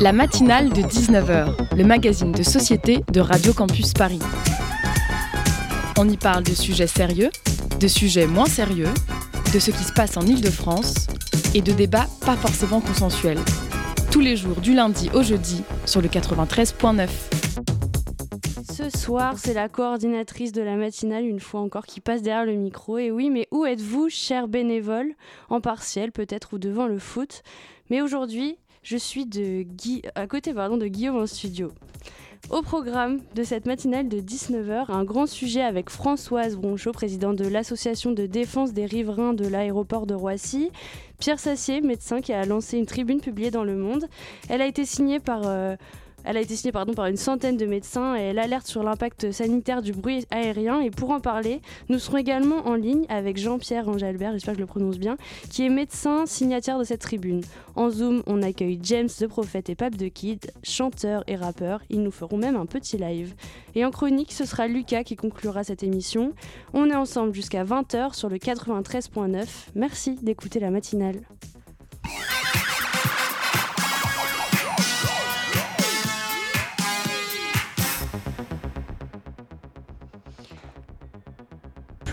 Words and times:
La 0.00 0.12
matinale 0.12 0.68
de 0.70 0.82
19h, 0.82 1.76
le 1.76 1.84
magazine 1.84 2.32
de 2.32 2.42
société 2.42 3.02
de 3.10 3.20
Radio 3.20 3.52
Campus 3.52 3.92
Paris. 3.92 4.20
On 5.98 6.08
y 6.08 6.16
parle 6.16 6.44
de 6.44 6.52
sujets 6.52 6.86
sérieux, 6.86 7.30
de 7.80 7.88
sujets 7.88 8.26
moins 8.26 8.46
sérieux, 8.46 8.92
de 9.52 9.58
ce 9.58 9.70
qui 9.70 9.82
se 9.82 9.92
passe 9.92 10.16
en 10.16 10.22
Ile-de-France 10.22 11.06
et 11.54 11.62
de 11.62 11.72
débats 11.72 12.06
pas 12.24 12.36
forcément 12.36 12.80
consensuels. 12.80 13.40
Tous 14.10 14.20
les 14.20 14.36
jours 14.36 14.60
du 14.60 14.74
lundi 14.74 15.10
au 15.14 15.22
jeudi 15.22 15.62
sur 15.86 16.02
le 16.02 16.08
93.9. 16.08 17.08
Ce 18.70 18.96
soir, 18.96 19.34
c'est 19.38 19.54
la 19.54 19.68
coordinatrice 19.68 20.52
de 20.52 20.62
la 20.62 20.76
matinale, 20.76 21.24
une 21.24 21.40
fois 21.40 21.60
encore, 21.60 21.84
qui 21.84 22.00
passe 22.00 22.22
derrière 22.22 22.46
le 22.46 22.54
micro. 22.54 22.98
Et 22.98 23.10
oui, 23.10 23.28
mais 23.28 23.48
où 23.50 23.66
êtes-vous, 23.66 24.08
chers 24.08 24.46
bénévoles? 24.46 25.14
En 25.48 25.60
partiel, 25.60 26.12
peut-être, 26.12 26.54
ou 26.54 26.58
devant 26.58 26.86
le 26.86 26.98
foot? 27.00 27.42
Mais 27.90 28.00
aujourd'hui, 28.00 28.56
je 28.82 28.96
suis 28.96 29.26
à 30.14 30.26
côté 30.26 30.52
de 30.52 30.86
Guillaume 30.86 31.16
en 31.16 31.26
studio. 31.26 31.72
Au 32.50 32.62
programme 32.62 33.20
de 33.34 33.42
cette 33.42 33.66
matinale 33.66 34.08
de 34.08 34.20
19h, 34.20 34.90
un 34.90 35.04
grand 35.04 35.26
sujet 35.26 35.60
avec 35.60 35.90
Françoise 35.90 36.56
Bronchot, 36.56 36.92
présidente 36.92 37.36
de 37.36 37.46
l'Association 37.46 38.12
de 38.12 38.24
défense 38.24 38.72
des 38.72 38.86
riverains 38.86 39.34
de 39.34 39.46
l'aéroport 39.46 40.06
de 40.06 40.14
Roissy, 40.14 40.70
Pierre 41.18 41.38
Sassier, 41.38 41.82
médecin 41.82 42.20
qui 42.22 42.32
a 42.32 42.46
lancé 42.46 42.78
une 42.78 42.86
tribune 42.86 43.20
publiée 43.20 43.50
dans 43.50 43.64
Le 43.64 43.76
Monde. 43.76 44.06
Elle 44.48 44.62
a 44.62 44.66
été 44.66 44.84
signée 44.84 45.20
par... 45.20 45.42
Euh, 45.46 45.76
elle 46.28 46.36
a 46.36 46.42
été 46.42 46.56
signée 46.56 46.72
pardon, 46.72 46.92
par 46.92 47.06
une 47.06 47.16
centaine 47.16 47.56
de 47.56 47.64
médecins 47.64 48.14
et 48.14 48.20
elle 48.20 48.38
alerte 48.38 48.66
sur 48.66 48.82
l'impact 48.82 49.32
sanitaire 49.32 49.80
du 49.80 49.92
bruit 49.92 50.26
aérien. 50.30 50.78
Et 50.82 50.90
pour 50.90 51.10
en 51.10 51.20
parler, 51.20 51.62
nous 51.88 51.98
serons 51.98 52.18
également 52.18 52.66
en 52.66 52.74
ligne 52.74 53.06
avec 53.08 53.38
Jean-Pierre 53.38 53.88
Angelbert, 53.88 54.32
j'espère 54.32 54.52
que 54.52 54.58
je 54.58 54.62
le 54.62 54.66
prononce 54.66 54.98
bien, 54.98 55.16
qui 55.48 55.64
est 55.64 55.70
médecin 55.70 56.26
signataire 56.26 56.78
de 56.78 56.84
cette 56.84 57.00
tribune. 57.00 57.40
En 57.76 57.88
Zoom, 57.88 58.22
on 58.26 58.42
accueille 58.42 58.78
James 58.82 59.08
de 59.18 59.26
Prophète 59.26 59.70
et 59.70 59.74
Pape 59.74 59.96
de 59.96 60.08
Kid, 60.08 60.52
chanteur 60.62 61.24
et 61.28 61.36
rappeur. 61.36 61.80
Ils 61.88 62.02
nous 62.02 62.10
feront 62.10 62.36
même 62.36 62.56
un 62.56 62.66
petit 62.66 62.98
live. 62.98 63.32
Et 63.74 63.86
en 63.86 63.90
chronique, 63.90 64.32
ce 64.32 64.44
sera 64.44 64.68
Lucas 64.68 65.04
qui 65.04 65.16
conclura 65.16 65.64
cette 65.64 65.82
émission. 65.82 66.34
On 66.74 66.90
est 66.90 66.94
ensemble 66.94 67.32
jusqu'à 67.32 67.64
20h 67.64 68.12
sur 68.12 68.28
le 68.28 68.36
93.9. 68.36 69.46
Merci 69.74 70.16
d'écouter 70.20 70.60
la 70.60 70.70
matinale. 70.70 71.22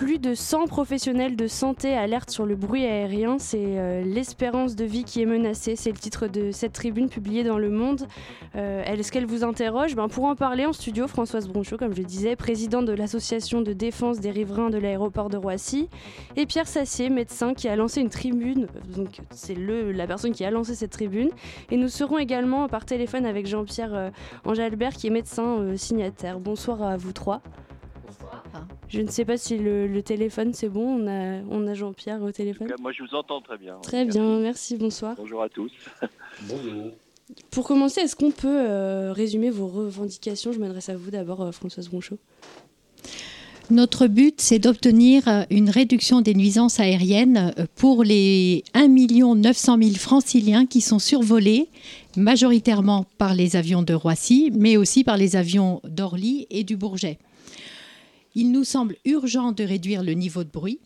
Plus 0.06 0.20
de 0.20 0.34
100 0.34 0.68
professionnels 0.68 1.34
de 1.34 1.48
santé 1.48 1.92
alertent 1.92 2.30
sur 2.30 2.46
le 2.46 2.54
bruit 2.54 2.84
aérien. 2.84 3.40
C'est 3.40 3.58
euh, 3.60 4.04
l'espérance 4.04 4.76
de 4.76 4.84
vie 4.84 5.02
qui 5.02 5.20
est 5.20 5.26
menacée. 5.26 5.74
C'est 5.74 5.90
le 5.90 5.98
titre 5.98 6.28
de 6.28 6.52
cette 6.52 6.74
tribune 6.74 7.08
publiée 7.08 7.42
dans 7.42 7.58
Le 7.58 7.70
Monde. 7.70 8.06
Euh, 8.54 8.84
est-ce 8.84 9.10
qu'elle 9.10 9.26
vous 9.26 9.42
interroge? 9.42 9.96
Ben, 9.96 10.06
Pour 10.06 10.26
en 10.26 10.36
parler 10.36 10.64
en 10.64 10.72
studio, 10.72 11.08
Françoise 11.08 11.48
Bronchot, 11.48 11.76
comme 11.76 11.92
je 11.92 12.02
le 12.02 12.04
disais, 12.04 12.36
présidente 12.36 12.84
de 12.84 12.92
l'association 12.92 13.62
de 13.62 13.72
défense 13.72 14.20
des 14.20 14.30
riverains 14.30 14.70
de 14.70 14.78
l'aéroport 14.78 15.28
de 15.28 15.38
Roissy, 15.38 15.88
et 16.36 16.46
Pierre 16.46 16.68
Sassier, 16.68 17.10
médecin, 17.10 17.52
qui 17.52 17.66
a 17.66 17.74
lancé 17.74 18.00
une 18.00 18.08
tribune. 18.08 18.68
Donc 18.96 19.18
c'est 19.30 19.56
la 19.56 20.06
personne 20.06 20.30
qui 20.30 20.44
a 20.44 20.52
lancé 20.52 20.76
cette 20.76 20.92
tribune. 20.92 21.30
Et 21.72 21.76
nous 21.76 21.88
serons 21.88 22.18
également 22.18 22.68
par 22.68 22.84
téléphone 22.84 23.26
avec 23.26 23.48
Jean-Pierre 23.48 23.92
euh, 23.92 24.10
Angelbert, 24.44 24.92
qui 24.92 25.08
est 25.08 25.10
médecin 25.10 25.74
signataire. 25.74 26.38
Bonsoir 26.38 26.80
à 26.80 26.96
vous 26.96 27.10
trois. 27.12 27.42
Je 28.88 29.00
ne 29.00 29.08
sais 29.08 29.24
pas 29.24 29.36
si 29.36 29.58
le, 29.58 30.00
téléphone 30.02 30.52
c'est 30.54 30.68
bon. 30.68 31.00
On 31.00 31.06
a, 31.08 31.42
on 31.50 31.66
a 31.66 31.74
Jean-Pierre 31.74 32.22
au 32.22 32.32
téléphone. 32.32 32.72
moi 32.80 32.92
je 32.92 33.02
vous 33.02 33.14
entends 33.14 33.40
très 33.40 33.58
bien. 33.58 33.76
Très 33.82 34.04
bien, 34.04 34.38
merci, 34.38 34.76
bonsoir. 34.76 35.14
Bonjour 35.16 35.42
à 35.42 35.48
tous. 35.48 35.72
Bonjour. 36.48 36.92
Pour 37.50 37.66
commencer, 37.66 38.02
est-ce 38.02 38.14
qu'on 38.14 38.30
peut 38.30 38.46
euh, 38.48 39.12
résumer 39.12 39.50
vos 39.50 39.66
revendications? 39.66 40.52
Je 40.52 40.58
m'adresse 40.58 40.88
à 40.88 40.96
vous 40.96 41.10
d'abord, 41.10 41.42
euh, 41.42 41.50
Françoise 41.50 41.88
Bronchot. 41.88 42.18
Notre 43.68 44.06
but, 44.06 44.40
c'est 44.40 44.60
d'obtenir 44.60 45.26
euh, 45.26 45.42
une 45.50 45.68
réduction 45.68 46.20
des 46.20 46.34
nuisances 46.34 46.78
aériennes 46.78 47.52
pour 47.74 48.04
les 48.04 48.62
1 48.74 48.86
900 48.86 49.78
000 49.82 49.94
franciliens 49.96 50.66
qui 50.66 50.80
sont 50.80 51.00
survolés 51.00 51.68
majoritairement 52.16 53.06
par 53.18 53.34
les 53.34 53.56
avions 53.56 53.82
de 53.82 53.92
Roissy, 53.92 54.52
mais 54.54 54.76
aussi 54.76 55.02
par 55.02 55.16
les 55.16 55.34
avions 55.34 55.80
d'Orly 55.84 56.46
et 56.50 56.62
du 56.62 56.76
Bourget. 56.76 57.18
Il 58.38 58.52
nous 58.52 58.64
semble 58.64 58.96
urgent 59.06 59.52
de 59.52 59.64
réduire 59.64 60.02
le 60.02 60.12
niveau 60.12 60.44
de 60.44 60.50
bruit 60.50 60.78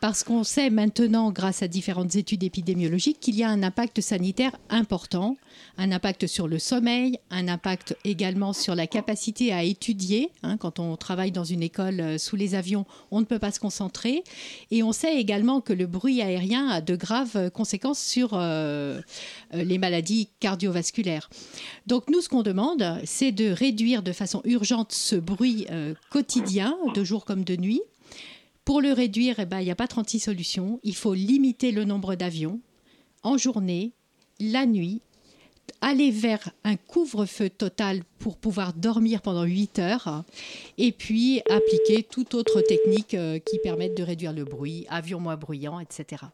parce 0.00 0.24
qu'on 0.24 0.44
sait 0.44 0.68
maintenant, 0.68 1.32
grâce 1.32 1.62
à 1.62 1.68
différentes 1.68 2.14
études 2.14 2.42
épidémiologiques, 2.42 3.18
qu'il 3.18 3.34
y 3.34 3.42
a 3.42 3.48
un 3.48 3.62
impact 3.62 4.02
sanitaire 4.02 4.56
important, 4.68 5.36
un 5.78 5.90
impact 5.90 6.26
sur 6.26 6.48
le 6.48 6.58
sommeil, 6.58 7.18
un 7.30 7.48
impact 7.48 7.96
également 8.04 8.52
sur 8.52 8.74
la 8.74 8.86
capacité 8.86 9.54
à 9.54 9.62
étudier. 9.62 10.30
Hein, 10.42 10.58
quand 10.58 10.80
on 10.80 10.96
travaille 10.96 11.32
dans 11.32 11.44
une 11.44 11.62
école 11.62 12.00
euh, 12.00 12.18
sous 12.18 12.36
les 12.36 12.54
avions, 12.54 12.84
on 13.10 13.20
ne 13.20 13.24
peut 13.24 13.38
pas 13.38 13.52
se 13.52 13.60
concentrer. 13.60 14.22
Et 14.70 14.82
on 14.82 14.92
sait 14.92 15.16
également 15.16 15.62
que 15.62 15.72
le 15.72 15.86
bruit 15.86 16.20
aérien 16.20 16.68
a 16.68 16.82
de 16.82 16.94
graves 16.94 17.50
conséquences 17.50 18.00
sur 18.00 18.34
euh, 18.34 19.00
euh, 19.54 19.64
les 19.64 19.78
maladies 19.78 20.28
cardiovasculaires. 20.40 21.30
Donc 21.86 22.10
nous, 22.10 22.20
ce 22.20 22.28
qu'on 22.28 22.42
demande, 22.42 23.00
c'est 23.04 23.32
de 23.32 23.50
réduire 23.50 24.02
de 24.02 24.12
façon 24.12 24.42
urgente 24.44 24.92
ce 24.92 25.16
bruit 25.16 25.66
quotidien, 26.10 26.76
de 26.94 27.04
jour 27.04 27.24
comme 27.24 27.44
de 27.44 27.56
nuit 27.56 27.80
pour 28.70 28.80
le 28.80 28.92
réduire, 28.92 29.40
eh 29.40 29.46
ben, 29.46 29.58
il 29.58 29.64
n'y 29.64 29.72
a 29.72 29.74
pas 29.74 29.88
36 29.88 30.20
solutions. 30.20 30.78
Il 30.84 30.94
faut 30.94 31.12
limiter 31.12 31.72
le 31.72 31.82
nombre 31.82 32.14
d'avions 32.14 32.60
en 33.24 33.36
journée, 33.36 33.90
la 34.38 34.64
nuit, 34.64 35.02
aller 35.80 36.12
vers 36.12 36.50
un 36.62 36.76
couvre-feu 36.76 37.50
total 37.50 38.02
pour 38.20 38.36
pouvoir 38.36 38.72
dormir 38.72 39.22
pendant 39.22 39.42
8 39.42 39.80
heures 39.80 40.22
et 40.78 40.92
puis 40.92 41.42
appliquer 41.50 42.04
toute 42.04 42.36
autre 42.36 42.60
technique 42.60 43.14
euh, 43.14 43.40
qui 43.40 43.58
permette 43.58 43.96
de 43.96 44.04
réduire 44.04 44.32
le 44.32 44.44
bruit, 44.44 44.86
avion 44.88 45.18
moins 45.18 45.36
bruyant, 45.36 45.80
etc. 45.80 46.26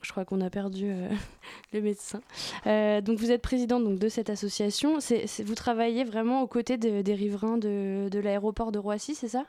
Je 0.00 0.10
crois 0.10 0.24
qu'on 0.24 0.40
a 0.40 0.48
perdu 0.48 0.86
euh, 0.86 1.10
le 1.74 1.82
médecin. 1.82 2.22
Euh, 2.66 3.02
donc 3.02 3.18
vous 3.18 3.30
êtes 3.30 3.42
président 3.42 3.78
donc, 3.78 3.98
de 3.98 4.08
cette 4.08 4.30
association. 4.30 5.00
vous 5.44 5.54
travaillez 5.54 6.04
vraiment 6.04 6.40
aux 6.40 6.46
côtés 6.46 6.78
des 6.78 7.14
riverains 7.14 7.58
de, 7.58 8.08
de 8.10 8.18
l'aéroport 8.20 8.72
de 8.72 8.78
Roissy, 8.78 9.14
c'est 9.14 9.28
ça? 9.28 9.44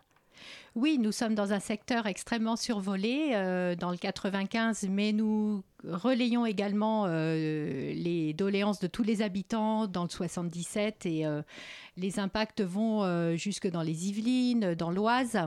Oui, 0.75 0.97
nous 0.99 1.13
sommes 1.13 1.35
dans 1.35 1.53
un 1.53 1.61
secteur 1.61 2.05
extrêmement 2.05 2.57
survolé 2.57 3.31
euh, 3.33 3.75
dans 3.75 3.91
le 3.91 3.97
95, 3.97 4.87
mais 4.89 5.13
nous 5.13 5.63
relayons 5.85 6.45
également 6.45 7.05
euh, 7.07 7.93
les 7.93 8.33
doléances 8.33 8.79
de 8.79 8.87
tous 8.87 9.03
les 9.03 9.21
habitants 9.21 9.87
dans 9.87 10.03
le 10.03 10.09
77 10.09 11.05
et 11.05 11.25
euh, 11.25 11.41
les 11.95 12.19
impacts 12.19 12.61
vont 12.61 13.35
jusque 13.37 13.69
dans 13.69 13.83
les 13.83 14.09
Yvelines, 14.09 14.75
dans 14.75 14.91
l'Oise. 14.91 15.39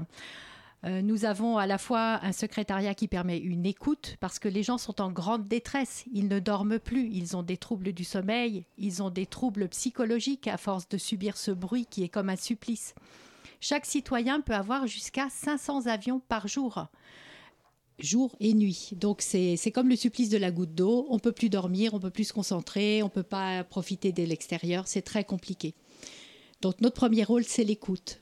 nous 0.84 1.26
avons 1.26 1.58
à 1.58 1.66
la 1.66 1.76
fois 1.76 2.20
un 2.22 2.32
secrétariat 2.32 2.94
qui 2.94 3.06
permet 3.06 3.36
une 3.36 3.66
écoute 3.66 4.16
parce 4.20 4.38
que 4.38 4.48
les 4.48 4.62
gens 4.62 4.78
sont 4.78 5.02
en 5.02 5.12
grande 5.12 5.46
détresse. 5.46 6.06
Ils 6.10 6.28
ne 6.28 6.38
dorment 6.38 6.78
plus, 6.78 7.10
ils 7.12 7.36
ont 7.36 7.42
des 7.42 7.58
troubles 7.58 7.92
du 7.92 8.04
sommeil, 8.04 8.64
ils 8.78 9.02
ont 9.02 9.10
des 9.10 9.26
troubles 9.26 9.68
psychologiques 9.68 10.48
à 10.48 10.56
force 10.56 10.88
de 10.88 10.96
subir 10.96 11.36
ce 11.36 11.50
bruit 11.50 11.84
qui 11.84 12.02
est 12.02 12.08
comme 12.08 12.30
un 12.30 12.36
supplice. 12.36 12.94
Chaque 13.60 13.86
citoyen 13.86 14.40
peut 14.40 14.54
avoir 14.54 14.86
jusqu'à 14.86 15.28
500 15.30 15.86
avions 15.86 16.20
par 16.28 16.48
jour 16.48 16.88
jour 17.98 18.36
et 18.40 18.54
nuit. 18.54 18.90
Donc 18.92 19.22
c'est 19.22 19.72
comme 19.72 19.88
le 19.88 19.96
supplice 19.96 20.28
de 20.28 20.38
la 20.38 20.50
goutte 20.50 20.74
d'eau. 20.74 21.06
On 21.10 21.18
peut 21.18 21.32
plus 21.32 21.50
dormir, 21.50 21.94
on 21.94 22.00
peut 22.00 22.10
plus 22.10 22.24
se 22.24 22.32
concentrer, 22.32 23.02
on 23.02 23.08
peut 23.08 23.22
pas 23.22 23.64
profiter 23.64 24.12
de 24.12 24.22
l'extérieur. 24.22 24.86
C'est 24.86 25.02
très 25.02 25.24
compliqué. 25.24 25.74
Donc 26.60 26.80
notre 26.80 26.94
premier 26.94 27.24
rôle, 27.24 27.44
c'est 27.44 27.64
l'écoute. 27.64 28.20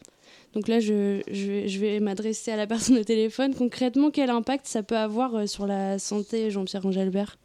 Donc 0.52 0.68
là, 0.68 0.80
je, 0.80 1.20
je 1.30 1.78
vais 1.78 2.00
m'adresser 2.00 2.50
à 2.50 2.56
la 2.56 2.66
personne 2.66 2.98
au 2.98 3.04
téléphone. 3.04 3.54
Concrètement, 3.54 4.10
quel 4.10 4.30
impact 4.30 4.66
ça 4.66 4.82
peut 4.82 4.96
avoir 4.96 5.34
euh, 5.34 5.46
sur 5.46 5.66
la 5.66 5.98
santé, 5.98 6.50
Jean-Pierre 6.50 6.86
Angelbert? 6.86 7.36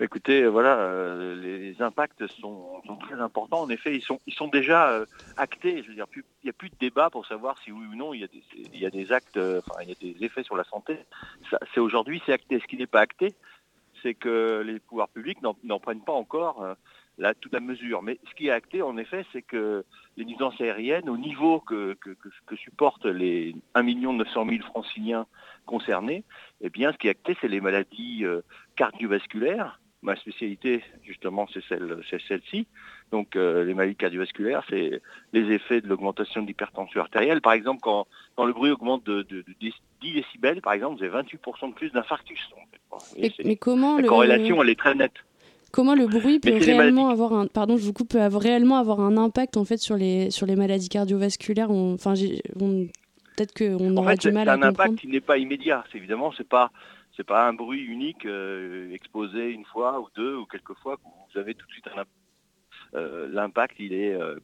Écoutez, 0.00 0.42
euh, 0.42 0.48
voilà, 0.48 0.76
euh, 0.78 1.36
les, 1.40 1.80
impacts 1.80 2.26
sont, 2.26 2.82
très 3.00 3.20
importants. 3.20 3.60
En 3.60 3.68
effet, 3.68 3.96
ils 3.96 4.02
sont, 4.02 4.48
déjà 4.48 4.90
euh, 4.90 5.06
actés. 5.36 5.82
Je 5.82 5.88
veux 5.88 5.94
dire, 5.94 6.06
il 6.16 6.22
n'y 6.44 6.50
a 6.50 6.52
plus 6.52 6.70
de 6.70 6.76
débat 6.80 7.10
pour 7.10 7.26
savoir 7.26 7.58
si 7.58 7.70
oui 7.70 7.86
ou 7.86 7.94
non 7.94 8.12
il 8.12 8.20
y 8.20 8.86
a 8.86 8.90
des, 8.90 9.12
actes, 9.12 9.36
enfin, 9.38 9.82
il 9.82 9.88
y 9.88 9.92
a 9.92 9.94
des 9.94 10.24
effets 10.24 10.42
sur 10.42 10.56
la 10.56 10.64
santé. 10.64 10.98
C'est 11.72 11.80
aujourd'hui, 11.80 12.20
c'est 12.26 12.32
acté. 12.32 12.58
Ce 12.58 12.66
qui 12.66 12.76
n'est 12.76 12.86
pas 12.86 13.00
acté, 13.00 13.34
c'est 14.02 14.14
que 14.14 14.62
les 14.66 14.80
pouvoirs 14.80 15.08
publics 15.08 15.38
n'en 15.42 15.78
prennent 15.78 16.04
pas 16.04 16.12
encore 16.12 16.64
toute 17.40 17.52
la 17.52 17.60
mesure. 17.60 18.02
Mais 18.02 18.18
ce 18.28 18.34
qui 18.34 18.48
est 18.48 18.52
acté, 18.52 18.82
en 18.82 18.96
effet, 18.96 19.24
c'est 19.32 19.42
que 19.42 19.84
les 20.16 20.24
nuisances 20.24 20.60
aériennes, 20.60 21.08
au 21.08 21.16
niveau 21.16 21.60
que, 21.60 21.94
que, 21.94 22.56
supportent 22.56 23.06
les 23.06 23.54
1 23.74 23.82
900 23.82 24.46
000 24.48 24.62
franciliens 24.64 25.26
concernés, 25.66 26.24
eh 26.60 26.70
bien, 26.70 26.92
ce 26.92 26.98
qui 26.98 27.06
est 27.06 27.10
acté, 27.10 27.36
c'est 27.40 27.48
les 27.48 27.60
maladies 27.60 28.24
cardiovasculaires, 28.76 29.78
ma 30.04 30.14
spécialité, 30.16 30.82
justement, 31.02 31.48
c'est 31.52 31.64
celle, 31.68 31.98
c'est 32.08 32.20
celle-ci. 32.28 32.66
Donc, 33.10 33.36
euh, 33.36 33.64
les 33.64 33.74
maladies 33.74 33.96
cardiovasculaires, 33.96 34.62
c'est 34.68 35.00
les 35.32 35.54
effets 35.54 35.80
de 35.80 35.88
l'augmentation 35.88 36.42
de 36.42 36.46
l'hypertension 36.46 37.00
artérielle. 37.00 37.40
Par 37.40 37.54
exemple, 37.54 37.80
quand, 37.82 38.06
le 38.38 38.52
bruit 38.52 38.70
augmente 38.70 39.04
de, 39.04 39.26
10 39.60 39.72
décibels, 40.02 40.60
par 40.60 40.74
exemple, 40.74 40.98
vous 40.98 41.04
avez 41.04 41.22
28% 41.22 41.70
de 41.70 41.74
plus 41.74 41.90
d'infarctus. 41.90 42.38
mais, 43.44 43.56
comment 43.56 43.98
la 43.98 44.06
corrélation, 44.06 44.62
elle 44.62 44.70
est 44.70 44.78
très 44.78 44.94
nette. 44.94 45.14
Comment 45.72 45.94
le 45.94 46.06
bruit 46.06 46.38
peut 46.38 46.54
réellement 46.54 47.08
avoir 47.08 47.32
un 47.32 47.48
pardon, 47.48 47.76
je 47.76 47.84
vous 47.84 47.92
coupe, 47.92 48.10
peut 48.10 48.20
réellement 48.36 48.76
avoir 48.76 49.00
un 49.00 49.16
impact 49.16 49.56
en 49.56 49.64
fait 49.64 49.78
sur 49.78 49.96
les 49.96 50.30
sur 50.30 50.46
les 50.46 50.54
maladies 50.54 50.88
cardiovasculaires? 50.88 51.68
enfin, 51.68 52.14
peut-être 52.14 53.52
qu'on 53.58 53.96
aura 53.96 54.14
du 54.14 54.30
mal 54.30 54.48
à 54.48 54.54
comprendre. 54.54 54.76
C'est 54.76 54.82
un 54.82 54.84
impact 54.84 55.00
qui 55.00 55.08
n'est 55.08 55.20
pas 55.20 55.36
immédiat. 55.36 55.82
Évidemment, 55.92 56.32
c'est 56.36 56.48
pas 56.48 56.70
c'est 57.16 57.24
pas 57.24 57.46
un 57.46 57.52
bruit 57.52 57.82
unique 57.82 58.26
euh, 58.26 58.92
exposé 58.92 59.50
une 59.50 59.64
fois 59.64 60.00
ou 60.00 60.08
deux 60.14 60.36
ou 60.36 60.46
quelques 60.46 60.74
fois 60.74 60.98
vous 61.32 61.38
avez 61.38 61.54
tout 61.54 61.66
de 61.66 61.72
suite 61.72 61.88
un. 61.88 62.04
Euh, 62.94 63.28
l'impact, 63.32 63.76
il 63.78 63.92
est, 63.92 64.14
euh, 64.14 64.38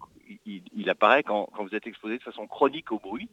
il, 0.45 0.91
apparaît 0.91 1.23
quand, 1.23 1.49
vous 1.59 1.75
êtes 1.75 1.87
exposé 1.87 2.19
de 2.19 2.23
façon 2.23 2.47
chronique 2.47 2.91
au 2.91 2.99
bruit, 2.99 3.29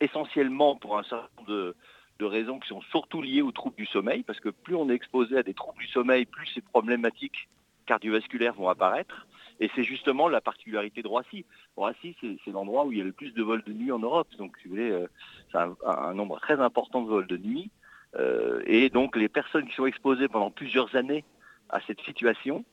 essentiellement 0.00 0.76
pour 0.76 0.98
un 0.98 1.02
certain 1.04 1.28
nombre 1.38 1.48
de, 1.48 1.76
de 2.18 2.24
raisons 2.24 2.58
qui 2.58 2.68
sont 2.68 2.82
surtout 2.82 3.22
liées 3.22 3.40
aux 3.40 3.52
troubles 3.52 3.76
du 3.76 3.86
sommeil, 3.86 4.22
parce 4.22 4.40
que 4.40 4.50
plus 4.50 4.74
on 4.74 4.90
est 4.90 4.94
exposé 4.94 5.38
à 5.38 5.42
des 5.42 5.54
troubles 5.54 5.78
du 5.78 5.86
sommeil, 5.88 6.26
plus 6.26 6.46
ces 6.48 6.60
problématiques 6.60 7.48
cardiovasculaires 7.86 8.54
vont 8.54 8.68
apparaître. 8.68 9.26
Et 9.58 9.70
c'est 9.74 9.84
justement 9.84 10.28
la 10.28 10.42
particularité 10.42 11.02
de 11.02 11.08
Roissy. 11.08 11.46
Roissy, 11.76 12.14
c'est 12.20 12.50
l'endroit 12.50 12.84
où 12.84 12.92
il 12.92 12.98
y 12.98 13.00
a 13.00 13.04
le 13.04 13.12
plus 13.12 13.32
de 13.32 13.42
vols 13.42 13.62
de 13.64 13.72
nuit 13.72 13.90
en 13.90 13.98
Europe. 13.98 14.28
Donc, 14.36 14.54
si 14.58 14.68
vous 14.68 14.74
voulez, 14.74 15.06
c'est 15.50 15.56
un, 15.56 16.12
nombre 16.12 16.38
très 16.40 16.60
important 16.60 17.00
de 17.00 17.08
vols 17.08 17.26
de 17.26 17.38
nuit. 17.38 17.70
Euh, 18.14 18.62
et 18.66 18.88
donc, 18.88 19.16
les 19.16 19.28
personnes 19.28 19.66
qui 19.66 19.74
sont 19.74 19.86
exposées 19.86 20.28
pendant 20.28 20.50
plusieurs 20.50 20.94
années 20.94 21.24
à 21.68 21.80
cette 21.80 22.00
situation 22.02 22.64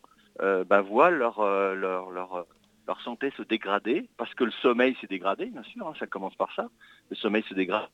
euh, 0.42 0.64
bah, 0.64 0.82
voient 0.82 1.10
leur, 1.10 1.42
leur, 1.42 2.12
leur, 2.12 2.46
leur, 2.88 3.02
santé 3.02 3.32
se 3.36 3.44
dégrader, 3.44 4.08
parce 4.18 4.34
que 4.34 4.44
le 4.44 4.52
sommeil 4.52 4.96
s'est 5.02 5.08
dégradé, 5.08 5.48
bien 5.48 5.64
sûr, 5.64 5.88
hein, 5.88 5.94
ça 6.00 6.08
commence 6.08 6.36
par 6.36 6.54
ça. 6.56 6.70
Le 7.10 7.16
sommeil 7.16 7.44
se 7.44 7.54
dégrade 7.54 7.90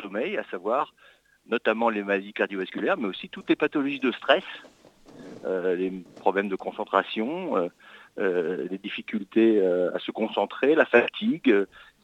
sommeil, 0.00 0.36
à 0.38 0.44
savoir 0.44 0.94
notamment 1.46 1.90
les 1.90 2.02
maladies 2.02 2.32
cardiovasculaires, 2.32 2.96
mais 2.96 3.08
aussi 3.08 3.28
toutes 3.28 3.48
les 3.48 3.56
pathologies 3.56 3.98
de 3.98 4.12
stress, 4.12 4.44
euh, 5.44 5.74
les 5.74 5.90
problèmes 6.20 6.48
de 6.48 6.56
concentration, 6.56 7.56
euh, 7.56 7.68
euh, 8.18 8.68
les 8.70 8.78
difficultés 8.78 9.60
à 9.66 9.98
se 9.98 10.12
concentrer, 10.12 10.74
la 10.74 10.86
fatigue, 10.86 11.54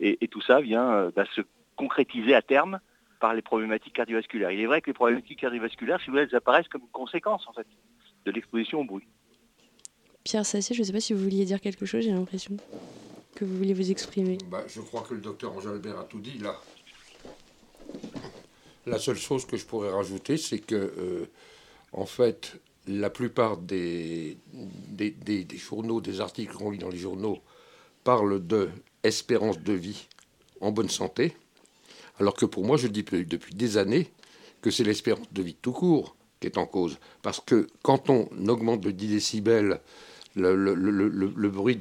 et, 0.00 0.28
tout 0.28 0.40
ça 0.40 0.60
vient 0.60 1.10
bah, 1.14 1.24
se 1.34 1.42
concrétiser 1.76 2.34
à 2.34 2.42
terme 2.42 2.80
par 3.18 3.34
les 3.34 3.42
problématiques 3.42 3.94
cardiovasculaires. 3.94 4.50
Il 4.50 4.60
est 4.60 4.66
vrai 4.66 4.80
que 4.80 4.86
les 4.86 4.94
problématiques 4.94 5.40
cardiovasculaires, 5.40 6.00
si 6.00 6.06
vous 6.06 6.12
voulez, 6.12 6.26
elles 6.30 6.36
apparaissent 6.36 6.68
comme 6.68 6.82
une 6.82 6.88
conséquence 6.88 7.46
en 7.48 7.52
fait 7.52 7.66
de 8.24 8.30
l'exposition 8.30 8.80
au 8.80 8.84
bruit. 8.84 9.06
Pierre 10.24 10.44
Sassé, 10.44 10.74
je 10.74 10.80
ne 10.80 10.84
sais 10.84 10.92
pas 10.92 11.00
si 11.00 11.14
vous 11.14 11.22
vouliez 11.22 11.44
dire 11.44 11.60
quelque 11.60 11.86
chose, 11.86 12.04
j'ai 12.04 12.12
l'impression 12.12 12.56
que 13.34 13.44
vous 13.44 13.56
vouliez 13.56 13.74
vous 13.74 13.90
exprimer. 13.90 14.38
Bah, 14.50 14.64
je 14.66 14.80
crois 14.80 15.02
que 15.02 15.14
le 15.14 15.20
docteur 15.20 15.52
Angèle 15.52 15.72
Albert 15.72 15.98
a 15.98 16.04
tout 16.04 16.20
dit 16.20 16.38
là. 16.38 16.56
La 18.86 18.98
seule 18.98 19.16
chose 19.16 19.46
que 19.46 19.56
je 19.56 19.64
pourrais 19.64 19.90
rajouter, 19.90 20.36
c'est 20.36 20.58
que, 20.58 20.74
euh, 20.74 21.26
en 21.92 22.06
fait, 22.06 22.60
la 22.86 23.10
plupart 23.10 23.58
des, 23.58 24.38
des, 24.52 25.46
journaux, 25.56 26.00
des 26.00 26.20
articles 26.20 26.54
qu'on 26.54 26.70
lit 26.70 26.78
dans 26.78 26.88
les 26.88 26.98
journaux, 26.98 27.38
parlent 28.02 28.44
de 28.44 28.70
espérance 29.02 29.58
de 29.60 29.72
vie 29.72 30.08
en 30.60 30.72
bonne 30.72 30.88
santé, 30.88 31.36
alors 32.18 32.34
que 32.34 32.46
pour 32.46 32.64
moi, 32.64 32.76
je 32.76 32.88
dis 32.88 33.02
depuis 33.02 33.54
des 33.54 33.76
années 33.76 34.10
que 34.60 34.70
c'est 34.70 34.84
l'espérance 34.84 35.32
de 35.32 35.42
vie 35.42 35.54
tout 35.54 35.72
court 35.72 36.16
qui 36.40 36.46
est 36.46 36.58
en 36.58 36.66
cause. 36.66 36.98
Parce 37.22 37.40
que 37.40 37.68
quand 37.82 38.10
on 38.10 38.28
augmente 38.48 38.80
de 38.80 38.90
10 38.90 39.08
décibels 39.08 39.80
le, 40.36 41.48
bruit 41.48 41.78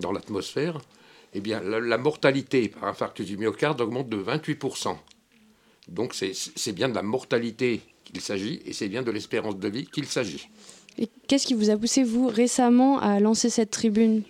dans 0.00 0.12
l'atmosphère, 0.12 0.80
eh 1.34 1.40
bien, 1.40 1.60
la, 1.60 1.98
mortalité 1.98 2.68
par 2.68 2.84
infarctus 2.84 3.26
du 3.26 3.36
myocarde 3.36 3.80
augmente 3.80 4.08
de 4.08 4.22
28%. 4.22 4.96
Donc 5.88 6.14
c'est 6.14 6.72
bien 6.72 6.88
de 6.88 6.94
la 6.94 7.02
mortalité 7.02 7.80
qu'il 8.04 8.20
s'agit 8.20 8.60
et 8.64 8.72
c'est 8.72 8.88
bien 8.88 9.02
de 9.02 9.10
l'espérance 9.10 9.56
de 9.56 9.68
vie 9.68 9.86
qu'il 9.86 10.06
s'agit. 10.06 10.48
Et 10.98 11.08
qu'est-ce 11.26 11.46
qui 11.46 11.54
vous 11.54 11.70
a 11.70 11.76
poussé, 11.76 12.04
vous, 12.04 12.28
récemment, 12.28 13.00
à 13.00 13.18
lancer 13.18 13.48
cette 13.48 13.70
tribune? 13.70 14.22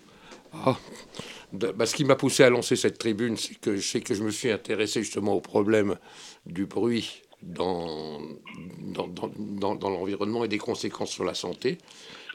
Ah, 1.53 1.73
bah, 1.73 1.87
Ce 1.87 1.95
qui 1.95 2.05
m'a 2.05 2.17
poussé 2.17 2.43
à 2.43 2.51
lancer 2.51 2.77
cette 2.77 2.99
tribune, 2.99 3.37
c'est 3.37 3.55
que 3.55 3.99
que 3.99 4.15
je 4.15 4.23
me 4.23 4.31
suis 4.31 4.51
intéressé 4.51 5.03
justement 5.03 5.35
au 5.35 5.41
problème 5.41 5.97
du 6.47 6.67
bruit 6.67 7.23
dans, 7.43 8.21
l'environnement 9.83 10.45
et 10.45 10.49
des 10.49 10.59
conséquences 10.59 11.11
sur 11.11 11.25
la 11.25 11.35
santé. 11.35 11.79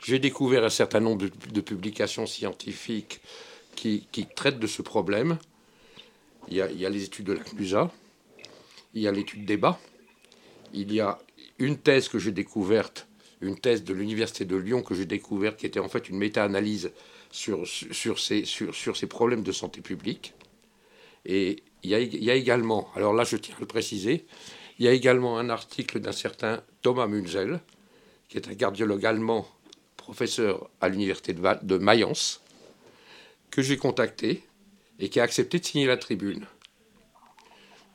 J'ai 0.03 0.19
découvert 0.19 0.63
un 0.63 0.69
certain 0.69 0.99
nombre 0.99 1.27
de, 1.51 1.61
publications 1.61 2.25
scientifiques 2.25 3.19
qui, 3.75 4.07
qui, 4.11 4.25
traitent 4.25 4.59
de 4.59 4.67
ce 4.67 4.81
problème. 4.81 5.37
Il 6.49 6.57
y 6.57 6.61
a, 6.61 6.69
il 6.69 6.79
y 6.79 6.85
a 6.85 6.89
les 6.89 7.03
études 7.03 7.25
de 7.25 7.33
la 7.33 7.43
CNUSA, 7.43 7.91
il 8.93 9.01
y 9.01 9.07
a 9.07 9.11
l'étude 9.11 9.45
débat, 9.45 9.79
il 10.73 10.93
y 10.93 11.01
a 11.01 11.17
une 11.59 11.77
thèse 11.77 12.07
que 12.07 12.19
j'ai 12.19 12.31
découverte, 12.31 13.07
une 13.41 13.57
thèse 13.57 13.83
de 13.83 13.93
l'Université 13.93 14.45
de 14.45 14.55
Lyon 14.55 14.81
que 14.81 14.95
j'ai 14.95 15.05
découverte, 15.05 15.57
qui 15.57 15.65
était 15.65 15.79
en 15.79 15.89
fait 15.89 16.09
une 16.09 16.17
méta-analyse 16.17 16.91
sur, 17.31 17.67
ces, 17.67 19.07
problèmes 19.07 19.43
de 19.43 19.51
santé 19.51 19.81
publique. 19.81 20.33
Et 21.25 21.63
il 21.83 21.89
y, 21.89 22.31
a, 22.31 22.35
également, 22.35 22.89
alors 22.95 23.13
là 23.13 23.23
je 23.23 23.37
tiens 23.37 23.55
à 23.55 23.59
le 23.59 23.65
préciser, 23.65 24.25
il 24.79 24.85
y 24.85 24.87
a 24.87 24.91
également 24.91 25.37
un 25.37 25.49
article 25.49 25.99
d'un 25.99 26.11
certain 26.11 26.63
Thomas 26.81 27.07
Munzel, 27.07 27.59
qui 28.29 28.37
est 28.37 28.47
un 28.47 28.55
cardiologue 28.55 29.05
allemand, 29.05 29.47
professeur 29.95 30.69
à 30.79 30.89
l'université 30.89 31.33
de, 31.33 31.77
Mayence, 31.77 32.41
que 33.51 33.61
j'ai 33.61 33.77
contacté 33.77 34.43
et 34.99 35.09
qui 35.09 35.19
a 35.19 35.23
accepté 35.23 35.59
de 35.59 35.65
signer 35.65 35.85
la 35.85 35.97
tribune. 35.97 36.45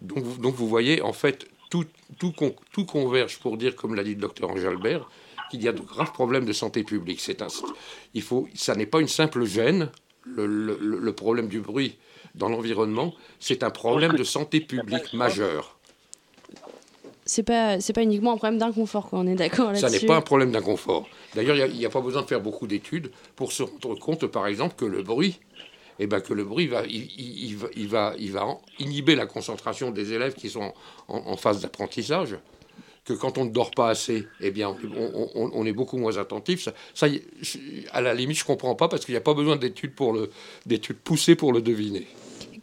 Donc, 0.00 0.24
vous 0.24 0.68
voyez, 0.68 1.00
en 1.00 1.12
fait, 1.12 1.48
tout, 1.70 1.86
tout, 2.18 2.84
converge 2.84 3.38
pour 3.38 3.56
dire, 3.56 3.76
comme 3.76 3.94
l'a 3.94 4.04
dit 4.04 4.14
le 4.14 4.20
docteur 4.20 4.50
Angèle 4.50 4.68
Albert, 4.68 5.08
qu'il 5.52 5.62
y 5.62 5.68
a 5.68 5.72
de 5.72 5.82
graves 5.82 6.12
problèmes 6.12 6.46
de 6.46 6.52
santé 6.54 6.82
publique. 6.82 7.20
C'est 7.20 7.42
un, 7.42 7.48
il 8.14 8.22
faut, 8.22 8.48
ça 8.54 8.74
n'est 8.74 8.86
pas 8.86 9.00
une 9.00 9.08
simple 9.08 9.44
gêne, 9.44 9.90
le, 10.24 10.46
le, 10.46 11.12
problème 11.12 11.48
du 11.48 11.60
bruit 11.60 11.98
dans 12.34 12.48
l'environnement, 12.48 13.12
c'est 13.38 13.62
un 13.62 13.70
problème 13.70 14.12
de 14.12 14.24
santé 14.24 14.60
publique 14.60 15.12
majeur. 15.12 15.76
C'est 17.26 17.42
pas, 17.42 17.80
c'est 17.80 17.92
pas 17.92 18.02
uniquement 18.02 18.32
un 18.32 18.36
problème 18.36 18.58
d'inconfort, 18.58 19.08
on 19.12 19.26
est 19.26 19.34
d'accord 19.34 19.72
là-dessus. 19.72 19.80
Ça 19.80 19.90
n'est 19.90 20.06
pas 20.06 20.16
un 20.16 20.22
problème 20.22 20.52
d'inconfort. 20.52 21.06
D'ailleurs, 21.34 21.56
il 21.56 21.76
n'y 21.76 21.84
a, 21.84 21.88
a, 21.88 21.90
pas 21.90 22.00
besoin 22.00 22.22
de 22.22 22.26
faire 22.26 22.40
beaucoup 22.40 22.66
d'études 22.66 23.10
pour 23.36 23.52
se 23.52 23.62
rendre 23.62 23.98
compte, 23.98 24.26
par 24.26 24.46
exemple, 24.46 24.74
que 24.76 24.86
le 24.86 25.02
bruit 25.02 25.38
eh 25.98 26.06
ben, 26.06 26.20
que 26.20 26.32
le 26.32 26.44
bruit 26.44 26.66
va, 26.66 26.82
il, 26.86 27.56
va, 27.86 28.14
il 28.18 28.32
va 28.32 28.58
inhiber 28.78 29.14
la 29.14 29.26
concentration 29.26 29.90
des 29.90 30.12
élèves 30.12 30.34
qui 30.34 30.48
sont 30.48 30.72
en, 31.08 31.36
phase 31.36 31.60
d'apprentissage. 31.60 32.38
Que 33.04 33.12
quand 33.12 33.36
on 33.36 33.44
ne 33.44 33.50
dort 33.50 33.72
pas 33.72 33.88
assez, 33.88 34.28
eh 34.40 34.52
bien, 34.52 34.76
on, 35.34 35.66
est 35.66 35.72
beaucoup 35.72 35.96
moins 35.98 36.18
attentif. 36.18 36.68
Ça, 36.94 37.08
à 37.90 38.00
la 38.00 38.14
limite, 38.14 38.38
je 38.38 38.44
comprends 38.44 38.76
pas 38.76 38.86
parce 38.86 39.04
qu'il 39.04 39.12
n'y 39.12 39.18
a 39.18 39.22
pas 39.22 39.34
besoin 39.34 39.56
d'études 39.56 39.94
pour 39.94 40.12
le, 40.12 40.30
d'études 40.66 40.98
poussées 40.98 41.34
pour 41.34 41.52
le 41.52 41.62
deviner. 41.62 42.06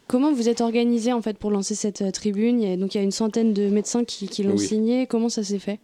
Comment 0.06 0.32
vous 0.32 0.48
êtes 0.48 0.62
organisé 0.62 1.12
en 1.12 1.20
fait 1.20 1.36
pour 1.36 1.50
lancer 1.50 1.74
cette 1.74 2.02
euh, 2.02 2.10
tribune? 2.10 2.60
Il 2.60 2.72
y 2.72 2.76
Donc 2.76 2.94
il 2.94 2.98
y 2.98 3.00
a 3.00 3.04
une 3.04 3.12
centaine 3.12 3.52
de 3.52 3.68
médecins 3.68 4.04
qui, 4.04 4.42
l'ont 4.42 4.56
signé. 4.56 5.06
Comment 5.06 5.28
ça 5.28 5.44
s'est 5.44 5.58
fait? 5.58 5.78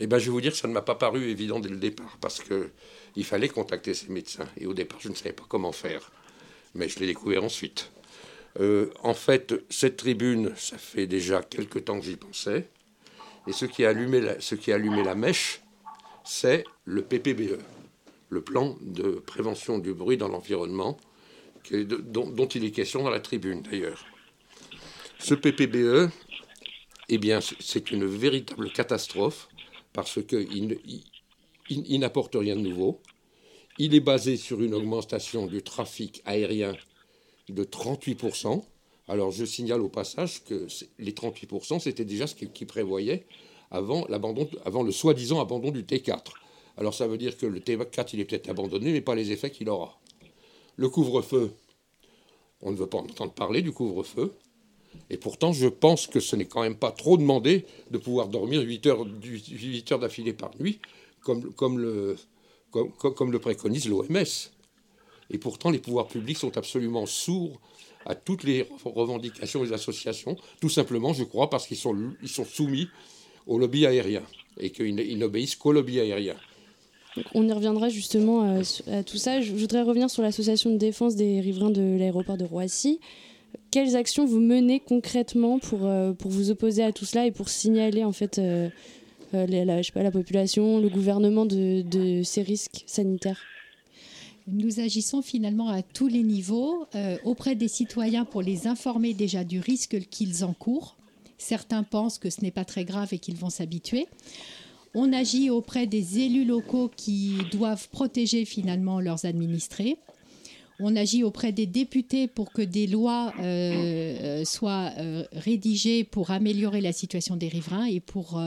Eh 0.00 0.06
ben, 0.06 0.18
je 0.18 0.24
vais 0.24 0.30
vous 0.30 0.40
dire, 0.40 0.56
ça 0.56 0.66
ne 0.66 0.72
m'a 0.72 0.82
pas 0.82 0.94
paru 0.94 1.28
évident 1.28 1.60
dès 1.60 1.68
le 1.68 1.76
départ 1.76 2.16
parce 2.20 2.40
que 2.40 2.70
il 3.14 3.24
fallait 3.24 3.48
contacter 3.48 3.94
ces 3.94 4.08
médecins 4.08 4.48
et 4.58 4.66
au 4.66 4.74
départ, 4.74 4.98
je 5.00 5.10
ne 5.10 5.14
savais 5.14 5.32
pas 5.32 5.44
comment 5.48 5.72
faire 5.72 6.10
mais 6.74 6.88
je 6.88 6.98
l'ai 7.00 7.06
découvert 7.06 7.44
ensuite. 7.44 7.90
Euh, 8.60 8.90
en 9.02 9.14
fait, 9.14 9.54
cette 9.68 9.96
tribune, 9.96 10.52
ça 10.56 10.78
fait 10.78 11.06
déjà 11.06 11.42
quelque 11.42 11.78
temps 11.78 11.98
que 11.98 12.06
j'y 12.06 12.16
pensais. 12.16 12.68
Et 13.48 13.52
ce 13.52 13.64
qui 13.64 13.86
a 13.86 13.88
allumé 13.88 14.20
la, 14.20 14.38
ce 14.40 14.54
qui 14.54 14.70
la 14.70 15.14
mèche, 15.14 15.62
c'est 16.22 16.64
le 16.84 17.02
PPBE, 17.02 17.58
le 18.28 18.40
plan 18.42 18.76
de 18.82 19.22
prévention 19.26 19.78
du 19.78 19.94
bruit 19.94 20.18
dans 20.18 20.28
l'environnement, 20.28 20.98
dont, 21.72 22.46
il 22.48 22.64
est 22.64 22.70
question 22.70 23.02
dans 23.02 23.10
la 23.10 23.20
tribune 23.20 23.62
d'ailleurs. 23.62 24.04
Ce 25.18 25.34
PPBE, 25.34 26.10
eh 27.08 27.18
bien, 27.18 27.40
c'est 27.40 27.90
une 27.90 28.04
véritable 28.04 28.70
catastrophe 28.70 29.48
parce 29.94 30.22
qu'il 30.22 30.78
il, 31.70 32.00
n'apporte 32.00 32.34
rien 32.34 32.54
de 32.54 32.60
nouveau. 32.60 33.00
Il 33.78 33.94
est 33.94 34.00
basé 34.00 34.36
sur 34.36 34.62
une 34.62 34.74
augmentation 34.74 35.46
du 35.46 35.62
trafic 35.62 36.20
aérien 36.26 36.76
de 37.48 37.64
38%. 37.64 38.62
Alors 39.08 39.30
je 39.30 39.44
signale 39.44 39.80
au 39.80 39.88
passage 39.88 40.44
que 40.44 40.66
les 40.98 41.12
38%, 41.12 41.80
c'était 41.80 42.04
déjà 42.04 42.26
ce 42.26 42.34
qui 42.34 42.64
prévoyait 42.66 43.26
avant, 43.70 44.06
le 44.06 44.92
soi-disant 44.92 45.40
abandon 45.40 45.70
du 45.70 45.82
T4. 45.82 46.32
Alors 46.76 46.94
ça 46.94 47.06
veut 47.08 47.18
dire 47.18 47.36
que 47.36 47.46
le 47.46 47.60
T4, 47.60 48.10
il 48.12 48.20
est 48.20 48.24
peut-être 48.24 48.48
abandonné, 48.48 48.92
mais 48.92 49.00
pas 49.00 49.14
les 49.14 49.32
effets 49.32 49.50
qu'il 49.50 49.68
aura. 49.68 49.98
Le 50.76 50.88
couvre-feu, 50.88 51.52
on 52.62 52.70
ne 52.70 52.76
veut 52.76 52.86
pas 52.86 52.98
entendre 52.98 53.32
parler 53.32 53.62
du 53.62 53.72
couvre-feu. 53.72 54.34
Et 55.10 55.16
pourtant, 55.16 55.52
je 55.52 55.68
pense 55.68 56.06
que 56.06 56.20
ce 56.20 56.36
n'est 56.36 56.46
quand 56.46 56.62
même 56.62 56.76
pas 56.76 56.92
trop 56.92 57.16
demandé 57.16 57.66
de 57.90 57.98
pouvoir 57.98 58.28
dormir 58.28 58.62
8 58.62 58.86
heures, 58.86 59.06
8 59.22 59.92
heures 59.92 59.98
d'affilée 59.98 60.32
par 60.32 60.50
nuit, 60.58 60.80
comme, 61.20 61.78
le 61.78 62.16
préconise 63.38 63.88
l'OMS. 63.88 64.50
Et 65.30 65.38
pourtant, 65.38 65.70
les 65.70 65.78
pouvoirs 65.78 66.08
publics 66.08 66.38
sont 66.38 66.56
absolument 66.56 67.06
sourds 67.06 67.60
à 68.08 68.14
toutes 68.14 68.42
les 68.42 68.66
revendications 68.84 69.62
des 69.62 69.72
associations, 69.72 70.36
tout 70.60 70.70
simplement, 70.70 71.12
je 71.12 71.24
crois, 71.24 71.50
parce 71.50 71.66
qu'ils 71.66 71.76
sont, 71.76 71.94
ils 72.22 72.28
sont 72.28 72.44
soumis 72.44 72.88
au 73.46 73.58
lobby 73.58 73.86
aérien 73.86 74.22
et 74.58 74.70
qu'ils 74.70 75.18
n'obéissent 75.18 75.56
qu'au 75.56 75.72
lobby 75.72 76.00
aérien. 76.00 76.34
on 77.34 77.46
y 77.46 77.52
reviendra 77.52 77.90
justement 77.90 78.58
à 78.90 79.02
tout 79.02 79.18
ça. 79.18 79.40
Je 79.40 79.52
voudrais 79.52 79.82
revenir 79.82 80.08
sur 80.08 80.22
l'association 80.22 80.70
de 80.70 80.78
défense 80.78 81.16
des 81.16 81.40
riverains 81.40 81.70
de 81.70 81.96
l'aéroport 81.98 82.36
de 82.38 82.44
Roissy. 82.44 82.98
Quelles 83.70 83.94
actions 83.94 84.24
vous 84.24 84.40
menez 84.40 84.80
concrètement 84.80 85.58
pour, 85.58 85.80
pour 86.18 86.30
vous 86.30 86.50
opposer 86.50 86.82
à 86.82 86.92
tout 86.92 87.04
cela 87.04 87.26
et 87.26 87.30
pour 87.30 87.48
signaler 87.50 88.04
en 88.04 88.12
fait 88.12 88.40
la, 89.32 89.82
je 89.82 89.86
sais 89.86 89.92
pas, 89.92 90.02
la 90.02 90.10
population, 90.10 90.80
le 90.80 90.88
gouvernement 90.88 91.44
de, 91.44 91.82
de 91.82 92.22
ces 92.22 92.42
risques 92.42 92.84
sanitaires? 92.86 93.40
Nous 94.50 94.80
agissons 94.80 95.22
finalement 95.22 95.68
à 95.68 95.82
tous 95.82 96.08
les 96.08 96.22
niveaux 96.22 96.86
euh, 96.94 97.16
auprès 97.24 97.54
des 97.54 97.68
citoyens 97.68 98.24
pour 98.24 98.42
les 98.42 98.66
informer 98.66 99.14
déjà 99.14 99.44
du 99.44 99.60
risque 99.60 99.98
qu'ils 100.10 100.44
encourent. 100.44 100.96
Certains 101.38 101.82
pensent 101.82 102.18
que 102.18 102.30
ce 102.30 102.40
n'est 102.40 102.50
pas 102.50 102.64
très 102.64 102.84
grave 102.84 103.12
et 103.12 103.18
qu'ils 103.18 103.36
vont 103.36 103.50
s'habituer. 103.50 104.06
On 104.94 105.12
agit 105.12 105.50
auprès 105.50 105.86
des 105.86 106.18
élus 106.18 106.44
locaux 106.44 106.90
qui 106.94 107.36
doivent 107.52 107.88
protéger 107.90 108.44
finalement 108.44 109.00
leurs 109.00 109.26
administrés. 109.26 109.98
On 110.80 110.94
agit 110.94 111.24
auprès 111.24 111.50
des 111.50 111.66
députés 111.66 112.28
pour 112.28 112.52
que 112.52 112.62
des 112.62 112.86
lois 112.86 113.32
euh, 113.40 113.42
euh, 113.42 114.44
soient 114.44 114.92
euh, 114.98 115.24
rédigées 115.32 116.04
pour 116.04 116.30
améliorer 116.30 116.80
la 116.80 116.92
situation 116.92 117.34
des 117.34 117.48
riverains 117.48 117.86
et 117.86 117.98
pour 117.98 118.40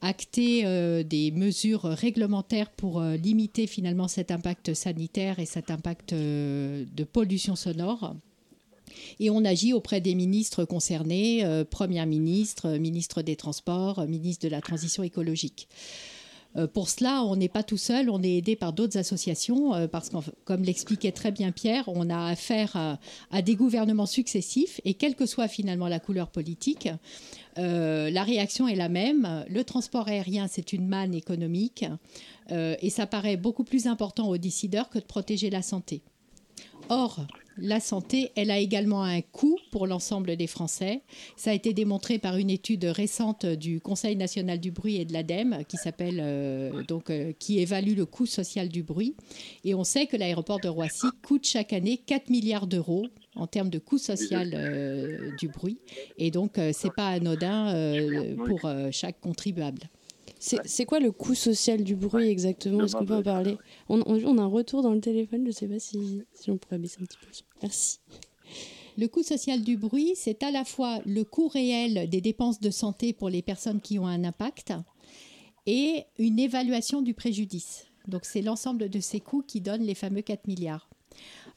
acter 0.00 0.62
des 1.04 1.32
mesures 1.32 1.82
réglementaires 1.82 2.70
pour 2.70 3.00
limiter 3.02 3.66
finalement 3.66 4.06
cet 4.06 4.30
impact 4.30 4.74
sanitaire 4.74 5.40
et 5.40 5.46
cet 5.46 5.70
impact 5.70 6.14
de 6.14 7.04
pollution 7.12 7.56
sonore. 7.56 8.14
Et 9.18 9.30
on 9.30 9.44
agit 9.44 9.72
auprès 9.72 10.00
des 10.00 10.14
ministres 10.14 10.64
concernés, 10.64 11.44
Premier 11.70 12.06
ministre, 12.06 12.78
ministre 12.78 13.22
des 13.22 13.34
Transports, 13.34 14.06
ministre 14.06 14.46
de 14.46 14.50
la 14.50 14.60
Transition 14.60 15.02
écologique. 15.02 15.68
Euh, 16.56 16.66
pour 16.66 16.88
cela, 16.88 17.22
on 17.24 17.36
n'est 17.36 17.48
pas 17.48 17.62
tout 17.62 17.76
seul, 17.76 18.08
on 18.10 18.22
est 18.22 18.36
aidé 18.36 18.56
par 18.56 18.72
d'autres 18.72 18.96
associations, 18.98 19.74
euh, 19.74 19.86
parce 19.86 20.08
que, 20.08 20.16
comme 20.44 20.62
l'expliquait 20.62 21.12
très 21.12 21.30
bien 21.30 21.52
Pierre, 21.52 21.84
on 21.88 22.08
a 22.10 22.26
affaire 22.26 22.98
à, 23.30 23.42
des 23.42 23.54
gouvernements 23.54 24.06
successifs, 24.06 24.80
et 24.84 24.94
quelle 24.94 25.14
que 25.14 25.26
soit 25.26 25.48
finalement 25.48 25.88
la 25.88 26.00
couleur 26.00 26.28
politique, 26.28 26.88
euh, 27.58 28.10
la 28.10 28.22
réaction 28.22 28.66
est 28.66 28.76
la 28.76 28.88
même. 28.88 29.44
Le 29.48 29.62
transport 29.64 30.08
aérien, 30.08 30.46
c'est 30.48 30.72
une 30.72 30.88
manne 30.88 31.14
économique, 31.14 31.84
et 32.50 32.88
ça 32.88 33.06
paraît 33.06 33.36
beaucoup 33.36 33.62
plus 33.62 33.86
important 33.86 34.26
aux 34.28 34.38
décideurs 34.38 34.88
que 34.88 34.98
de 34.98 35.04
protéger 35.04 35.50
la 35.50 35.60
santé. 35.60 36.00
Or, 36.88 37.26
la 37.60 37.80
santé, 37.80 38.32
elle 38.36 38.50
a 38.50 38.58
également 38.58 39.02
un 39.02 39.20
coût 39.20 39.58
pour 39.70 39.86
l'ensemble 39.86 40.36
des 40.36 40.46
Français. 40.46 41.02
Ça 41.36 41.50
a 41.50 41.54
été 41.54 41.72
démontré 41.72 42.18
par 42.18 42.36
une 42.36 42.50
étude 42.50 42.84
récente 42.84 43.46
du 43.46 43.80
Conseil 43.80 44.16
national 44.16 44.60
du 44.60 44.70
bruit 44.70 44.96
et 44.96 45.04
de 45.04 45.12
l'ADEME 45.12 45.64
qui 45.68 45.76
s'appelle 45.76 46.18
euh, 46.20 46.82
donc 46.84 47.10
euh, 47.10 47.32
qui 47.38 47.58
évalue 47.58 47.96
le 47.96 48.06
coût 48.06 48.26
social 48.26 48.68
du 48.68 48.82
bruit. 48.82 49.14
Et 49.64 49.74
on 49.74 49.84
sait 49.84 50.06
que 50.06 50.16
l'aéroport 50.16 50.60
de 50.60 50.68
Roissy 50.68 51.06
coûte 51.26 51.46
chaque 51.46 51.72
année 51.72 51.98
4 51.98 52.30
milliards 52.30 52.66
d'euros 52.66 53.06
en 53.34 53.46
termes 53.46 53.70
de 53.70 53.78
coût 53.78 53.98
social 53.98 54.52
euh, 54.54 55.36
du 55.38 55.48
bruit. 55.48 55.78
Et 56.16 56.30
donc, 56.30 56.58
c'est 56.72 56.92
pas 56.94 57.08
anodin 57.08 57.72
pour 58.46 58.70
chaque 58.90 59.20
contribuable. 59.20 59.88
C'est 60.38 60.84
quoi 60.84 61.00
le 61.00 61.12
coût 61.12 61.34
social 61.34 61.82
du 61.82 61.96
bruit 61.96 62.28
exactement? 62.28 62.84
Est-ce 62.84 62.96
qu'on 62.96 63.04
peut 63.06 63.14
en 63.14 63.22
parler? 63.22 63.56
on, 63.88 64.00
a 64.38 64.42
un 64.42 64.46
retour 64.46 64.82
dans 64.82 64.94
le 64.94 65.00
téléphone, 65.00 65.42
je 65.42 65.48
ne 65.48 65.52
sais 65.52 65.68
pas 65.68 65.78
si, 65.78 66.22
si 66.32 66.50
on 66.50 66.58
pourrait 66.58 66.78
baisser 66.78 66.98
un 67.00 67.04
petit 67.04 67.18
peu. 67.20 67.28
Merci. 67.62 68.00
Le 68.96 69.06
coût 69.06 69.22
social 69.22 69.62
du 69.62 69.76
bruit, 69.76 70.12
c'est 70.16 70.42
à 70.42 70.50
la 70.50 70.64
fois 70.64 71.00
le 71.06 71.22
coût 71.22 71.48
réel 71.48 72.08
des 72.10 72.20
dépenses 72.20 72.60
de 72.60 72.70
santé 72.70 73.12
pour 73.12 73.28
les 73.28 73.42
personnes 73.42 73.80
qui 73.80 73.98
ont 73.98 74.06
un 74.06 74.24
impact 74.24 74.72
et 75.66 76.04
une 76.18 76.38
évaluation 76.38 77.02
du 77.02 77.14
préjudice. 77.14 77.86
Donc 78.08 78.24
c'est 78.24 78.42
l'ensemble 78.42 78.88
de 78.88 79.00
ces 79.00 79.20
coûts 79.20 79.44
qui 79.46 79.60
donnent 79.60 79.84
les 79.84 79.94
fameux 79.94 80.22
4 80.22 80.48
milliards. 80.48 80.88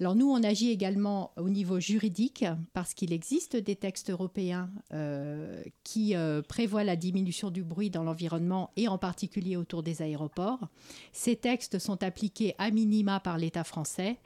Alors 0.01 0.15
nous, 0.15 0.31
on 0.31 0.41
agit 0.41 0.71
également 0.71 1.31
au 1.37 1.47
niveau 1.47 1.79
juridique 1.79 2.43
parce 2.73 2.95
qu'il 2.95 3.13
existe 3.13 3.55
des 3.55 3.75
textes 3.75 4.09
européens 4.09 4.71
euh, 4.93 5.61
qui 5.83 6.15
euh, 6.15 6.41
prévoient 6.41 6.83
la 6.83 6.95
diminution 6.95 7.51
du 7.51 7.63
bruit 7.63 7.91
dans 7.91 8.01
l'environnement 8.01 8.71
et 8.77 8.87
en 8.87 8.97
particulier 8.97 9.57
autour 9.57 9.83
des 9.83 10.01
aéroports. 10.01 10.69
Ces 11.11 11.35
textes 11.35 11.77
sont 11.77 12.01
appliqués 12.01 12.55
à 12.57 12.71
minima 12.71 13.19
par 13.19 13.37
l'État 13.37 13.63
français. 13.63 14.17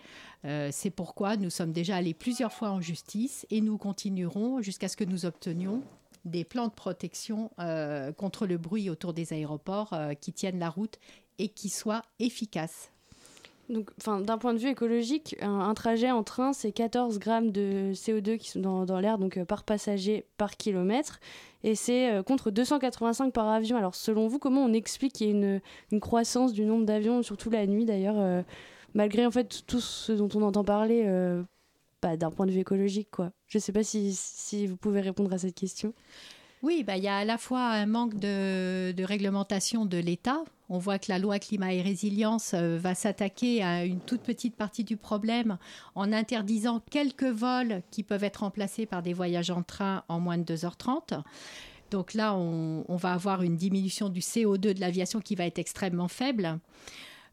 Euh, 0.46 0.70
c'est 0.72 0.92
pourquoi 0.92 1.36
nous 1.36 1.50
sommes 1.50 1.74
déjà 1.74 1.98
allés 1.98 2.14
plusieurs 2.14 2.54
fois 2.54 2.70
en 2.70 2.80
justice 2.80 3.46
et 3.50 3.60
nous 3.60 3.78
continuerons 3.78 4.62
jusqu'à 4.62 4.88
ce 4.88 4.96
que 4.96 5.04
nous 5.04 5.26
obtenions 5.26 5.84
des 6.24 6.46
plans 6.46 6.70
de 6.70 6.74
protection 6.74 7.52
contre 8.18 8.48
le 8.48 8.58
bruit 8.58 8.90
autour 8.90 9.14
des 9.14 9.32
aéroports 9.32 9.96
qui 10.22 10.34
tiennent 10.34 10.58
la 10.58 10.72
route 10.72 10.98
et 11.38 11.50
qui 11.50 11.70
soient 11.70 12.02
efficaces. 12.18 12.90
Donc, 13.70 13.90
d'un 14.06 14.38
point 14.38 14.54
de 14.54 14.60
vue 14.60 14.70
écologique, 14.70 15.36
un, 15.42 15.74
trajet 15.74 16.12
en 16.12 16.24
train, 16.24 16.54
c'est 16.54 16.72
14 16.72 17.18
grammes 17.18 17.52
de 17.52 17.92
CO2 17.94 18.38
qui 18.38 18.50
sont 18.50 18.60
dans, 18.86 19.00
l'air, 19.00 19.18
donc 19.18 19.38
euh, 19.38 19.46
par 19.46 19.64
passager 19.64 20.26
par 20.38 20.56
kilomètre, 20.56 21.20
et 21.64 21.74
c'est 21.74 22.12
euh, 22.12 22.22
contre 22.22 22.52
285 22.52 23.34
par 23.34 23.48
avion. 23.48 23.76
Alors, 23.76 23.96
selon 23.96 24.28
vous, 24.28 24.38
comment 24.38 24.64
on 24.64 24.74
explique 24.74 25.14
qu'il 25.14 25.28
y 25.28 25.30
ait 25.32 25.62
une, 25.92 26.00
croissance 26.00 26.54
du 26.54 26.64
nombre 26.66 26.86
d'avions, 26.86 27.24
surtout 27.24 27.50
la 27.50 27.66
nuit 27.66 27.86
d'ailleurs, 27.86 28.20
euh, 28.20 28.44
malgré 28.94 29.26
en 29.26 29.32
fait 29.32 29.64
tout 29.66 29.82
ce 29.82 30.12
dont 30.12 30.30
on 30.36 30.44
entend 30.44 30.64
parler, 30.64 31.04
bah, 32.04 32.18
d'un 32.18 32.30
point 32.30 32.46
de 32.46 32.52
vue 32.52 32.60
écologique, 32.60 33.10
quoi? 33.10 33.32
Je 33.48 33.58
ne 33.58 33.62
sais 33.62 33.72
pas 33.72 33.84
si, 33.84 34.14
si 34.14 34.68
vous 34.68 34.78
pouvez 34.78 35.02
répondre 35.02 35.34
à 35.34 35.40
cette 35.40 35.56
question. 35.56 35.94
Oui, 36.66 36.84
bah, 36.84 36.98
il 36.98 37.04
y 37.04 37.08
a 37.08 37.18
à 37.18 37.26
la 37.26 37.38
fois 37.38 37.62
un 37.62 37.86
manque 37.86 38.16
de, 38.16 39.04
réglementation 39.04 39.86
de 39.86 39.98
l'État. 39.98 40.44
On 40.70 40.78
voit 40.78 41.00
que 41.00 41.06
la 41.10 41.20
loi 41.20 41.40
climat 41.40 41.74
et 41.74 41.82
résilience 41.82 42.54
euh, 42.54 42.78
va 42.78 42.96
s'attaquer 42.96 43.64
à 43.64 43.86
une 43.86 44.00
toute 44.00 44.22
petite 44.22 44.56
partie 44.56 44.84
du 44.84 44.98
problème 44.98 45.58
en 45.94 46.12
interdisant 46.12 46.82
quelques 46.90 47.24
vols 47.24 47.82
qui 47.92 48.04
peuvent 48.04 48.24
être 48.24 48.38
remplacés 48.38 48.86
par 48.86 49.02
des 49.02 49.14
voyages 49.14 49.52
en 49.52 49.64
train 49.64 50.04
en 50.08 50.20
moins 50.20 50.38
de 50.38 50.56
2h30. 50.56 51.22
Donc 51.92 52.14
là, 52.16 52.36
on 52.36 52.96
va 52.96 53.14
avoir 53.14 53.44
une 53.44 53.56
diminution 53.56 54.10
du 54.10 54.20
CO2 54.20 54.74
de 54.74 54.80
l'aviation 54.80 55.22
qui 55.22 55.36
va 55.36 55.46
être 55.46 55.60
extrêmement 55.60 56.08
faible. 56.08 56.60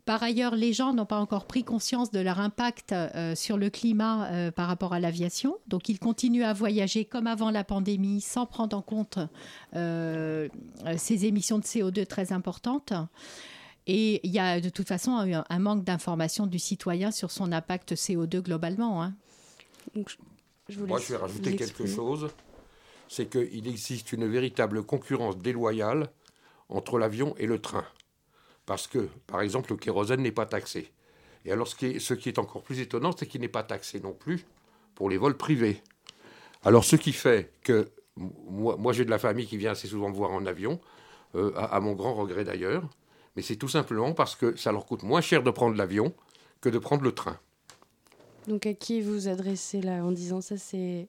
Par 0.04 0.20
ailleurs, 0.20 0.56
les 0.56 0.72
gens 0.72 0.92
n'ont 0.92 1.06
pas 1.06 1.18
encore 1.18 1.46
pris 1.46 1.62
conscience 1.62 2.10
de 2.10 2.18
leur 2.18 2.40
impact 2.40 2.90
euh, 2.90 3.36
sur 3.36 3.56
le 3.56 3.70
climat 3.70 4.26
euh, 4.32 4.50
par 4.50 4.66
rapport 4.66 4.92
à 4.92 4.98
l'aviation. 4.98 5.58
Donc, 5.68 5.88
ils 5.88 6.00
continuent 6.00 6.42
à 6.42 6.52
voyager 6.52 7.04
comme 7.04 7.28
avant 7.28 7.50
la 7.50 7.62
pandémie 7.62 8.20
sans 8.20 8.44
prendre 8.44 8.76
en 8.76 8.82
compte 8.82 9.20
euh, 9.76 10.48
ces 10.96 11.26
émissions 11.26 11.58
de 11.60 11.64
CO2 11.64 12.04
très 12.06 12.32
importantes. 12.32 12.92
Et 13.86 14.20
il 14.26 14.32
y 14.32 14.40
a 14.40 14.60
de 14.60 14.70
toute 14.70 14.88
façon 14.88 15.12
un, 15.48 15.58
manque 15.60 15.84
d'information 15.84 16.46
du 16.46 16.58
citoyen 16.58 17.12
sur 17.12 17.30
son 17.30 17.52
impact 17.52 17.94
CO2 17.94 18.40
globalement. 18.40 19.04
Hein. 19.04 19.14
Moi, 19.94 20.98
je 20.98 21.12
vais 21.12 21.16
rajouter 21.16 21.54
quelque 21.54 21.86
chose. 21.86 22.28
C'est 23.08 23.30
qu'il 23.30 23.68
existe 23.68 24.12
une 24.12 24.26
véritable 24.26 24.82
concurrence 24.82 25.38
déloyale 25.38 26.10
entre 26.68 26.98
l'avion 26.98 27.34
et 27.38 27.46
le 27.46 27.60
train 27.60 27.84
parce 28.72 28.86
que, 28.86 29.06
par 29.26 29.42
exemple, 29.42 29.72
le 29.72 29.76
kérosène 29.76 30.22
n'est 30.22 30.32
pas 30.32 30.46
taxé. 30.46 30.90
Et 31.44 31.52
alors, 31.52 31.68
ce 31.68 31.74
qui 31.74 32.28
est, 32.30 32.38
encore 32.38 32.62
plus 32.62 32.80
étonnant, 32.80 33.14
c'est 33.14 33.26
qu'il 33.26 33.42
n'est 33.42 33.48
pas 33.48 33.62
taxé 33.62 34.00
non 34.00 34.14
plus 34.14 34.46
pour 34.94 35.10
les 35.10 35.18
vols 35.18 35.36
privés. 35.36 35.82
Alors, 36.64 36.82
ce 36.82 36.96
qui 36.96 37.12
fait 37.12 37.52
que 37.64 37.90
moi, 38.16 38.94
j'ai 38.94 39.04
de 39.04 39.10
la 39.10 39.18
famille 39.18 39.46
qui 39.46 39.58
vient 39.58 39.72
assez 39.72 39.88
souvent 39.88 40.08
me 40.08 40.14
voir 40.14 40.30
en 40.30 40.46
avion, 40.46 40.80
euh, 41.34 41.52
à, 41.54 41.80
mon 41.80 41.92
grand 41.92 42.14
regret 42.14 42.44
d'ailleurs, 42.44 42.88
mais 43.36 43.42
c'est 43.42 43.56
tout 43.56 43.68
simplement 43.68 44.14
parce 44.14 44.36
que 44.36 44.56
ça 44.56 44.72
leur 44.72 44.86
coûte 44.86 45.02
moins 45.02 45.20
cher 45.20 45.42
de 45.42 45.50
prendre 45.50 45.76
l'avion 45.76 46.14
que 46.62 46.70
de 46.70 46.78
prendre 46.78 47.02
le 47.02 47.12
train. 47.12 47.38
Donc, 48.48 48.64
à 48.64 48.72
qui 48.72 49.02
vous 49.02 49.28
adressez 49.28 49.82
là 49.82 50.02
en 50.02 50.12
disant 50.12 50.40
ça 50.40 50.56
C'est, 50.56 51.08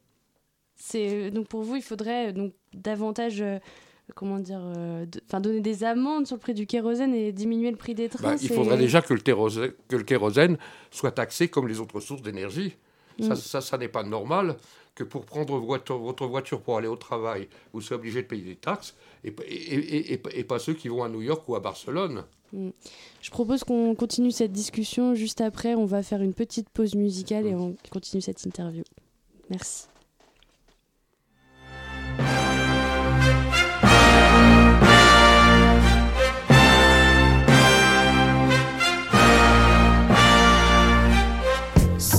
c'est 0.75 1.31
donc 1.31 1.47
pour 1.47 1.63
vous, 1.63 1.77
il 1.77 1.81
faudrait 1.81 2.33
donc 2.33 2.51
davantage 2.73 3.41
euh, 3.41 3.59
comment 4.15 4.39
dire, 4.39 4.61
euh, 4.61 5.05
enfin 5.27 5.39
donner 5.39 5.61
des 5.61 5.83
amendes 5.83 6.27
sur 6.27 6.35
le 6.35 6.41
prix 6.41 6.53
du 6.53 6.65
kérosène 6.65 7.13
et 7.13 7.31
diminuer 7.31 7.71
le 7.71 7.77
prix 7.77 7.95
des 7.95 8.09
trains. 8.09 8.33
Bah, 8.33 8.37
il 8.41 8.49
faudrait 8.49 8.77
déjà 8.77 9.01
que 9.01 9.13
le, 9.13 9.19
que 9.87 9.95
le, 9.95 10.03
kérosène 10.03 10.57
soit 10.91 11.11
taxé 11.11 11.47
comme 11.47 11.67
les 11.67 11.79
autres 11.79 11.99
sources 11.99 12.21
d'énergie. 12.21 12.75
Ça, 13.19 13.33
mm. 13.33 13.61
ça, 13.61 13.77
n'est 13.77 13.87
pas 13.87 14.03
normal 14.03 14.55
que 14.95 15.03
pour 15.03 15.25
prendre 15.25 15.57
votre 15.57 16.25
voiture 16.25 16.61
pour 16.61 16.77
aller 16.77 16.87
au 16.87 16.95
travail, 16.95 17.47
vous 17.73 17.81
soyez 17.81 17.99
obligé 17.99 18.21
de 18.23 18.27
payer 18.27 18.43
des 18.43 18.55
taxes 18.55 18.95
et, 19.23 19.33
et, 19.47 20.13
et, 20.13 20.43
pas 20.43 20.59
ceux 20.59 20.73
qui 20.73 20.87
vont 20.87 21.03
à 21.03 21.09
New 21.09 21.21
York 21.21 21.47
ou 21.47 21.55
à 21.55 21.59
Barcelone. 21.59 22.23
Mm. 22.51 22.69
Je 23.21 23.31
propose 23.31 23.63
qu'on 23.63 23.95
continue 23.95 24.31
cette 24.31 24.51
discussion 24.51 25.15
juste 25.15 25.41
après. 25.41 25.75
On 25.75 25.85
va 25.85 26.03
faire 26.03 26.21
une 26.21 26.33
petite 26.33 26.69
pause 26.69 26.95
musicale 26.95 27.45
et 27.47 27.53
mm. 27.53 27.61
on 27.61 27.75
continue 27.91 28.21
cette 28.21 28.43
interview. 28.45 28.83
Merci. 29.49 29.87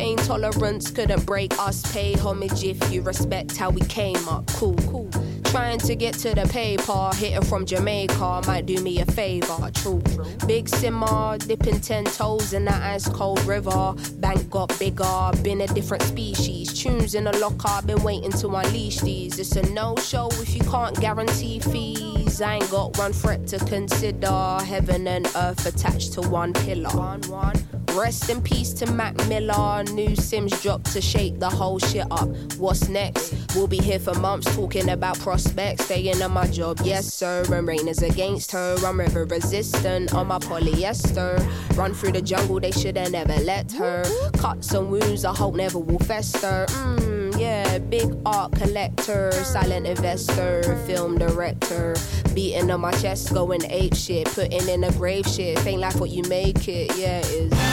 pain 0.00 0.16
tolerance 0.16 0.90
couldn't 0.90 1.26
break 1.26 1.52
us. 1.58 1.82
Pay 1.92 2.14
homage 2.14 2.64
if 2.64 2.78
you 2.90 3.02
respect 3.02 3.54
how 3.54 3.68
we 3.68 3.82
came 3.82 4.26
up. 4.30 4.46
Cool, 4.46 4.74
cool. 4.88 5.10
Trying 5.44 5.78
to 5.80 5.94
get 5.94 6.14
to 6.24 6.34
the 6.34 6.46
paper, 6.48 7.10
hitting 7.14 7.42
from 7.42 7.66
Jamaica 7.66 8.40
might 8.46 8.64
do 8.64 8.80
me 8.82 9.00
a 9.00 9.04
favor. 9.04 9.70
True, 9.74 10.02
big 10.46 10.70
simmer, 10.70 11.36
dipping 11.36 11.80
ten 11.80 12.04
toes 12.04 12.54
in 12.54 12.64
that 12.64 12.80
ice 12.82 13.08
cold 13.10 13.42
river. 13.44 13.94
Bank 14.20 14.48
got 14.48 14.68
bigger, 14.78 15.30
been 15.42 15.60
a 15.60 15.66
different 15.66 16.02
species. 16.04 16.72
Tunes 16.72 17.14
in 17.14 17.24
the 17.24 17.36
locker, 17.36 17.86
been 17.86 18.02
waiting 18.02 18.32
to 18.32 18.48
unleash 18.48 19.00
these. 19.00 19.38
It's 19.38 19.54
a 19.56 19.62
no 19.72 19.96
show 19.96 20.28
if 20.44 20.54
you 20.54 20.62
can't 20.62 20.98
guarantee 20.98 21.58
fees. 21.58 22.40
I 22.40 22.54
ain't 22.54 22.70
got 22.70 22.96
one 22.96 23.12
threat 23.12 23.46
to 23.48 23.58
consider. 23.58 24.60
Heaven 24.64 25.06
and 25.06 25.26
earth 25.36 25.66
attached 25.66 26.14
to 26.14 26.22
one 26.22 26.54
pillar. 26.54 26.88
One, 26.96 27.20
one. 27.22 27.69
Rest 27.94 28.30
in 28.30 28.40
peace 28.40 28.72
to 28.74 28.86
Mac 28.86 29.16
Miller. 29.28 29.82
New 29.84 30.14
Sims 30.14 30.60
dropped 30.62 30.92
to 30.92 31.00
shake 31.00 31.38
the 31.40 31.50
whole 31.50 31.78
shit 31.78 32.06
up. 32.10 32.28
What's 32.56 32.88
next? 32.88 33.34
We'll 33.54 33.66
be 33.66 33.78
here 33.78 33.98
for 33.98 34.14
months 34.14 34.54
talking 34.54 34.88
about 34.90 35.18
prospects. 35.18 35.84
Staying 35.84 36.22
on 36.22 36.32
my 36.32 36.46
job, 36.46 36.80
yes 36.84 37.12
sir. 37.12 37.44
And 37.52 37.66
rain 37.66 37.88
is 37.88 38.02
against 38.02 38.52
her. 38.52 38.76
I'm 38.84 38.98
river 38.98 39.24
resistant 39.24 40.14
on 40.14 40.28
my 40.28 40.38
polyester. 40.38 41.38
Run 41.76 41.92
through 41.92 42.12
the 42.12 42.22
jungle, 42.22 42.60
they 42.60 42.70
should've 42.70 43.10
never 43.10 43.36
let 43.42 43.72
her. 43.72 44.04
Cuts 44.38 44.72
and 44.72 44.90
wounds, 44.90 45.24
I 45.24 45.34
hope 45.34 45.54
never 45.56 45.78
will 45.78 45.98
fester. 45.98 46.66
Mmm, 46.68 47.38
yeah, 47.38 47.78
big 47.78 48.14
art 48.24 48.52
collector, 48.52 49.32
silent 49.32 49.86
investor, 49.86 50.62
film 50.86 51.18
director. 51.18 51.96
Beating 52.34 52.70
on 52.70 52.80
my 52.80 52.92
chest, 52.92 53.34
going 53.34 53.64
ape 53.64 53.96
shit, 53.96 54.26
putting 54.28 54.68
in 54.68 54.84
a 54.84 54.92
grave 54.92 55.26
shit. 55.26 55.64
Ain't 55.66 55.80
like 55.80 55.96
what 55.96 56.10
you 56.10 56.22
make 56.28 56.68
it, 56.68 56.96
yeah, 56.96 57.18
it 57.18 57.52
is. 57.52 57.69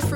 time 0.00 0.10
for 0.10 0.15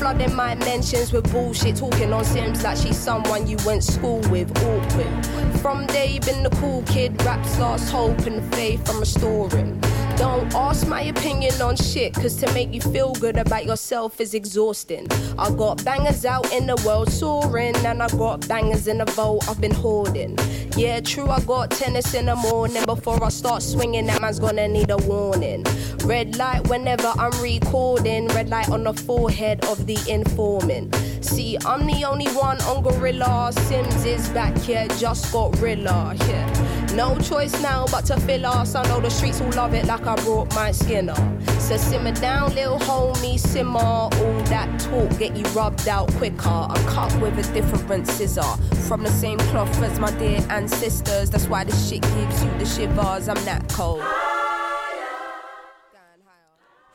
flooding 0.00 0.34
my 0.34 0.54
mentions 0.54 1.12
with 1.12 1.30
bullshit. 1.30 1.76
Talking 1.76 2.12
on 2.12 2.24
Sims 2.24 2.64
like 2.64 2.78
she's 2.78 2.96
someone 2.96 3.46
you 3.46 3.58
went 3.66 3.84
school 3.84 4.20
with. 4.30 4.50
Awkward. 4.64 5.26
From 5.60 5.86
day 5.86 6.18
been 6.18 6.42
the 6.42 6.50
cool 6.58 6.82
kid. 6.84 7.22
Raps 7.22 7.58
lost 7.58 7.92
hope 7.92 8.18
and 8.20 8.42
faith 8.54 8.88
I'm 8.88 8.98
restoring. 8.98 9.78
Don't 10.20 10.54
ask 10.54 10.86
my 10.86 11.00
opinion 11.04 11.62
on 11.62 11.76
shit, 11.76 12.12
cause 12.12 12.36
to 12.36 12.52
make 12.52 12.74
you 12.74 12.82
feel 12.82 13.14
good 13.14 13.38
about 13.38 13.64
yourself 13.64 14.20
is 14.20 14.34
exhausting. 14.34 15.06
I 15.38 15.50
got 15.50 15.82
bangers 15.82 16.26
out 16.26 16.52
in 16.52 16.66
the 16.66 16.76
world 16.84 17.10
soaring, 17.10 17.74
and 17.86 18.02
I 18.02 18.08
got 18.08 18.46
bangers 18.46 18.86
in 18.86 18.98
the 18.98 19.06
vault 19.06 19.48
I've 19.48 19.62
been 19.62 19.74
hoarding. 19.74 20.36
Yeah, 20.76 21.00
true, 21.00 21.30
I 21.30 21.40
got 21.40 21.70
tennis 21.70 22.12
in 22.12 22.26
the 22.26 22.36
morning. 22.36 22.84
Before 22.84 23.24
I 23.24 23.30
start 23.30 23.62
swinging, 23.62 24.04
that 24.08 24.20
man's 24.20 24.38
gonna 24.38 24.68
need 24.68 24.90
a 24.90 24.98
warning. 24.98 25.64
Red 26.04 26.36
light 26.36 26.68
whenever 26.68 27.14
I'm 27.16 27.32
recording, 27.40 28.28
red 28.28 28.50
light 28.50 28.68
on 28.68 28.84
the 28.84 28.92
forehead 28.92 29.64
of 29.64 29.86
the 29.86 29.98
informant. 30.06 30.94
See, 31.24 31.56
I'm 31.64 31.86
the 31.86 32.04
only 32.04 32.28
one 32.32 32.60
on 32.62 32.82
Gorilla. 32.82 33.52
Sims 33.54 34.04
is 34.04 34.28
back 34.28 34.54
here, 34.58 34.86
just 34.98 35.32
got 35.32 35.58
Rilla. 35.60 36.14
Yeah. 36.28 36.70
No 36.94 37.16
choice 37.20 37.52
now 37.62 37.86
but 37.90 38.04
to 38.06 38.18
fill 38.20 38.46
us. 38.46 38.74
I 38.74 38.82
know 38.88 39.00
the 39.00 39.10
streets 39.10 39.40
will 39.40 39.52
love 39.52 39.74
it 39.74 39.86
like 39.86 40.06
I 40.06 40.09
brought 40.16 40.54
my 40.54 40.72
skinner. 40.72 41.14
So 41.58 41.76
simmer 41.76 42.12
down, 42.12 42.54
little 42.54 42.78
homie, 42.78 43.38
simmer. 43.38 43.78
All 43.78 44.10
that 44.50 44.80
talk 44.80 45.18
get 45.18 45.36
you 45.36 45.44
rubbed 45.54 45.88
out 45.88 46.12
quicker. 46.14 46.48
I'm 46.48 46.84
cut 46.86 47.12
with 47.20 47.38
a 47.38 47.52
different 47.52 48.06
scissor. 48.06 48.42
From 48.88 49.02
the 49.02 49.10
same 49.10 49.38
cloth 49.50 49.82
as 49.82 49.98
my 49.98 50.10
dear 50.18 50.40
ancestors. 50.50 51.30
That's 51.30 51.46
why 51.46 51.64
this 51.64 51.88
shit 51.88 52.02
gives 52.02 52.44
you 52.44 52.50
the 52.58 52.66
shivers. 52.66 53.28
I'm 53.28 53.44
that 53.44 53.68
cold. 53.72 54.02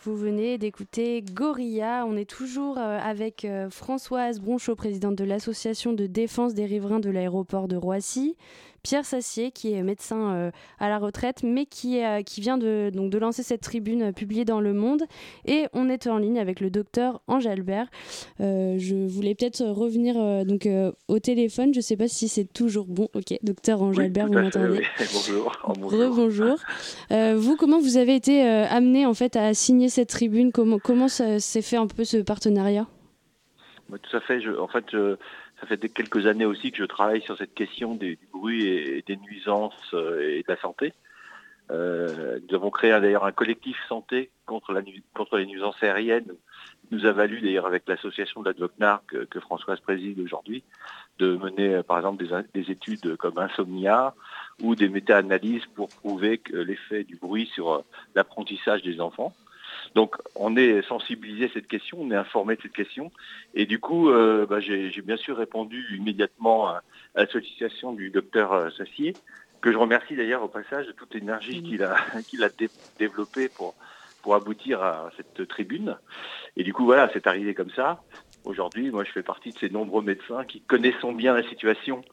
Vous 0.06 0.16
venez 0.16 0.60
d'écouter 0.60 1.24
Gorilla. 1.24 2.06
On 2.06 2.16
est 2.16 2.30
toujours 2.30 2.78
euh, 2.78 3.00
avec 3.00 3.44
euh, 3.44 3.72
Françoise 3.72 4.40
Bronchot, 4.40 4.76
présidente 4.76 5.16
de 5.16 5.24
l'association 5.24 5.94
de 5.94 6.06
défense 6.06 6.54
des 6.54 6.66
riverains 6.66 7.00
de 7.00 7.10
l'aéroport 7.10 7.68
de 7.68 7.76
Roissy. 7.76 8.36
Pierre 8.86 9.04
Sassier, 9.04 9.50
qui 9.50 9.74
est 9.74 9.82
médecin 9.82 10.32
euh, 10.36 10.52
à 10.78 10.90
la 10.90 11.00
retraite, 11.00 11.42
mais 11.42 11.66
qui, 11.66 11.98
est, 11.98 12.24
qui 12.24 12.40
vient 12.40 12.60
de, 12.60 12.92
donc, 12.94 13.10
de 13.10 13.18
lancer 13.18 13.42
cette 13.42 13.62
tribune 13.62 14.14
publiée 14.14 14.46
dans 14.46 14.62
Le 14.62 14.74
Monde. 14.74 15.06
Et 15.46 15.66
on 15.74 15.90
est 15.90 16.06
en 16.06 16.20
ligne 16.20 16.38
avec 16.38 16.60
le 16.60 16.70
docteur 16.70 17.20
Ange 17.26 17.48
Albert. 17.48 17.88
je 18.40 19.08
voulais 19.08 19.34
peut-être 19.34 19.64
revenir 19.66 20.14
donc, 20.46 20.70
au 21.08 21.18
téléphone. 21.18 21.74
Je 21.74 21.80
ne 21.80 21.82
sais 21.82 21.98
pas 21.98 22.08
si 22.08 22.28
c'est 22.28 22.46
toujours 22.46 22.86
bon. 22.86 23.08
Ok, 23.16 23.36
docteur 23.42 23.82
Ange 23.82 23.98
Albert, 23.98 24.28
vous 24.28 24.34
m'entendez 24.34 24.84
Bonjour. 25.14 25.52
Bonjour. 25.80 26.16
bonjour. 26.16 26.58
vous, 27.10 27.56
comment 27.56 27.80
vous 27.80 27.98
avez 27.98 28.14
été 28.14 28.44
amené 28.44 29.08
en 29.08 29.16
fait 29.16 29.36
à 29.36 29.56
signer 29.56 29.90
cette 29.90 30.10
tribune? 30.10 30.52
Comment, 30.52 30.78
comment 30.78 31.08
s'est 31.08 31.62
fait 31.64 31.78
un 31.78 31.88
peu 31.88 32.04
ce 32.04 32.18
partenariat? 32.18 32.86
Bah, 33.90 33.98
Tout 33.98 34.16
à 34.16 34.20
fait. 34.20 34.42
Je, 34.42 34.52
en 34.52 34.68
fait, 34.68 34.86
ça 35.60 35.68
fait 35.68 35.78
quelques 35.90 36.28
années 36.28 36.46
aussi 36.46 36.72
que 36.72 36.78
je 36.78 36.86
travaille 36.86 37.22
sur 37.22 37.38
cette 37.38 37.54
question 37.54 37.96
du 37.96 38.20
bruit 38.32 38.68
et, 38.68 39.04
des 39.08 39.18
nuisances 39.18 39.94
euh, 39.94 40.38
et 40.38 40.44
de 40.44 40.48
la 40.48 40.58
santé. 40.58 40.94
Euh, 41.72 42.40
nous 42.48 42.56
avons 42.56 42.70
créé 42.70 42.92
d'ailleurs 42.92 43.26
un 43.26 43.32
collectif 43.32 43.78
santé 43.90 44.30
contre, 44.46 44.74
les 44.74 45.46
nuisances 45.48 45.82
aériennes. 45.82 46.32
nous 46.92 47.08
a 47.08 47.12
valu 47.12 47.42
d'ailleurs 47.42 47.66
avec 47.66 47.88
l'association 47.88 48.44
de 48.44 48.54
la 48.78 49.02
que, 49.08 49.26
que 49.26 49.40
Françoise 49.40 49.80
préside 49.80 50.20
aujourd'hui 50.20 50.64
de 51.18 51.36
mener 51.38 51.82
par 51.82 51.98
exemple 51.98 52.24
des, 52.24 52.62
des, 52.62 52.72
études 52.72 53.16
comme 53.16 53.40
insomnia 53.40 54.14
ou 54.62 54.76
des 54.76 54.90
méta-analyses 54.90 55.66
pour 55.74 55.90
prouver 55.90 56.40
l'effet 56.52 57.04
du 57.04 57.16
bruit 57.16 57.50
sur 57.56 57.84
l'apprentissage 58.14 58.84
des 58.84 59.02
enfants. 59.02 59.34
Donc 59.96 60.18
on 60.36 60.58
est 60.58 60.82
sensibilisé 60.84 61.46
à 61.46 61.50
cette 61.54 61.68
question, 61.68 61.98
on 62.02 62.12
est 62.12 62.16
informé 62.16 62.58
de 62.58 62.62
cette 62.62 62.74
question. 62.74 63.12
Et 63.54 63.66
du 63.66 63.80
coup, 63.80 64.10
euh, 64.10 64.46
bah, 64.46 64.60
j'ai 64.60 64.92
bien 65.02 65.18
sûr 65.18 65.38
répondu 65.38 65.96
immédiatement 65.98 66.68
à, 66.68 66.84
la 67.16 67.26
sollicitation 67.28 67.94
du 67.94 68.10
docteur 68.10 68.52
euh, 68.52 68.70
Sassier, 68.78 69.14
que 69.62 69.72
je 69.72 69.78
remercie 69.78 70.16
d'ailleurs 70.16 70.44
au 70.44 70.50
passage 70.50 70.86
de 70.86 70.92
toute 70.92 71.14
l'énergie 71.14 71.64
qu'il 71.64 71.82
a, 71.82 71.96
qu'il 72.28 72.44
a 72.44 72.50
développée 73.00 73.48
pour, 73.48 73.74
pour 74.22 74.36
aboutir 74.36 74.84
à 74.84 75.12
cette 75.16 75.48
tribune. 75.48 75.98
Et 76.58 76.64
du 76.64 76.74
coup, 76.74 76.84
voilà, 76.84 77.10
c'est 77.14 77.26
arrivé 77.26 77.54
comme 77.54 77.72
ça. 77.72 78.04
Aujourd'hui, 78.44 78.92
moi, 78.92 79.06
je 79.06 79.12
fais 79.12 79.24
partie 79.24 79.52
de 79.52 79.58
ces 79.58 79.70
nombreux 79.70 80.04
médecins 80.04 80.44
qui 80.44 80.60
connaissons 80.62 81.14
bien 81.14 81.34
la 81.34 81.48
situation 81.48 82.04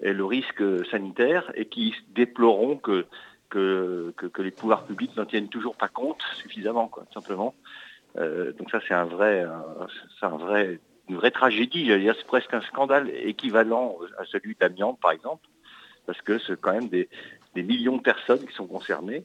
et 0.00 0.12
le 0.12 0.24
risque 0.24 0.62
sanitaire 0.90 1.50
et 1.54 1.66
qui 1.66 1.94
déplorons 2.10 2.76
que 2.76 3.06
que, 3.48 4.14
les 4.38 4.50
pouvoirs 4.50 4.84
publics 4.84 5.16
n'en 5.16 5.26
tiennent 5.26 5.48
toujours 5.48 5.76
pas 5.76 5.88
compte 5.88 6.22
suffisamment, 6.36 6.88
quoi, 6.88 7.04
simplement. 7.12 7.54
Euh, 8.16 8.52
donc 8.52 8.70
ça, 8.70 8.80
c'est 8.86 8.94
un 8.94 9.04
vrai, 9.04 9.46
un 10.22 10.36
vrai, 10.36 10.80
une 11.08 11.16
vraie 11.16 11.30
tragédie. 11.30 11.90
C'est 11.90 12.26
presque 12.26 12.54
un 12.54 12.62
scandale 12.62 13.10
équivalent 13.10 13.96
à 14.18 14.24
celui 14.24 14.54
d'Amiens, 14.54 14.96
par 15.00 15.12
exemple, 15.12 15.46
parce 16.06 16.20
que 16.22 16.38
c'est 16.38 16.60
quand 16.60 16.72
même 16.72 16.88
des, 16.88 17.08
millions 17.56 17.96
de 17.96 18.02
personnes 18.02 18.46
qui 18.46 18.54
sont 18.54 18.68
concernées. 18.68 19.24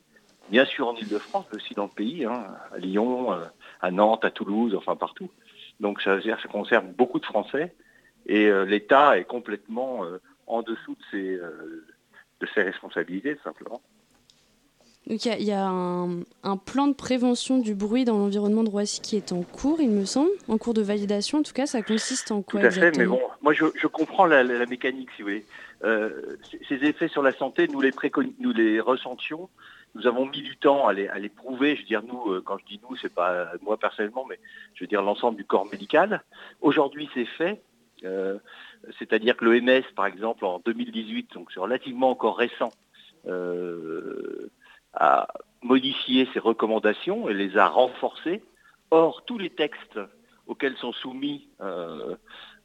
Bien 0.49 0.65
sûr 0.65 0.87
en 0.87 0.95
Ile-de-France, 0.95 1.45
mais 1.51 1.57
aussi 1.57 1.75
dans 1.75 1.83
le 1.83 1.89
pays, 1.89 2.25
hein, 2.25 2.47
à 2.73 2.77
Lyon, 2.79 3.31
euh, 3.31 3.45
à 3.79 3.91
Nantes, 3.91 4.25
à 4.25 4.31
Toulouse, 4.31 4.75
enfin 4.75 4.95
partout. 4.95 5.29
Donc 5.79 6.01
ça 6.01 6.17
dire 6.17 6.39
ça 6.41 6.47
concerne 6.47 6.91
beaucoup 6.91 7.19
de 7.19 7.25
Français 7.25 7.75
et 8.25 8.47
euh, 8.47 8.65
l'État 8.65 9.17
est 9.19 9.23
complètement 9.23 10.01
en 10.47 10.61
dessous 10.63 10.95
de 10.95 11.03
ses, 11.11 11.37
de 11.37 12.47
ses 12.53 12.63
responsabilités, 12.63 13.35
tout 13.35 13.43
simplement. 13.43 13.81
Donc 15.07 15.25
il 15.25 15.43
y 15.43 15.51
a, 15.51 15.67
un, 15.67 16.57
plan 16.57 16.87
de 16.87 16.93
prévention 16.93 17.59
du 17.59 17.75
bruit 17.75 18.05
dans 18.05 18.17
l'environnement 18.17 18.63
de 18.63 18.69
Roissy 18.69 19.01
qui 19.01 19.17
est 19.17 19.33
en 19.33 19.43
cours, 19.43 19.81
il 19.81 19.89
me 19.89 20.05
semble, 20.05 20.29
en 20.47 20.57
cours 20.57 20.73
de 20.73 20.81
validation. 20.81 21.39
En 21.39 21.43
tout 21.43 21.51
cas, 21.51 21.65
ça 21.65 21.81
consiste 21.81 22.31
en 22.31 22.41
quoi 22.41 22.61
Tout 22.61 22.67
à 22.67 22.71
fait, 22.71 22.97
mais 22.97 23.05
bon, 23.05 23.19
moi 23.41 23.53
je, 23.53 23.87
comprends 23.87 24.25
la, 24.25 24.43
mécanique, 24.65 25.09
si 25.15 25.21
vous 25.21 25.27
voulez. 25.27 25.45
Euh, 25.83 26.37
ces 26.69 26.75
effets 26.85 27.09
sur 27.09 27.21
la 27.21 27.33
santé, 27.33 27.67
nous 27.67 27.81
les, 27.81 27.91
nous 28.39 28.53
les 28.53 28.79
ressentions. 28.79 29.49
Nous 29.95 30.07
avons 30.07 30.25
mis 30.25 30.41
du 30.41 30.55
temps 30.55 30.87
à 30.87 30.93
les, 30.93 31.07
à 31.09 31.19
les 31.19 31.29
prouver. 31.29 31.75
Je 31.75 31.81
veux 31.81 31.87
dire, 31.87 32.01
nous, 32.03 32.31
euh, 32.31 32.41
quand 32.43 32.57
je 32.57 32.65
dis 32.65 32.79
nous, 32.89 32.95
c'est 32.95 33.13
pas 33.13 33.51
moi 33.61 33.77
personnellement, 33.77 34.25
mais 34.27 34.39
je 34.73 34.85
veux 34.85 34.87
dire 34.87 35.01
l'ensemble 35.01 35.35
du 35.37 35.43
corps 35.43 35.67
médical. 35.69 36.23
Aujourd'hui, 36.61 37.09
c'est 37.13 37.25
fait. 37.25 37.61
Euh, 38.05 38.37
c'est-à-dire 38.99 39.35
que 39.37 39.45
l'OMS, 39.45 39.83
par 39.95 40.05
exemple, 40.05 40.45
en 40.45 40.59
2018, 40.65 41.33
donc 41.33 41.49
c'est 41.53 41.59
relativement 41.59 42.09
encore 42.09 42.37
récent, 42.37 42.71
a 44.93 45.27
modifié 45.61 46.27
ses 46.33 46.39
recommandations 46.39 47.29
et 47.29 47.33
les 47.33 47.57
a 47.57 47.67
renforcées. 47.67 48.43
Or, 48.91 49.23
tous 49.25 49.37
les 49.37 49.49
textes 49.49 49.99
auxquels 50.47 50.75
sont 50.77 50.91
soumis 50.91 51.47
euh, 51.61 52.15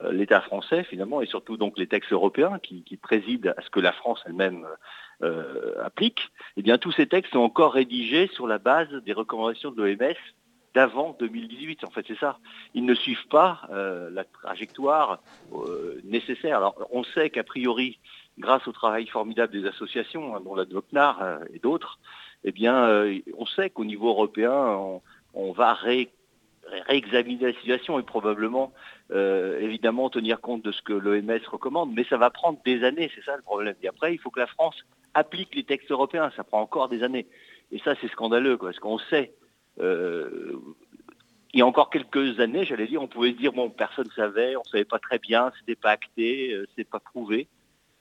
euh, 0.03 0.13
l'État 0.13 0.41
français, 0.41 0.85
finalement, 0.85 1.23
et 1.23 1.27
surtout 1.27 1.57
donc 1.57 1.79
les 1.79 1.87
textes 1.87 2.13
européens 2.13 2.59
qui, 2.59 2.83
président 3.01 3.53
à 3.57 3.63
ce 3.63 3.71
que 3.71 3.81
la 3.81 3.93
France 3.93 4.23
elle-même 4.27 4.67
euh, 5.23 5.83
applique, 5.83 6.31
eh 6.57 6.63
bien, 6.63 6.79
tous 6.79 6.93
ces 6.93 7.07
textes 7.07 7.33
sont 7.33 7.41
encore 7.41 7.73
rédigés 7.73 8.29
sur 8.35 8.47
la 8.47 8.59
base 8.59 8.91
des 9.05 9.13
recommandations 9.13 9.71
de 9.71 9.83
l'OMS 9.83 10.15
d'avant 10.75 11.17
2018. 11.19 11.85
En 11.85 11.91
fait, 11.91 12.05
c'est 12.07 12.19
ça. 12.19 12.39
Ils 12.75 12.85
ne 12.85 12.95
suivent 12.95 13.29
pas 13.29 13.63
la 13.71 14.25
trajectoire 14.25 15.21
nécessaire. 16.05 16.59
Alors, 16.59 16.87
on 16.93 17.05
sait 17.05 17.31
qu'a 17.31 17.43
priori, 17.43 17.99
grâce 18.39 18.67
au 18.69 18.73
travail 18.73 19.07
formidable 19.07 19.53
des 19.53 19.69
associations, 19.69 20.35
hein, 20.35 20.41
dont 20.41 20.55
la 20.55 20.65
DOCNAR 20.65 21.23
euh, 21.23 21.39
et 21.53 21.59
d'autres, 21.59 21.99
eh 22.45 22.53
bien, 22.53 22.85
euh, 22.89 23.19
on 23.37 23.47
sait 23.47 23.71
qu'au 23.71 23.85
niveau 23.85 24.09
européen, 24.09 25.01
on, 25.35 25.53
va 25.53 25.77
réexaminer 26.87 27.47
la 27.47 27.53
situation 27.53 27.99
et 27.99 28.03
probablement, 28.03 28.73
euh, 29.11 29.59
évidemment, 29.61 30.09
tenir 30.11 30.41
compte 30.41 30.63
de 30.63 30.73
ce 30.73 30.83
que 30.83 30.93
l'OMS 30.93 31.41
recommande, 31.51 31.93
mais 31.95 32.05
ça 32.05 32.17
va 32.17 32.31
prendre 32.31 32.59
des 32.65 32.85
années, 32.85 33.11
c'est 33.15 33.25
ça 33.25 33.37
le 33.37 33.43
problème. 33.43 33.75
Et 33.83 33.89
après, 33.89 34.15
il 34.15 34.19
faut 34.19 34.31
que 34.31 34.41
la 34.41 34.47
France 34.47 34.77
applique 35.15 35.55
les 35.55 35.65
textes 35.65 35.91
européens, 35.91 36.31
ça 36.37 36.45
prend 36.45 36.61
encore 36.61 36.89
des 36.89 37.03
années. 37.03 37.27
Et 37.73 37.79
ça, 37.81 37.95
c'est 38.01 38.09
scandaleux, 38.09 38.57
parce 38.57 38.79
qu'on 38.79 38.99
sait, 38.99 39.33
il 39.81 40.59
y 41.55 41.63
a 41.63 41.67
encore 41.67 41.91
quelques 41.91 42.41
années, 42.41 42.65
j'allais 42.65 42.87
dire, 42.87 43.03
on 43.03 43.09
pouvait 43.09 43.33
se 43.33 43.39
dire, 43.39 43.53
bon, 43.53 43.71
personne 43.71 44.07
ne 44.07 44.13
savait, 44.13 44.57
on 44.57 44.63
ne 44.65 44.71
savait 44.71 44.85
pas 44.85 44.99
très 44.99 45.19
bien, 45.19 45.53
c'était 45.59 45.77
pas 45.77 45.91
acté, 45.91 46.57
c'est 46.77 46.89
pas 46.89 47.01
prouvé. 47.01 47.49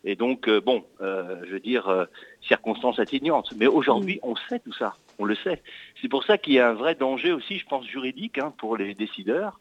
Et 0.04 0.16
donc, 0.16 0.48
euh, 0.48 0.62
bon, 0.62 0.86
euh, 1.02 1.42
je 1.46 1.52
veux 1.52 1.60
dire, 1.60 1.88
euh, 1.88 2.06
circonstances 2.42 3.00
atténuantes. 3.00 3.54
Mais 3.58 3.68
aujourd'hui, 3.68 4.18
mm. 4.18 4.30
on 4.30 4.36
sait 4.36 4.60
tout 4.60 4.74
ça, 4.74 4.96
on 5.20 5.26
le 5.26 5.36
sait. 5.36 5.62
C'est 6.02 6.08
pour 6.08 6.24
ça 6.24 6.38
qu'il 6.38 6.54
y 6.54 6.60
a 6.60 6.70
un 6.70 6.74
vrai 6.74 6.96
danger 6.96 7.32
aussi, 7.32 7.58
je 7.58 7.66
pense, 7.66 7.86
juridique 7.86 8.38
hein, 8.38 8.54
pour 8.58 8.78
les 8.78 8.94
décideurs, 8.94 9.60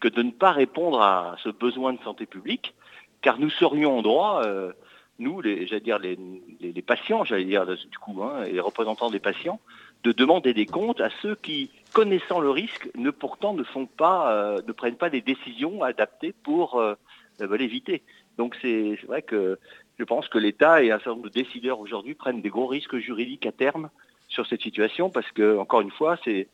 que 0.00 0.08
de 0.08 0.22
ne 0.22 0.30
pas 0.30 0.52
répondre 0.52 1.00
à 1.00 1.36
ce 1.42 1.48
besoin 1.48 1.92
de 1.92 2.00
santé 2.02 2.26
publique, 2.26 2.74
car 3.22 3.38
nous 3.38 3.50
serions 3.50 3.98
en 3.98 4.02
droit, 4.02 4.44
nous, 5.18 5.40
les, 5.40 5.66
j'allais 5.66 5.80
dire 5.80 5.98
les, 5.98 6.82
patients, 6.82 7.24
j'allais 7.24 7.46
dire 7.46 7.64
du 7.66 7.98
coup, 7.98 8.22
hein, 8.22 8.44
les 8.44 8.60
représentants 8.60 9.08
des 9.08 9.18
patients, 9.18 9.58
de 10.04 10.12
demander 10.12 10.52
des 10.52 10.66
comptes 10.66 11.00
à 11.00 11.08
ceux 11.22 11.34
qui, 11.34 11.70
connaissant 11.94 12.40
le 12.40 12.50
risque, 12.50 12.90
ne 12.94 13.10
pourtant 13.10 13.54
ne 13.54 13.64
font 13.64 13.86
pas, 13.86 14.56
ne 14.66 14.72
prennent 14.72 14.96
pas 14.96 15.08
des 15.08 15.22
décisions 15.22 15.82
adaptées 15.82 16.34
pour 16.42 16.78
l'éviter. 17.40 18.02
Donc 18.38 18.56
c'est 18.60 18.98
vrai 19.06 19.22
que 19.22 19.58
je 19.98 20.04
pense 20.04 20.28
que 20.28 20.38
l'État 20.38 20.82
et 20.82 20.90
un 20.90 20.98
certain 20.98 21.12
nombre 21.12 21.28
de 21.28 21.42
décideurs 21.42 21.80
aujourd'hui 21.80 22.14
prennent 22.14 22.42
des 22.42 22.50
gros 22.50 22.66
risques 22.66 22.96
juridiques 22.98 23.46
à 23.46 23.52
terme 23.52 23.90
sur 24.28 24.46
cette 24.46 24.62
situation 24.62 25.10
parce 25.10 25.30
que, 25.32 25.56
encore 25.56 25.80
une 25.80 25.90
fois, 25.90 26.18
c'est 26.24 26.48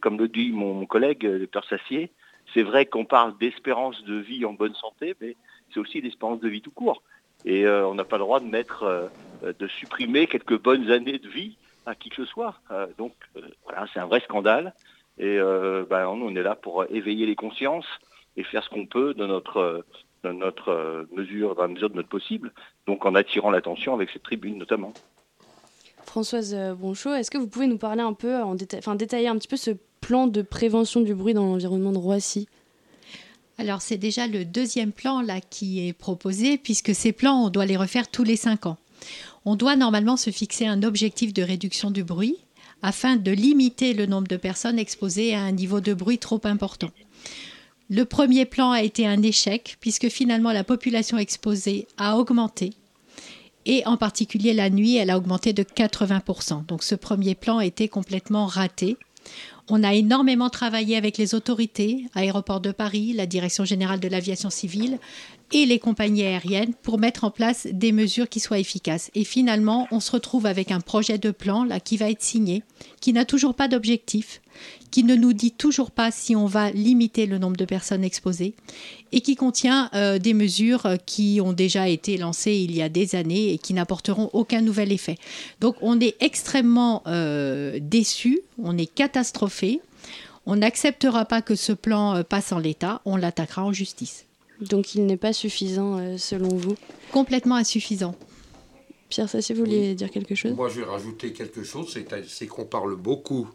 comme 0.00 0.18
le 0.18 0.28
dit 0.28 0.50
mon, 0.52 0.86
collègue, 0.86 1.22
le 1.22 1.46
père 1.46 1.64
Sassier, 1.64 2.10
c'est 2.52 2.62
vrai 2.62 2.86
qu'on 2.86 3.04
parle 3.04 3.36
d'espérance 3.38 4.02
de 4.04 4.16
vie 4.16 4.44
en 4.44 4.52
bonne 4.52 4.74
santé, 4.74 5.14
mais 5.20 5.36
c'est 5.72 5.80
aussi 5.80 6.00
l'espérance 6.00 6.40
de 6.40 6.48
vie 6.48 6.62
tout 6.62 6.72
court. 6.72 7.02
Et 7.44 7.64
euh, 7.64 7.86
on 7.86 7.94
n'a 7.94 8.04
pas 8.04 8.16
le 8.16 8.24
droit 8.24 8.40
de 8.40 8.46
mettre, 8.46 8.82
euh, 8.82 9.52
de 9.58 9.66
supprimer 9.68 10.26
quelques 10.26 10.60
bonnes 10.60 10.90
années 10.90 11.18
de 11.18 11.28
vie 11.28 11.56
à 11.86 11.94
qui 11.94 12.10
que 12.10 12.16
ce 12.16 12.24
soit. 12.24 12.56
Euh, 12.70 12.86
donc 12.98 13.14
voilà, 13.64 13.86
c'est 13.92 14.00
un 14.00 14.06
vrai 14.06 14.20
scandale. 14.20 14.74
Et 15.18 15.38
ben, 15.38 16.06
on 16.06 16.34
est 16.34 16.42
là 16.42 16.54
pour 16.54 16.86
éveiller 16.88 17.26
les 17.26 17.34
consciences 17.34 17.84
et 18.38 18.42
faire 18.42 18.64
ce 18.64 18.70
qu'on 18.70 18.86
peut 18.86 19.12
de 19.12 19.26
notre 19.26 19.84
dans 20.22 20.32
notre 20.32 20.68
euh, 20.70 21.04
mesure, 21.12 21.54
dans 21.54 21.62
la 21.62 21.68
mesure 21.68 21.90
de 21.90 21.96
notre 21.96 22.08
possible, 22.08 22.52
donc 22.86 23.04
en 23.06 23.14
attirant 23.14 23.50
l'attention 23.50 23.94
avec 23.94 24.10
cette 24.10 24.22
tribune 24.22 24.58
notamment. 24.58 24.92
Françoise 26.04 26.54
euh, 26.54 26.74
Bonchot, 26.74 27.14
est-ce 27.14 27.30
que 27.30 27.38
vous 27.38 27.46
pouvez 27.46 27.66
nous 27.66 27.78
parler 27.78 28.02
un 28.02 28.12
peu, 28.12 28.36
en 28.36 28.56
enfin 28.74 28.94
détailler 28.94 29.28
un 29.28 29.36
petit 29.36 29.48
peu 29.48 29.56
ce 29.56 29.72
plan 30.00 30.26
de 30.26 30.42
prévention 30.42 31.00
du 31.00 31.14
bruit 31.14 31.34
dans 31.34 31.46
l'environnement 31.46 31.92
de 31.92 31.98
Roissy? 31.98 32.48
Alors 33.58 33.82
c'est 33.82 33.98
déjà 33.98 34.26
le 34.26 34.44
deuxième 34.44 34.92
plan 34.92 35.20
là 35.20 35.40
qui 35.40 35.86
est 35.86 35.92
proposé 35.92 36.56
puisque 36.56 36.94
ces 36.94 37.12
plans 37.12 37.44
on 37.44 37.50
doit 37.50 37.66
les 37.66 37.76
refaire 37.76 38.10
tous 38.10 38.24
les 38.24 38.36
cinq 38.36 38.66
ans. 38.66 38.78
On 39.44 39.54
doit 39.54 39.76
normalement 39.76 40.16
se 40.16 40.30
fixer 40.30 40.66
un 40.66 40.82
objectif 40.82 41.32
de 41.32 41.42
réduction 41.42 41.90
du 41.90 42.02
bruit 42.02 42.38
afin 42.82 43.16
de 43.16 43.30
limiter 43.30 43.92
le 43.92 44.06
nombre 44.06 44.28
de 44.28 44.36
personnes 44.36 44.78
exposées 44.78 45.34
à 45.34 45.42
un 45.42 45.52
niveau 45.52 45.80
de 45.80 45.94
bruit 45.94 46.18
trop 46.18 46.40
important. 46.44 46.88
Le 47.90 48.04
premier 48.04 48.44
plan 48.44 48.70
a 48.70 48.82
été 48.82 49.04
un 49.04 49.20
échec 49.20 49.76
puisque 49.80 50.08
finalement 50.08 50.52
la 50.52 50.62
population 50.62 51.18
exposée 51.18 51.88
a 51.98 52.16
augmenté 52.16 52.72
et 53.66 53.84
en 53.84 53.96
particulier 53.96 54.54
la 54.54 54.70
nuit, 54.70 54.96
elle 54.96 55.10
a 55.10 55.18
augmenté 55.18 55.52
de 55.52 55.64
80%. 55.64 56.66
Donc 56.66 56.84
ce 56.84 56.94
premier 56.94 57.34
plan 57.34 57.58
a 57.58 57.66
été 57.66 57.88
complètement 57.88 58.46
raté. 58.46 58.96
On 59.68 59.82
a 59.82 59.92
énormément 59.92 60.50
travaillé 60.50 60.96
avec 60.96 61.18
les 61.18 61.34
autorités, 61.34 62.06
Aéroport 62.14 62.60
de 62.60 62.72
Paris, 62.72 63.12
la 63.12 63.26
Direction 63.26 63.64
générale 63.64 64.00
de 64.00 64.08
l'aviation 64.08 64.50
civile 64.50 64.98
et 65.52 65.66
les 65.66 65.78
compagnies 65.78 66.22
aériennes 66.22 66.74
pour 66.82 66.98
mettre 66.98 67.24
en 67.24 67.30
place 67.30 67.66
des 67.70 67.92
mesures 67.92 68.28
qui 68.28 68.40
soient 68.40 68.58
efficaces. 68.58 69.10
Et 69.14 69.24
finalement, 69.24 69.88
on 69.90 70.00
se 70.00 70.12
retrouve 70.12 70.46
avec 70.46 70.70
un 70.70 70.80
projet 70.80 71.18
de 71.18 71.30
plan 71.30 71.64
là 71.64 71.80
qui 71.80 71.96
va 71.96 72.10
être 72.10 72.22
signé, 72.22 72.62
qui 73.00 73.12
n'a 73.12 73.24
toujours 73.24 73.54
pas 73.54 73.68
d'objectif, 73.68 74.40
qui 74.90 75.04
ne 75.04 75.14
nous 75.14 75.32
dit 75.32 75.52
toujours 75.52 75.90
pas 75.90 76.10
si 76.10 76.34
on 76.36 76.46
va 76.46 76.70
limiter 76.70 77.26
le 77.26 77.38
nombre 77.38 77.56
de 77.56 77.64
personnes 77.64 78.04
exposées 78.04 78.54
et 79.12 79.20
qui 79.20 79.36
contient 79.36 79.90
euh, 79.94 80.18
des 80.18 80.34
mesures 80.34 80.86
qui 81.06 81.40
ont 81.42 81.52
déjà 81.52 81.88
été 81.88 82.16
lancées 82.16 82.54
il 82.54 82.74
y 82.74 82.82
a 82.82 82.88
des 82.88 83.14
années 83.14 83.52
et 83.52 83.58
qui 83.58 83.74
n'apporteront 83.74 84.30
aucun 84.32 84.60
nouvel 84.60 84.92
effet. 84.92 85.16
Donc 85.60 85.76
on 85.80 86.00
est 86.00 86.16
extrêmement 86.20 87.02
euh, 87.06 87.78
déçus, 87.80 88.40
on 88.62 88.76
est 88.78 88.92
catastrophé, 88.92 89.80
on 90.46 90.56
n'acceptera 90.56 91.24
pas 91.24 91.42
que 91.42 91.54
ce 91.54 91.72
plan 91.72 92.16
euh, 92.16 92.22
passe 92.22 92.52
en 92.52 92.58
l'état, 92.58 93.00
on 93.04 93.16
l'attaquera 93.16 93.64
en 93.64 93.72
justice. 93.72 94.26
Donc 94.60 94.94
il 94.94 95.06
n'est 95.06 95.16
pas 95.16 95.32
suffisant 95.32 96.18
selon 96.18 96.48
vous 96.48 96.76
Complètement 97.12 97.56
insuffisant. 97.56 98.14
Pierre 99.08 99.28
Sassier, 99.28 99.54
vous 99.54 99.64
vouliez 99.64 99.94
dire 99.94 100.10
quelque 100.10 100.34
chose 100.36 100.52
Moi, 100.52 100.68
je 100.68 100.80
vais 100.80 100.86
rajouter 100.86 101.32
quelque 101.32 101.64
chose, 101.64 101.96
c'est 102.28 102.46
qu'on 102.46 102.64
parle 102.64 102.94
beaucoup 102.94 103.48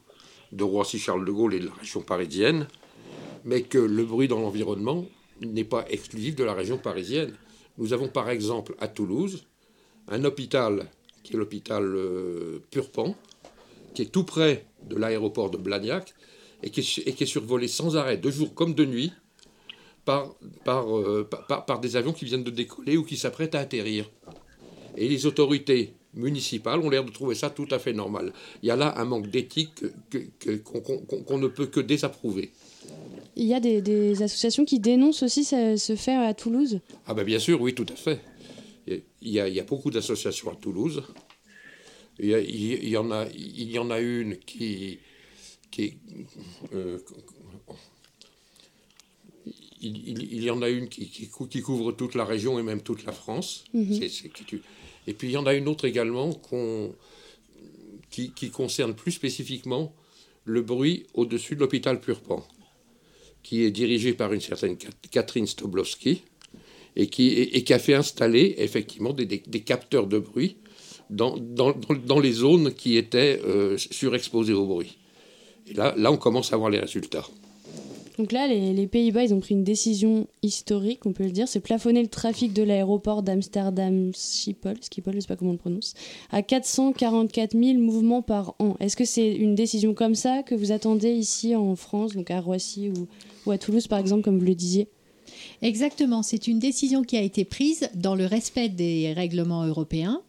de 0.52 0.64
Roissy-Charles 0.64 1.26
de 1.26 1.32
Gaulle 1.32 1.54
et 1.54 1.60
de 1.60 1.68
la 1.68 1.74
région 1.74 2.02
parisienne, 2.02 2.68
mais 3.46 3.62
que 3.62 3.78
le 3.78 4.04
bruit 4.04 4.28
dans 4.28 4.40
l'environnement 4.40 5.06
n'est 5.42 5.64
pas 5.64 5.86
exclusif 5.90 6.36
de 6.36 6.44
la 6.44 6.54
région 6.54 6.78
parisienne. 6.78 7.34
Nous 7.78 7.94
avons 7.94 8.10
par 8.10 8.30
exemple 8.30 8.76
à 8.80 8.88
Toulouse 8.88 9.46
un 10.08 10.24
hôpital 10.24 10.88
qui 11.24 11.34
est 11.34 11.38
l'hôpital 11.38 11.84
euh, 11.84 12.60
Purpan, 12.72 13.16
qui 13.94 14.04
est 14.04 14.12
tout 14.12 14.24
près 14.24 14.66
de 14.84 14.96
l'aéroport 14.96 15.50
de 15.50 15.58
Blagnac 15.58 16.14
et 16.64 16.70
qui, 16.70 16.80
est, 16.82 17.26
survolé 17.26 17.68
sans 17.68 17.98
arrêt, 17.98 18.18
de 18.18 18.30
jour 18.30 18.54
comme 18.54 18.74
de 18.74 18.86
nuit, 18.86 19.12
par, 20.06 20.36
euh, 20.68 21.28
par, 21.48 21.66
par 21.66 21.80
des 21.80 21.96
avions 21.96 22.14
qui 22.14 22.26
viennent 22.26 22.44
de 22.44 22.52
décoller 22.52 22.96
ou 22.96 23.04
qui 23.04 23.18
s'apprêtent 23.18 23.56
à 23.56 23.60
atterrir. 23.60 24.10
Et 24.98 25.10
les 25.10 25.26
autorités 25.26 25.94
municipales 26.14 26.80
ont 26.80 26.90
l'air 26.90 27.04
de 27.04 27.12
trouver 27.12 27.36
ça 27.36 27.50
tout 27.50 27.68
à 27.72 27.80
fait 27.80 27.94
normal. 27.94 28.34
Il 28.64 28.68
y 28.68 28.72
a 28.72 28.76
là 28.76 28.94
un 28.98 29.06
manque 29.06 29.28
d'éthique 29.28 29.84
qu'on 30.64 31.38
ne 31.38 31.48
peut 31.48 31.68
que 31.68 31.80
désapprouver. 31.80 32.52
Il 33.36 33.46
y 33.46 33.54
a 33.54 33.60
des, 33.60 34.22
associations 34.22 34.64
qui 34.64 34.80
dénoncent 34.80 35.24
aussi 35.24 35.44
ce, 35.44 35.96
fait 35.98 36.16
à 36.16 36.34
Toulouse? 36.34 36.80
Ah 37.06 37.14
ben 37.14 37.24
bien 37.24 37.40
sûr, 37.40 37.60
oui, 37.60 37.74
tout 37.74 37.86
à 37.92 37.96
fait. 37.96 38.22
Il 38.88 39.02
y 39.32 39.40
a, 39.40 39.64
beaucoup 39.64 39.92
d'associations 39.92 40.52
à 40.52 40.56
Toulouse. 40.56 41.04
Il 42.20 42.30
y, 42.30 42.96
en 42.96 43.12
a, 43.12 43.26
il 43.36 43.72
y 43.72 43.78
en 43.78 43.92
a 43.92 44.00
une 44.00 44.38
qui... 44.38 45.00
qui 45.70 45.98
euh, 46.74 46.98
il, 49.86 50.44
y 50.44 50.50
en 50.50 50.62
a 50.62 50.70
une 50.70 50.88
qui, 50.90 51.08
qui, 51.08 51.62
couvre 51.62 51.92
toute 51.92 52.16
la 52.16 52.26
région 52.26 52.60
et 52.60 52.64
même 52.64 52.82
toute 52.82 53.06
la 53.06 53.12
France. 53.12 53.66
Mhm. 53.74 54.02
Et 55.08 55.14
puis 55.14 55.30
il 55.30 55.32
y 55.32 55.38
en 55.38 55.46
a 55.46 55.54
une 55.54 55.68
autre 55.68 55.86
également 55.86 56.32
qui, 58.10 58.50
concerne 58.52 58.96
plus 58.96 59.12
spécifiquement 59.12 59.94
le 60.46 60.62
bruit 60.62 61.06
au-dessus 61.14 61.56
de 61.56 61.60
l'hôpital 61.62 62.00
Purpan, 62.00 62.46
qui 63.44 63.64
est 63.64 63.72
dirigé 63.72 64.14
par 64.14 64.34
une 64.34 64.42
certaine 64.42 64.78
Catherine 65.12 65.48
Stoblowski 65.48 66.24
et 66.96 67.08
qui, 67.08 67.74
a 67.74 67.80
fait 67.80 67.94
installer 67.94 68.56
effectivement 68.58 69.14
des, 69.14 69.40
capteurs 69.62 70.08
de 70.08 70.20
bruit 70.20 70.58
dans, 71.10 71.38
dans, 71.38 72.20
les 72.20 72.32
zones 72.32 72.74
qui 72.74 72.98
étaient 72.98 73.40
euh, 73.44 73.78
surexposées 73.78 74.54
au 74.54 74.66
bruit. 74.66 74.98
Et 75.68 75.74
là, 75.74 75.94
là, 75.98 76.12
on 76.12 76.18
commence 76.18 76.54
à 76.54 76.58
voir 76.58 76.70
les 76.70 76.80
résultats. 76.80 77.28
Donc 78.18 78.32
là, 78.32 78.48
les, 78.48 78.88
Pays-Bas, 78.88 79.24
ils 79.26 79.34
ont 79.34 79.40
pris 79.40 79.56
une 79.56 79.64
décision 79.64 80.28
historique, 80.42 81.06
on 81.06 81.12
peut 81.12 81.26
le 81.26 81.32
dire, 81.32 81.48
c'est 81.48 81.60
plafonner 81.60 82.02
le 82.02 82.08
trafic 82.08 82.54
de 82.54 82.64
l'aéroport 82.64 83.24
d'Amsterdam 83.24 84.12
Schiphol, 84.16 84.76
Schiphol, 84.82 85.14
je 85.14 85.18
ne 85.18 85.22
sais 85.22 85.28
pas 85.28 85.36
comment 85.36 85.52
on 85.52 85.54
le 85.54 85.60
prononce, 85.60 85.96
à 86.32 86.42
444 86.42 87.52
000 87.52 87.80
mouvements 87.80 88.22
par 88.22 88.56
an. 88.60 88.78
Est-ce 88.80 88.96
que 88.96 89.06
c'est 89.06 89.34
une 89.34 89.56
décision 89.56 89.94
comme 89.94 90.16
ça 90.16 90.44
que 90.44 90.56
vous 90.56 90.72
attendez 90.72 91.12
ici 91.12 91.56
en 91.56 91.76
France, 91.76 92.14
donc 92.14 92.32
à 92.32 92.40
Roissy 92.40 92.90
ou, 92.90 93.08
ou 93.46 93.52
à 93.52 93.58
Toulouse 93.58 93.88
par 93.88 94.00
exemple, 94.00 94.24
comme 94.24 94.40
vous 94.40 94.46
le 94.46 94.56
disiez? 94.56 94.88
Exactement, 95.62 96.24
c'est 96.24 96.48
une 96.48 96.60
décision 96.60 97.04
qui 97.04 97.18
a 97.18 97.22
été 97.22 97.44
prise 97.44 97.90
dans 97.96 98.16
le 98.16 98.26
respect 98.26 98.70
des 98.70 99.12
règlements 99.14 99.66
européens. 99.66 100.22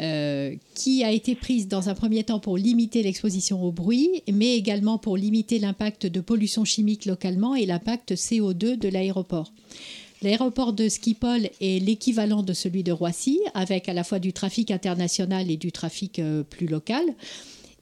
Euh, 0.00 0.54
qui 0.74 1.02
a 1.02 1.10
été 1.10 1.34
prise 1.34 1.66
dans 1.66 1.88
un 1.88 1.94
premier 1.94 2.22
temps 2.22 2.38
pour 2.38 2.56
limiter 2.56 3.02
l'exposition 3.02 3.62
au 3.62 3.72
bruit, 3.72 4.22
mais 4.32 4.56
également 4.56 4.98
pour 4.98 5.16
limiter 5.16 5.58
l'impact 5.58 6.06
de 6.06 6.20
pollution 6.20 6.64
chimique 6.64 7.06
localement 7.06 7.56
et 7.56 7.66
l'impact 7.66 8.12
CO2 8.12 8.78
de 8.78 8.88
l'aéroport. 8.88 9.52
L'aéroport 10.22 10.72
de 10.72 10.88
Schiphol 10.88 11.50
est 11.60 11.84
l'équivalent 11.84 12.42
de 12.42 12.52
celui 12.52 12.84
de 12.84 12.92
Roissy, 12.92 13.40
avec 13.52 13.88
à 13.88 13.92
la 13.92 14.04
fois 14.04 14.20
du 14.20 14.32
trafic 14.32 14.70
international 14.70 15.50
et 15.50 15.56
du 15.56 15.72
trafic 15.72 16.20
euh, 16.20 16.44
plus 16.44 16.66
local. 16.66 17.04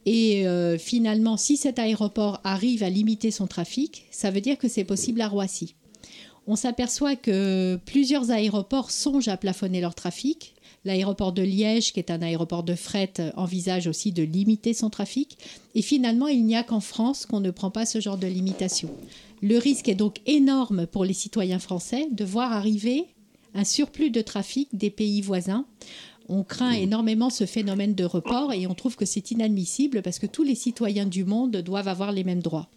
Et 0.07 0.49
euh, 0.49 0.79
finalement, 0.79 1.37
si 1.37 1.59
cet 1.59 1.79
aéroport 1.79 2.41
arrive 2.43 2.83
à 2.83 2.91
limiter 2.91 3.31
son 3.31 3.47
trafic, 3.47 4.07
ça 4.11 4.31
veut 4.31 4.41
dire 4.41 4.57
que 4.57 4.67
c'est 4.67 4.85
possible 4.85 5.21
à 5.21 5.29
Roissy. 5.29 5.75
On 6.47 6.57
s'aperçoit 6.57 7.17
que 7.17 7.79
plusieurs 7.85 8.31
aéroports 8.31 8.91
songent 8.91 9.29
à 9.29 9.37
plafonner 9.37 9.83
leur 9.83 9.95
trafic, 9.95 10.55
L'aéroport 10.85 11.33
de 11.33 11.43
Liège, 11.43 11.93
qui 11.93 11.99
est 11.99 12.11
un 12.11 12.23
aéroport 12.23 12.63
de 12.63 12.75
fret, 12.75 13.13
envisage 13.37 13.87
aussi 13.87 14.13
de 14.13 14.23
limiter 14.23 14.75
son 14.75 14.91
trafic. 14.91 15.37
Et 15.75 15.83
finalement, 15.83 16.29
il 16.29 16.45
n'y 16.45 16.57
a 16.57 16.63
qu'en 16.63 16.81
France 16.81 17.27
qu'on 17.27 17.41
ne 17.41 17.51
prend 17.51 17.71
pas 17.71 17.87
ce 17.87 18.01
genre 18.01 18.19
de 18.19 18.27
limitation. 18.27 18.91
Le 19.43 19.59
risque 19.59 19.89
est 19.89 19.95
donc 19.95 20.21
énorme 20.27 20.87
pour 20.87 21.05
les 21.05 21.13
citoyens 21.13 21.59
français 21.59 22.09
de 22.11 22.25
voir 22.25 22.53
arriver 22.53 23.07
un 23.55 23.65
surplus 23.65 24.11
de 24.11 24.21
trafic 24.21 24.69
des 24.73 24.91
pays 24.91 25.21
voisins. 25.21 25.65
On 26.29 26.43
craint 26.43 26.73
mmh. 26.73 26.83
énormément 26.83 27.31
ce 27.31 27.47
phénomène 27.47 27.95
de 27.95 28.05
report 28.05 28.53
et 28.53 28.67
on 28.67 28.75
trouve 28.75 28.97
que 28.97 29.07
c'est 29.07 29.31
inadmissible 29.31 30.03
parce 30.03 30.19
que 30.19 30.27
tous 30.27 30.43
les 30.43 30.55
citoyens 30.55 31.07
du 31.07 31.25
monde 31.25 31.57
doivent 31.57 31.89
avoir 31.89 32.13
les 32.13 32.25
mêmes 32.25 32.43
droits. 32.43 32.69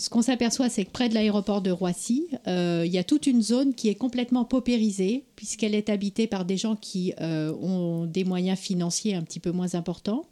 Ce 0.00 0.08
qu'on 0.08 0.22
s'aperçoit, 0.22 0.70
c'est 0.70 0.86
que 0.86 0.90
près 0.90 1.10
de 1.10 1.14
l'aéroport 1.14 1.60
de 1.60 1.70
Roissy, 1.70 2.26
euh, 2.46 2.84
il 2.86 2.90
y 2.90 2.96
a 2.96 3.04
toute 3.04 3.26
une 3.26 3.42
zone 3.42 3.74
qui 3.74 3.90
est 3.90 3.94
complètement 3.94 4.46
paupérisée, 4.46 5.24
puisqu'elle 5.36 5.74
est 5.74 5.90
habitée 5.90 6.26
par 6.26 6.46
des 6.46 6.56
gens 6.56 6.74
qui 6.74 7.12
euh, 7.20 7.52
ont 7.60 8.06
des 8.06 8.24
moyens 8.24 8.58
financiers 8.58 9.14
un 9.14 9.20
petit 9.20 9.40
peu 9.40 9.50
moins 9.50 9.74
importants, 9.74 10.24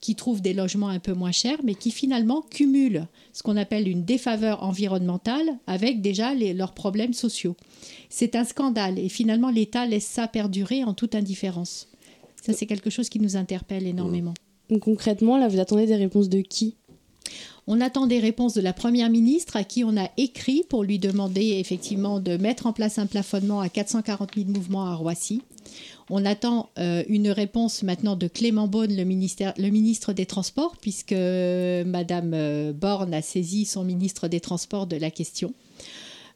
qui 0.00 0.14
trouvent 0.14 0.42
des 0.42 0.54
logements 0.54 0.90
un 0.90 1.00
peu 1.00 1.12
moins 1.12 1.32
chers, 1.32 1.58
mais 1.64 1.74
qui 1.74 1.90
finalement 1.90 2.40
cumulent 2.40 3.08
ce 3.32 3.42
qu'on 3.42 3.56
appelle 3.56 3.88
une 3.88 4.04
défaveur 4.04 4.62
environnementale 4.62 5.58
avec 5.66 6.00
déjà 6.00 6.32
leurs 6.32 6.72
problèmes 6.72 7.12
sociaux. 7.12 7.56
C'est 8.08 8.36
un 8.36 8.44
scandale, 8.44 8.96
et 8.96 9.08
finalement 9.08 9.50
l'État 9.50 9.86
laisse 9.86 10.06
ça 10.06 10.28
perdurer 10.28 10.84
en 10.84 10.94
toute 10.94 11.16
indifférence. 11.16 11.88
Ça, 12.44 12.52
c'est 12.52 12.66
quelque 12.66 12.90
chose 12.90 13.08
qui 13.08 13.18
nous 13.18 13.34
interpelle 13.36 13.88
énormément. 13.88 14.34
concrètement, 14.80 15.36
là, 15.36 15.48
vous 15.48 15.58
attendez 15.58 15.86
des 15.86 15.96
réponses 15.96 16.28
de 16.28 16.42
qui? 16.42 16.76
On 17.66 17.80
attend 17.80 18.06
des 18.06 18.20
réponses 18.20 18.54
de 18.54 18.60
la 18.60 18.72
Première 18.72 19.10
ministre 19.10 19.56
à 19.56 19.64
qui 19.64 19.82
on 19.82 19.96
a 19.96 20.08
écrit 20.16 20.64
pour 20.68 20.84
lui 20.84 20.98
demander 20.98 21.56
effectivement 21.58 22.20
de 22.20 22.36
mettre 22.36 22.66
en 22.66 22.72
place 22.72 22.98
un 22.98 23.06
plafonnement 23.06 23.60
à 23.60 23.68
440 23.68 24.36
000 24.36 24.48
mouvements 24.48 24.86
à 24.86 24.94
Roissy. 24.94 25.42
On 26.08 26.24
attend 26.24 26.70
euh, 26.78 27.02
une 27.08 27.28
réponse 27.28 27.82
maintenant 27.82 28.14
de 28.14 28.28
Clément 28.28 28.68
Beaune, 28.68 28.94
le, 28.94 29.02
le 29.02 29.70
ministre 29.70 30.12
des 30.12 30.26
Transports, 30.26 30.76
puisque 30.80 31.12
Madame 31.12 32.32
euh, 32.34 32.72
Borne 32.72 33.12
a 33.12 33.22
saisi 33.22 33.64
son 33.64 33.82
ministre 33.82 34.28
des 34.28 34.38
Transports 34.38 34.86
de 34.86 34.96
la 34.96 35.10
question. 35.10 35.52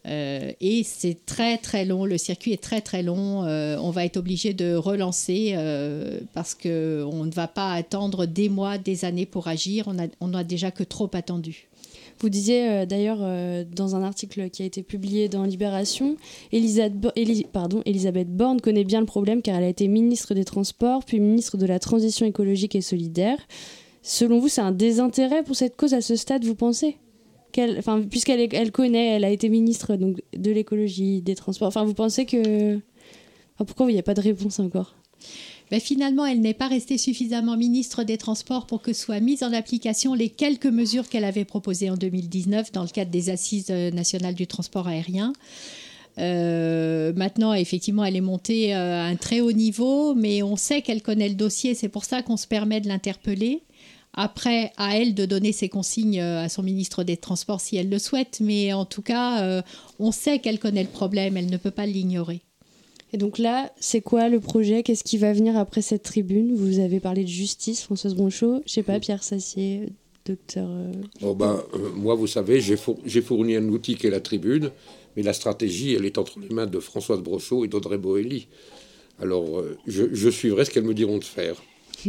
Euh, 0.07 0.53
et 0.61 0.83
c'est 0.83 1.27
très 1.27 1.59
très 1.59 1.85
long, 1.85 2.05
le 2.05 2.19
circuit 2.19 2.53
est 2.53 2.63
très 2.63 2.81
très 2.81 3.03
long. 3.03 3.45
Euh, 3.45 3.77
on 3.81 3.91
va 3.91 4.05
être 4.05 4.17
obligé 4.17 4.55
de 4.55 4.75
relancer 4.75 5.53
euh, 5.55 6.21
parce 6.33 6.55
qu'on 6.55 7.25
ne 7.25 7.31
va 7.31 7.49
pas 7.49 7.73
attendre 7.73 8.27
des 8.27 8.49
mois, 8.49 8.79
des 8.79 9.05
années 9.05 9.27
pour 9.27 9.49
agir. 9.49 9.93
On 10.21 10.35
a 10.35 10.45
déjà 10.45 10.71
que 10.71 10.85
trop 10.85 11.11
attendu. 11.13 11.69
Vous 12.19 12.29
disiez 12.29 12.85
d'ailleurs 12.85 13.21
dans 13.75 13.97
un 13.97 14.03
article 14.03 14.51
qui 14.51 14.63
a 14.63 14.67
été 14.67 14.83
publié 14.83 15.31
dans 15.31 15.45
Libération, 15.45 16.17
Elisabeth, 16.53 17.11
Elisabeth 17.87 18.29
Borne 18.29 18.61
connaît 18.61 18.85
bien 18.85 19.01
le 19.01 19.07
problème 19.07 19.41
car 19.41 19.57
elle 19.57 19.65
a 19.65 19.69
été 19.69 19.89
ministre 19.89 20.35
des 20.35 20.45
Transports, 20.45 21.03
puis 21.03 21.19
ministre 21.19 21.57
de 21.57 21.65
la 21.65 21.79
Transition 21.79 22.27
écologique 22.27 22.75
et 22.75 22.83
solidaire. 22.83 23.39
Selon 24.03 24.39
vous, 24.39 24.49
c'est 24.49 24.61
un 24.61 24.73
désintérêt 24.73 25.43
pour 25.43 25.57
cette 25.57 25.77
cause 25.77 25.95
à 25.95 26.03
ce 26.03 26.15
stade, 26.15 26.45
vous 26.45 26.55
pensez? 26.55 26.99
Puisqu'elle 28.11 28.49
elle 28.53 28.73
connaît, 28.73 29.17
elle 29.17 29.25
a 29.25 29.31
été 29.31 29.49
ministre 29.49 29.97
donc, 29.97 30.21
de 30.37 30.51
l'écologie, 30.51 31.23
des 31.23 31.35
transports. 31.35 31.69
Enfin, 31.69 31.85
vous 31.85 31.95
pensez 31.95 32.27
que. 32.27 32.79
pourquoi 33.57 33.91
il 33.91 33.95
n'y 33.95 34.01
a 34.01 34.05
pas 34.05 34.15
de 34.15 34.21
réponse 34.21 34.59
encore? 34.61 34.95
Ben 35.71 35.79
finalement, 35.79 36.27
elle 36.27 36.41
n'est 36.41 36.55
pas 36.55 36.67
restée 36.67 36.99
suffisamment 36.99 37.57
ministre 37.57 38.03
des 38.03 38.19
Transports 38.19 38.67
pour 38.67 38.83
que 38.83 38.93
soient 38.93 39.21
mises 39.21 39.45
en 39.45 39.53
application 39.53 40.15
les 40.15 40.29
quelques 40.29 40.67
mesures 40.67 41.09
qu'elle 41.09 41.25
avait 41.25 41.45
proposées 41.45 41.91
en 41.91 41.97
2019 41.97 42.73
dans 42.73 42.83
le 42.83 42.89
cadre 42.89 43.11
des 43.13 43.31
assises 43.31 43.69
euh, 43.71 43.93
nationales 43.93 44.35
du 44.35 44.49
transport 44.49 44.89
aérien. 44.89 45.33
Euh, 46.19 47.13
maintenant, 47.15 47.55
effectivement, 47.55 48.05
elle 48.05 48.17
est 48.17 48.21
montée 48.21 48.75
euh, 48.75 49.01
à 49.01 49.05
un 49.05 49.15
très 49.15 49.41
haut 49.41 49.53
niveau, 49.53 50.15
mais 50.15 50.43
on 50.43 50.57
sait 50.57 50.83
qu'elle 50.83 51.03
connaît 51.03 51.29
le 51.29 51.37
dossier, 51.37 51.75
c'est 51.75 51.89
pour 51.89 52.05
ça 52.05 52.23
qu'on 52.23 52.37
se 52.37 52.49
permet 52.49 52.81
de 52.81 52.89
l'interpeller. 52.89 53.63
Après, 54.14 54.73
à 54.77 54.96
elle 54.96 55.14
de 55.14 55.25
donner 55.25 55.53
ses 55.53 55.68
consignes 55.68 56.20
euh, 56.20 56.44
à 56.44 56.49
son 56.49 56.62
ministre 56.62 57.05
des 57.05 57.16
Transports 57.16 57.61
si 57.61 57.77
elle 57.77 57.88
le 57.88 57.99
souhaite, 57.99 58.38
mais 58.40 58.73
en 58.73 58.85
tout 58.85 59.03
cas, 59.03 59.42
euh, 59.44 59.62
on 59.99 60.11
sait 60.11 60.40
qu'elle 60.40 60.59
connaît 60.59 60.83
le 60.83 60.88
problème, 60.88 61.37
elle 61.37 61.51
ne 61.51 61.57
peut 61.57 61.70
pas 61.70 61.87
l'ignorer. 61.87 62.42
Et 63.12 63.18
donc 63.18 63.38
là, 63.38 63.73
c'est 63.79 64.01
quoi 64.01 64.29
le 64.29 64.40
projet? 64.40 64.83
Qu'est-ce 64.83 65.05
qui 65.05 65.18
va 65.18 65.33
venir 65.33 65.57
après 65.57 65.83
cette 65.83 66.03
tribune? 66.03 66.55
Vous 66.55 66.81
avez 66.81 67.01
parlé 67.01 67.23
de 67.23 67.29
justice, 67.29 67.83
Françoise 67.83 68.14
Bronchot, 68.14 68.62
je 68.66 68.73
sais 68.73 68.83
pas, 68.83 68.99
Pierre 69.01 69.23
Sassier, 69.23 69.88
docteur. 70.25 70.68
Euh, 70.68 70.92
oh 71.23 71.35
ben, 71.35 71.62
moi, 71.94 72.14
vous 72.14 72.27
savez, 72.27 72.61
j'ai 72.61 72.77
fourni 73.23 73.57
un 73.57 73.68
outil 73.68 73.94
qui 73.94 74.09
est 74.09 74.11
la 74.11 74.20
tribune, 74.20 74.70
mais 75.16 75.23
la 75.23 75.33
stratégie, 75.33 75.94
elle 75.94 76.05
est 76.05 76.18
entre 76.18 76.40
les 76.40 76.49
mains 76.55 76.66
de 76.66 76.81
Françoise 76.81 77.20
Brochot 77.20 77.64
et 77.64 77.68
d'Audrey 77.68 77.99
Boelly. 77.99 78.49
Alors, 79.20 79.62
je, 79.87 80.05
je 80.12 80.31
suivrai 80.31 80.64
ce 80.64 80.70
qu'elles 80.70 80.85
me 80.85 80.94
diront 80.94 81.18
de 81.18 81.25
faire. 81.25 81.57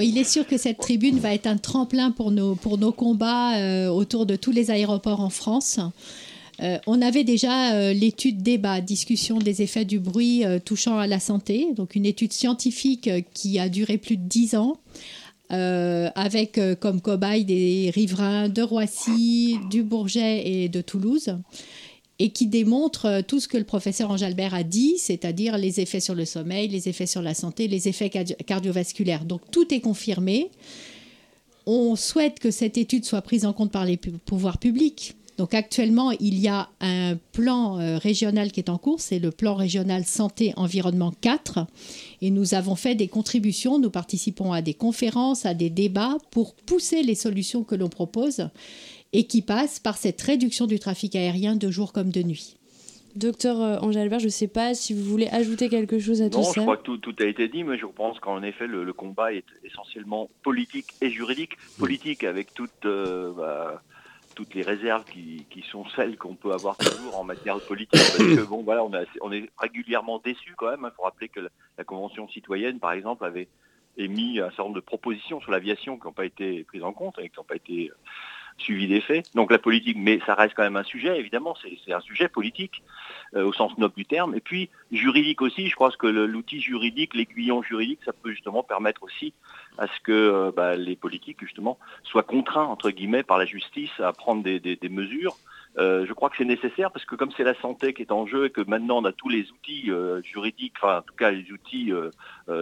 il 0.00 0.18
est 0.18 0.24
sûr 0.24 0.46
que 0.46 0.56
cette 0.56 0.78
tribune 0.78 1.18
va 1.18 1.34
être 1.34 1.46
un 1.46 1.56
tremplin 1.56 2.10
pour 2.10 2.30
nos, 2.30 2.92
combats 2.92 3.56
euh, 3.56 3.88
autour 3.88 4.26
de 4.26 4.36
tous 4.36 4.52
les 4.52 4.70
aéroports 4.70 5.20
en 5.20 5.30
France. 5.30 5.80
Euh, 6.62 6.78
on 6.86 7.02
avait 7.02 7.24
déjà 7.24 7.74
euh, 7.74 7.92
l'étude 7.92 8.42
débat, 8.42 8.80
discussion 8.80 9.38
des 9.38 9.62
effets 9.62 9.84
du 9.84 9.98
bruit 9.98 10.44
touchant 10.64 10.98
à 10.98 11.06
la 11.06 11.18
santé, 11.18 11.68
donc 11.74 11.94
une 11.96 12.06
étude 12.06 12.32
scientifique 12.32 13.10
qui 13.34 13.58
a 13.58 13.68
duré 13.68 13.98
plus 13.98 14.16
de 14.16 14.24
dix 14.24 14.54
ans, 14.54 14.76
avec 15.50 16.58
comme 16.80 17.02
cobaye 17.02 17.44
des 17.44 17.90
riverains 17.94 18.48
de 18.48 18.62
Roissy, 18.62 19.58
du 19.70 19.82
Bourget 19.82 20.48
et 20.48 20.68
de 20.70 20.80
Toulouse 20.80 21.36
et 22.22 22.30
qui 22.30 22.46
démontre 22.46 23.06
euh, 23.06 23.22
tout 23.26 23.40
ce 23.40 23.48
que 23.48 23.56
le 23.56 23.64
professeur 23.64 24.12
Angelbert 24.12 24.54
a 24.54 24.62
dit, 24.62 24.94
c'est-à-dire 24.96 25.58
les 25.58 25.80
effets 25.80 25.98
sur 25.98 26.14
le 26.14 26.24
sommeil, 26.24 26.68
les 26.68 26.88
effets 26.88 27.06
sur 27.06 27.20
la 27.20 27.34
santé, 27.34 27.66
les 27.66 27.88
effets 27.88 28.10
cardiovasculaires. 28.10 29.24
Donc 29.24 29.40
tout 29.50 29.74
est 29.74 29.80
confirmé. 29.80 30.52
On 31.66 31.96
souhaite 31.96 32.38
que 32.38 32.52
cette 32.52 32.78
étude 32.78 33.04
soit 33.04 33.22
prise 33.22 33.44
en 33.44 33.52
compte 33.52 33.72
par 33.72 33.84
les 33.84 33.96
pouvoirs 33.96 34.58
publics. 34.58 35.16
Donc 35.36 35.52
actuellement, 35.52 36.12
il 36.12 36.38
y 36.38 36.46
a 36.46 36.68
un 36.80 37.16
plan 37.32 37.80
euh, 37.80 37.98
régional 37.98 38.52
qui 38.52 38.60
est 38.60 38.70
en 38.70 38.78
cours, 38.78 39.00
c'est 39.00 39.18
le 39.18 39.32
plan 39.32 39.56
régional 39.56 40.04
santé 40.04 40.52
environnement 40.56 41.12
4 41.22 41.66
et 42.20 42.30
nous 42.30 42.54
avons 42.54 42.76
fait 42.76 42.94
des 42.94 43.08
contributions, 43.08 43.80
nous 43.80 43.90
participons 43.90 44.52
à 44.52 44.62
des 44.62 44.74
conférences, 44.74 45.44
à 45.44 45.54
des 45.54 45.70
débats 45.70 46.18
pour 46.30 46.54
pousser 46.54 47.02
les 47.02 47.16
solutions 47.16 47.64
que 47.64 47.74
l'on 47.74 47.88
propose 47.88 48.48
et 49.12 49.26
qui 49.26 49.42
passe 49.42 49.78
par 49.78 49.96
cette 49.96 50.20
réduction 50.20 50.66
du 50.66 50.78
trafic 50.78 51.14
aérien 51.16 51.56
de 51.56 51.70
jour 51.70 51.92
comme 51.92 52.10
de 52.10 52.22
nuit. 52.22 52.56
Docteur 53.14 53.60
euh, 53.60 53.78
Angèle 53.80 54.02
Albert, 54.02 54.20
je 54.20 54.26
ne 54.26 54.30
sais 54.30 54.48
pas 54.48 54.74
si 54.74 54.94
vous 54.94 55.04
voulez 55.04 55.28
ajouter 55.28 55.68
quelque 55.68 55.98
chose 55.98 56.22
à 56.22 56.30
tout 56.30 56.42
ça. 56.42 56.48
Non, 56.48 56.52
je 56.54 56.60
crois 56.60 56.76
que 56.78 56.96
tout, 56.96 57.14
a 57.20 57.26
été 57.26 57.46
dit, 57.48 57.62
mais 57.62 57.76
je 57.76 57.84
pense 57.84 58.18
qu'en 58.20 58.42
effet, 58.42 58.66
le, 58.66 58.90
combat 58.92 59.34
est 59.34 59.44
essentiellement 59.64 60.30
politique 60.42 60.94
et 61.02 61.10
juridique. 61.10 61.58
Politique 61.78 62.24
avec 62.24 62.54
toutes, 62.54 62.86
euh, 62.86 63.32
bah, 63.32 63.82
toutes 64.34 64.54
les 64.54 64.62
réserves 64.62 65.04
qui, 65.04 65.44
sont 65.70 65.84
celles 65.94 66.16
qu'on 66.16 66.34
peut 66.34 66.52
avoir 66.52 66.78
toujours 66.78 67.18
en 67.18 67.24
matière 67.24 67.56
de 67.56 67.60
politique. 67.60 67.90
Parce 67.92 68.16
que 68.16 68.44
bon, 68.44 68.62
voilà, 68.62 68.82
on, 68.82 68.90
on 69.20 69.32
est 69.32 69.50
régulièrement 69.58 70.18
déçus 70.18 70.54
quand 70.56 70.70
même. 70.70 70.80
Il 70.82 70.86
hein. 70.86 70.92
faut 70.96 71.02
rappeler 71.02 71.28
que 71.28 71.40
la, 71.40 71.84
Convention 71.84 72.28
citoyenne, 72.28 72.78
par 72.78 72.92
exemple, 72.92 73.24
avait 73.24 73.48
émis 73.98 74.38
un 74.38 74.48
certain 74.48 74.62
nombre 74.62 74.76
de 74.76 74.80
propositions 74.80 75.40
sur 75.40 75.50
l'aviation 75.50 75.98
qui 75.98 76.06
n'ont 76.06 76.12
pas 76.12 76.24
été 76.24 76.64
prises 76.64 76.84
en 76.84 76.92
compte 76.92 77.18
et 77.18 77.28
qui 77.28 77.38
n'ont 77.38 77.44
pas 77.44 77.56
été 77.56 77.90
suivi 78.58 78.86
des 78.86 79.00
faits. 79.00 79.34
Donc 79.34 79.50
la 79.50 79.58
politique, 79.58 79.96
mais 79.98 80.20
ça 80.26 80.34
reste 80.34 80.54
quand 80.54 80.62
même 80.62 80.76
un 80.76 80.84
sujet, 80.84 81.18
évidemment, 81.18 81.54
c'est 81.86 81.92
un 81.92 82.00
sujet 82.00 82.28
politique 82.28 82.82
euh, 83.34 83.44
au 83.44 83.52
sens 83.54 83.76
noble 83.78 83.94
du 83.94 84.04
terme. 84.04 84.34
Et 84.34 84.40
puis 84.40 84.68
juridique 84.90 85.40
aussi, 85.40 85.68
je 85.68 85.74
crois 85.74 85.90
que 85.90 86.06
l'outil 86.06 86.60
juridique, 86.60 87.14
l'aiguillon 87.14 87.62
juridique, 87.62 88.00
ça 88.04 88.12
peut 88.12 88.30
justement 88.30 88.62
permettre 88.62 89.02
aussi 89.02 89.32
à 89.78 89.86
ce 89.86 90.00
que 90.02 90.12
euh, 90.12 90.52
bah, 90.54 90.76
les 90.76 90.96
politiques, 90.96 91.38
justement, 91.40 91.78
soient 92.02 92.22
contraints, 92.22 92.66
entre 92.66 92.90
guillemets, 92.90 93.22
par 93.22 93.38
la 93.38 93.46
justice 93.46 93.90
à 94.00 94.12
prendre 94.12 94.42
des, 94.42 94.78
mesures. 94.90 95.36
Euh, 95.78 96.04
je 96.06 96.12
crois 96.12 96.28
que 96.28 96.36
c'est 96.36 96.44
nécessaire 96.44 96.90
parce 96.90 97.06
que 97.06 97.14
comme 97.14 97.30
c'est 97.34 97.44
la 97.44 97.54
santé 97.54 97.94
qui 97.94 98.02
est 98.02 98.12
en 98.12 98.26
jeu 98.26 98.44
et 98.44 98.50
que 98.50 98.60
maintenant 98.60 98.98
on 98.98 99.04
a 99.06 99.12
tous 99.12 99.30
les 99.30 99.50
outils 99.50 99.90
juridiques, 100.22 100.74
enfin 100.76 100.98
en 100.98 101.02
tout 101.02 101.14
cas 101.14 101.30
les 101.30 101.50
outils 101.50 101.90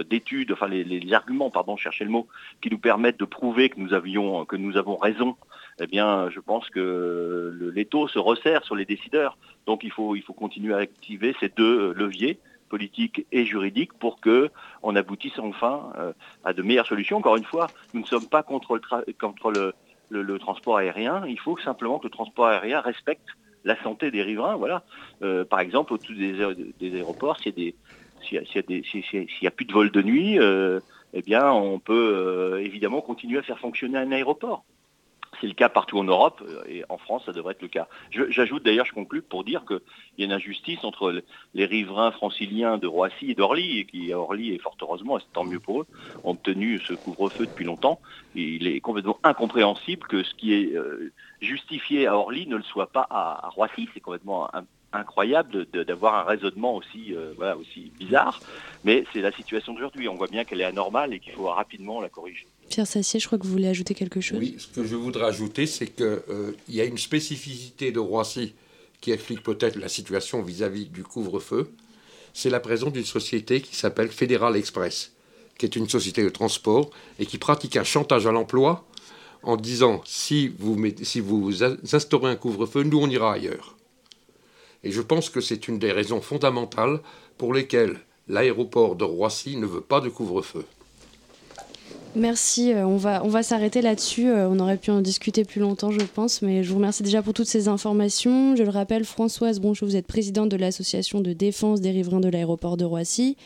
d'études, 0.08 0.52
enfin 0.52 0.68
les, 0.68 0.84
les, 0.84 1.12
arguments, 1.12 1.50
pardon, 1.50 1.76
chercher 1.76 2.04
le 2.04 2.10
mot, 2.10 2.28
qui 2.62 2.70
nous 2.70 2.78
permettent 2.78 3.18
de 3.18 3.24
prouver 3.24 3.68
que 3.68 3.80
nous 3.80 3.94
avions, 3.94 4.44
que 4.44 4.54
nous 4.54 4.76
avons 4.76 4.96
raison 4.96 5.36
eh 5.80 5.86
bien, 5.86 6.28
je 6.30 6.40
pense 6.40 6.68
que 6.68 7.70
l'étau 7.74 8.06
se 8.06 8.18
resserre 8.18 8.64
sur 8.64 8.74
les 8.74 8.84
décideurs. 8.84 9.38
Donc, 9.66 9.82
il 9.82 9.90
faut, 9.90 10.14
il 10.14 10.22
faut 10.22 10.34
continuer 10.34 10.74
à 10.74 10.78
activer 10.78 11.34
ces 11.40 11.48
deux 11.48 11.92
leviers 11.94 12.38
politiques 12.70 13.26
et 13.32 13.44
juridiques 13.44 13.92
pour 13.94 14.20
que 14.20 14.50
on 14.82 14.96
aboutisse 14.96 15.38
enfin 15.38 15.92
euh, 15.98 16.12
à 16.44 16.54
de 16.54 16.62
meilleures 16.62 16.86
solutions. 16.86 17.18
Encore 17.18 17.36
une 17.36 17.44
fois, 17.44 17.66
nous 17.92 18.00
ne 18.00 18.06
sommes 18.06 18.28
pas 18.28 18.42
contre 18.42 18.80
le, 20.10 20.38
transport 20.38 20.78
aérien. 20.78 21.26
Il 21.26 21.38
faut 21.38 21.58
simplement 21.58 21.98
que 21.98 22.04
le 22.04 22.10
transport 22.10 22.46
aérien 22.46 22.80
respecte 22.80 23.26
la 23.64 23.80
santé 23.82 24.10
des 24.10 24.22
riverains. 24.22 24.56
Voilà. 24.56 24.84
Euh, 25.22 25.44
par 25.44 25.60
exemple, 25.60 25.92
au-dessus 25.92 26.14
des, 26.14 26.94
aéroports, 26.94 27.38
s'il 27.40 27.74
n'y 28.32 29.46
a, 29.46 29.50
plus 29.50 29.66
de 29.66 29.72
vol 29.72 29.90
de 29.90 30.02
nuit, 30.02 30.38
euh, 30.38 30.80
eh 31.12 31.22
bien, 31.22 31.50
on 31.50 31.78
peut 31.78 32.60
évidemment 32.62 33.02
continuer 33.02 33.38
à 33.38 33.42
faire 33.42 33.58
fonctionner 33.58 33.98
un 33.98 34.12
aéroport. 34.12 34.64
C'est 35.40 35.46
le 35.46 35.54
cas 35.54 35.68
partout 35.68 35.98
en 35.98 36.04
Europe 36.04 36.42
euh, 36.46 36.62
et 36.68 36.84
en 36.88 36.98
France, 36.98 37.22
ça 37.26 37.32
devrait 37.32 37.52
être 37.52 37.62
le 37.62 37.68
cas. 37.68 37.88
J'ajoute 38.10 38.62
d'ailleurs, 38.62 38.86
je 38.86 38.92
conclue 38.92 39.22
pour 39.22 39.44
dire 39.44 39.64
qu'il 39.64 39.80
y 40.18 40.22
a 40.22 40.26
une 40.26 40.32
injustice 40.32 40.84
entre 40.84 41.22
les 41.54 41.64
riverains 41.64 42.10
franciliens 42.10 42.78
de 42.78 42.86
Roissy 42.86 43.30
et 43.30 43.34
d'Orly, 43.34 43.86
qui 43.86 44.12
à 44.12 44.18
Orly, 44.18 44.52
et 44.52 44.58
fort 44.58 44.76
heureusement, 44.80 45.18
c'est 45.18 45.32
tant 45.32 45.44
mieux 45.44 45.60
pour 45.60 45.82
eux, 45.82 45.86
ont 46.24 46.34
tenu 46.34 46.80
ce 46.80 46.92
couvre-feu 46.92 47.46
depuis 47.46 47.64
longtemps. 47.64 48.00
il 48.34 48.66
est 48.66 48.80
complètement 48.80 49.18
incompréhensible 49.22 50.06
que 50.06 50.22
ce 50.22 50.34
qui 50.34 50.54
est 50.54 50.74
euh, 50.74 51.12
justifié 51.40 52.06
à 52.06 52.16
Orly 52.16 52.46
ne 52.46 52.56
le 52.56 52.62
soit 52.62 52.92
pas 52.92 53.06
à, 53.10 53.48
Roissy. 53.50 53.88
C'est 53.94 54.00
complètement 54.00 54.50
incroyable 54.92 55.66
d'avoir 55.66 56.14
un 56.14 56.22
raisonnement 56.22 56.74
aussi, 56.74 57.14
euh, 57.14 57.32
voilà, 57.36 57.56
aussi 57.56 57.92
bizarre. 57.98 58.40
Mais 58.84 59.04
c'est 59.12 59.20
la 59.20 59.32
situation 59.32 59.72
d'aujourd'hui. 59.72 60.08
On 60.08 60.16
voit 60.16 60.26
bien 60.26 60.44
qu'elle 60.44 60.60
est 60.60 60.64
anormale 60.64 61.14
et 61.14 61.20
qu'il 61.20 61.32
faut 61.32 61.46
rapidement 61.46 62.00
la 62.00 62.08
corriger. 62.08 62.46
Pierre 62.70 62.86
Sassier, 62.86 63.18
je 63.18 63.26
crois 63.26 63.36
que 63.36 63.44
vous 63.44 63.50
voulez 63.50 63.66
ajouter 63.66 63.94
quelque 63.94 64.20
chose. 64.20 64.38
Oui, 64.38 64.54
ce 64.56 64.68
que 64.68 64.86
je 64.86 64.94
voudrais 64.94 65.26
ajouter, 65.26 65.66
c'est 65.66 65.88
qu'il 65.88 66.04
euh, 66.06 66.52
y 66.68 66.80
a 66.80 66.84
une 66.84 66.98
spécificité 66.98 67.90
de 67.90 67.98
Roissy 67.98 68.54
qui 69.00 69.10
explique 69.10 69.42
peut-être 69.42 69.76
la 69.76 69.88
situation 69.88 70.40
vis-à-vis 70.40 70.86
du 70.86 71.02
couvre-feu. 71.02 71.72
C'est 72.32 72.48
la 72.48 72.60
présence 72.60 72.92
d'une 72.92 73.04
société 73.04 73.60
qui 73.60 73.74
s'appelle 73.74 74.08
Fédéral 74.08 74.56
Express, 74.56 75.12
qui 75.58 75.66
est 75.66 75.74
une 75.74 75.88
société 75.88 76.22
de 76.22 76.28
transport 76.28 76.90
et 77.18 77.26
qui 77.26 77.38
pratique 77.38 77.76
un 77.76 77.82
chantage 77.82 78.28
à 78.28 78.32
l'emploi 78.32 78.86
en 79.42 79.56
disant 79.56 80.00
si 80.04 80.46
vous, 80.46 80.80
si 81.02 81.18
vous 81.18 81.64
instaurez 81.64 82.30
un 82.30 82.36
couvre-feu, 82.36 82.84
nous 82.84 83.00
on 83.00 83.10
ira 83.10 83.32
ailleurs. 83.32 83.76
Et 84.84 84.92
je 84.92 85.02
pense 85.02 85.28
que 85.28 85.40
c'est 85.40 85.66
une 85.66 85.80
des 85.80 85.90
raisons 85.90 86.20
fondamentales 86.20 87.00
pour 87.36 87.52
lesquelles 87.52 87.98
l'aéroport 88.28 88.94
de 88.94 89.04
Roissy 89.04 89.56
ne 89.56 89.66
veut 89.66 89.80
pas 89.80 90.00
de 90.00 90.08
couvre-feu. 90.08 90.64
Merci, 92.16 92.72
euh, 92.72 92.86
on 92.86 92.96
va, 92.96 93.24
on 93.24 93.28
va 93.28 93.42
s'arrêter 93.42 93.82
là-dessus. 93.82 94.28
Euh, 94.28 94.48
on 94.48 94.58
aurait 94.58 94.76
pu 94.76 94.90
en 94.90 95.00
discuter 95.00 95.44
plus 95.44 95.60
longtemps, 95.60 95.92
je 95.92 96.00
pense, 96.00 96.42
mais 96.42 96.64
je 96.64 96.70
vous 96.70 96.76
remercie 96.76 97.02
déjà 97.02 97.22
pour 97.22 97.34
toutes 97.34 97.46
ces 97.46 97.68
informations. 97.68 98.56
Je 98.56 98.64
le 98.64 98.70
rappelle, 98.70 99.04
Françoise 99.04 99.60
Bronchot, 99.60 99.86
vous 99.86 99.96
êtes 99.96 100.06
présidente 100.06 100.48
de 100.48 100.56
l'association 100.56 101.20
de 101.20 101.32
défense 101.32 101.80
des 101.80 101.90
riverains 101.90 102.20
de 102.20 102.28
l'aéroport 102.28 102.76
de 102.76 102.84
Roissy. 102.84 103.36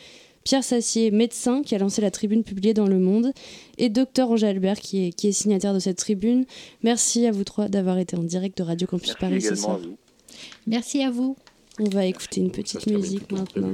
Pierre 0.43 0.63
Sassier, 0.63 1.09
médecin, 1.09 1.63
qui 1.63 1.73
a 1.73 1.79
lancé 1.79 2.01
la 2.01 2.11
tribune 2.11 2.43
publiée 2.43 2.73
dans 2.75 2.85
Le 2.87 2.99
Monde, 2.99 3.31
et 3.79 3.89
docteur 3.89 4.29
Angèle 4.29 4.49
Albert, 4.49 4.79
qui 4.79 5.07
est, 5.07 5.11
qui 5.11 5.27
est 5.27 5.31
signataire 5.31 5.73
de 5.73 5.79
cette 5.79 5.97
tribune. 5.97 6.45
Merci 6.83 7.25
à 7.25 7.31
vous 7.31 7.43
trois 7.43 7.67
d'avoir 7.67 7.97
été 7.97 8.15
en 8.15 8.23
direct 8.23 8.57
de 8.59 8.63
Radio 8.63 8.87
Campus 8.87 9.15
Paris 9.19 9.41
ce 9.41 9.55
soir. 9.55 9.79
Merci 10.67 11.01
à 11.01 11.09
vous. 11.09 11.35
On 11.79 11.89
va 11.89 12.05
écouter 12.05 12.41
une 12.41 12.51
petite 12.51 12.85
musique 12.87 13.31
maintenant. 13.31 13.73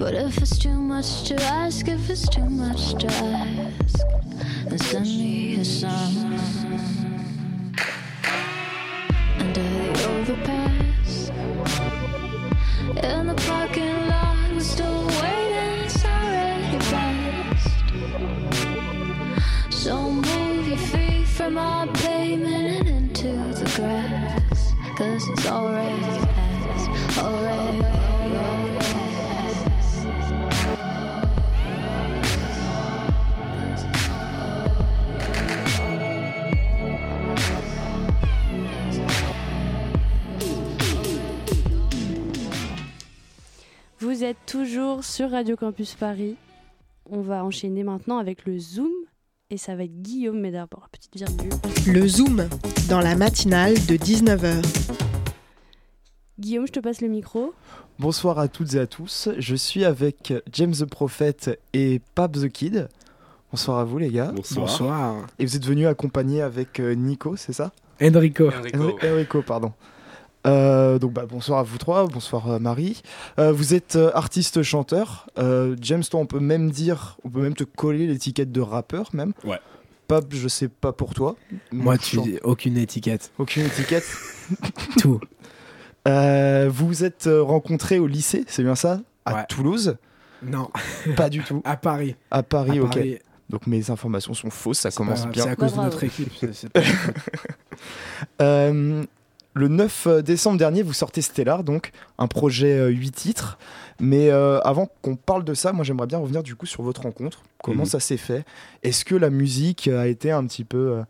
But 0.00 0.14
if 0.14 0.38
it's 0.38 0.56
too 0.56 0.80
much 0.80 1.24
to 1.24 1.34
ask, 1.42 1.86
if 1.86 2.08
it's 2.08 2.26
too 2.26 2.48
much 2.48 2.94
to 3.02 3.06
ask, 3.06 3.98
then 4.66 4.78
send 4.78 5.04
me 5.04 5.60
a 5.60 5.64
song. 5.64 6.40
Under 9.38 9.62
the 9.62 10.08
overpass, 10.08 11.30
in 13.04 13.26
the 13.26 13.34
parking 13.46 14.08
lot, 14.08 14.38
we're 14.54 14.60
still 14.60 15.06
waiting. 15.20 15.84
It's 15.84 16.02
already 16.02 16.78
past. 16.88 17.68
So 19.70 20.10
move 20.10 20.66
your 20.66 20.78
feet 20.78 21.26
from 21.26 21.58
our 21.58 21.86
pavement 21.88 22.88
and 22.88 22.88
into 22.88 23.32
the 23.52 23.70
grass, 23.76 24.72
cause 24.96 25.28
it's 25.28 25.46
already 25.46 26.29
Vous 44.20 44.26
êtes 44.26 44.44
toujours 44.44 45.02
sur 45.02 45.30
Radio 45.30 45.56
Campus 45.56 45.94
Paris. 45.94 46.36
On 47.08 47.22
va 47.22 47.42
enchaîner 47.42 47.84
maintenant 47.84 48.18
avec 48.18 48.44
le 48.44 48.58
Zoom 48.58 48.90
et 49.48 49.56
ça 49.56 49.74
va 49.74 49.84
être 49.84 50.02
Guillaume, 50.02 50.38
mais 50.38 50.50
d'abord, 50.50 50.90
petite 50.92 51.16
virgule. 51.16 51.48
Le 51.86 52.06
Zoom, 52.06 52.46
dans 52.90 53.00
la 53.00 53.16
matinale 53.16 53.72
de 53.86 53.96
19h. 53.96 54.62
Guillaume, 56.38 56.66
je 56.66 56.72
te 56.72 56.80
passe 56.80 57.00
le 57.00 57.08
micro. 57.08 57.54
Bonsoir 57.98 58.38
à 58.38 58.48
toutes 58.48 58.74
et 58.74 58.80
à 58.80 58.86
tous. 58.86 59.30
Je 59.38 59.56
suis 59.56 59.86
avec 59.86 60.34
James 60.52 60.74
the 60.74 60.84
Prophet 60.84 61.58
et 61.72 62.02
Pab 62.14 62.36
the 62.36 62.50
Kid. 62.50 62.90
Bonsoir 63.50 63.78
à 63.78 63.84
vous 63.84 63.96
les 63.96 64.10
gars. 64.10 64.34
Bonsoir. 64.34 65.26
Et 65.38 65.46
vous 65.46 65.56
êtes 65.56 65.64
venus 65.64 65.86
accompagner 65.86 66.42
avec 66.42 66.78
euh, 66.78 66.92
Nico, 66.92 67.36
c'est 67.36 67.54
ça? 67.54 67.72
Enrico. 68.02 68.50
Enrico, 68.50 68.98
Enrico 69.02 69.40
pardon. 69.40 69.72
Euh, 70.46 70.98
donc 70.98 71.12
bah, 71.12 71.26
bonsoir 71.28 71.58
à 71.58 71.62
vous 71.62 71.76
trois, 71.78 72.06
bonsoir 72.06 72.50
euh, 72.50 72.58
Marie. 72.58 73.02
Euh, 73.38 73.52
vous 73.52 73.74
êtes 73.74 73.96
euh, 73.96 74.10
artiste 74.14 74.62
chanteur. 74.62 75.26
Euh, 75.38 75.76
James, 75.80 76.02
toi 76.02 76.20
on 76.20 76.26
peut 76.26 76.40
même 76.40 76.70
dire, 76.70 77.18
on 77.24 77.28
peut 77.30 77.42
même 77.42 77.54
te 77.54 77.64
coller 77.64 78.06
l'étiquette 78.06 78.50
de 78.50 78.60
rappeur 78.60 79.10
même. 79.12 79.32
Ouais. 79.44 79.58
Pab, 80.08 80.24
je 80.30 80.48
sais 80.48 80.68
pas 80.68 80.92
pour 80.92 81.14
toi. 81.14 81.36
Moi, 81.70 81.96
tu 81.98 82.16
chan- 82.16 82.22
dis 82.22 82.38
aucune 82.42 82.76
étiquette. 82.78 83.30
Aucune 83.38 83.66
étiquette. 83.66 84.04
Tout. 84.98 85.20
Euh, 86.08 86.68
vous 86.72 86.86
vous 86.88 87.04
êtes 87.04 87.26
euh, 87.26 87.42
rencontrés 87.42 87.98
au 87.98 88.06
lycée, 88.06 88.44
c'est 88.48 88.62
bien 88.62 88.74
ça? 88.74 89.00
À 89.26 89.34
Ouais. 89.34 89.44
Toulouse? 89.48 89.96
Non, 90.42 90.70
Pas 91.16 91.28
du 91.28 91.42
tout. 91.44 91.60
à 91.64 91.76
Paris. 91.76 92.16
À 92.30 92.42
Paris, 92.42 92.78
À 92.78 92.82
ok. 92.82 92.94
Paris. 92.94 93.18
Donc 93.50 93.66
mes 93.66 93.90
informations 93.90 94.32
sont 94.32 94.48
fausses, 94.50 94.78
ça 94.78 94.88
pas 94.90 94.96
commence 94.96 95.26
bien. 95.26 95.44
C'est 95.44 95.50
à 95.50 95.56
cause 95.56 95.74
de 95.74 95.80
notre 95.80 96.02
équipe. 96.02 96.32
c'est 96.52 96.68
pas- 96.72 96.80
Euh, 98.40 99.04
le 99.54 99.68
9 99.68 100.22
décembre 100.22 100.58
dernier, 100.58 100.82
vous 100.82 100.92
sortez 100.92 101.22
Stellar, 101.22 101.64
donc 101.64 101.90
un 102.18 102.26
projet 102.28 102.88
8 102.88 103.10
titres. 103.10 103.58
Mais 104.00 104.30
euh, 104.30 104.60
avant 104.60 104.88
qu'on 105.02 105.16
parle 105.16 105.44
de 105.44 105.54
ça, 105.54 105.72
moi 105.72 105.84
j'aimerais 105.84 106.06
bien 106.06 106.18
revenir 106.18 106.42
du 106.42 106.54
coup 106.56 106.66
sur 106.66 106.82
votre 106.82 107.02
rencontre. 107.02 107.42
Comment 107.62 107.82
Mhm. 107.82 107.88
ça 107.88 108.00
s'est 108.00 108.16
fait? 108.16 108.44
Est-ce 108.82 109.04
que 109.04 109.14
la 109.14 109.28
musique 109.30 109.88
a 109.88 110.06
été 110.06 110.30
un 110.30 110.46
petit 110.46 110.64
peu... 110.64 110.78
euh, 110.98 111.02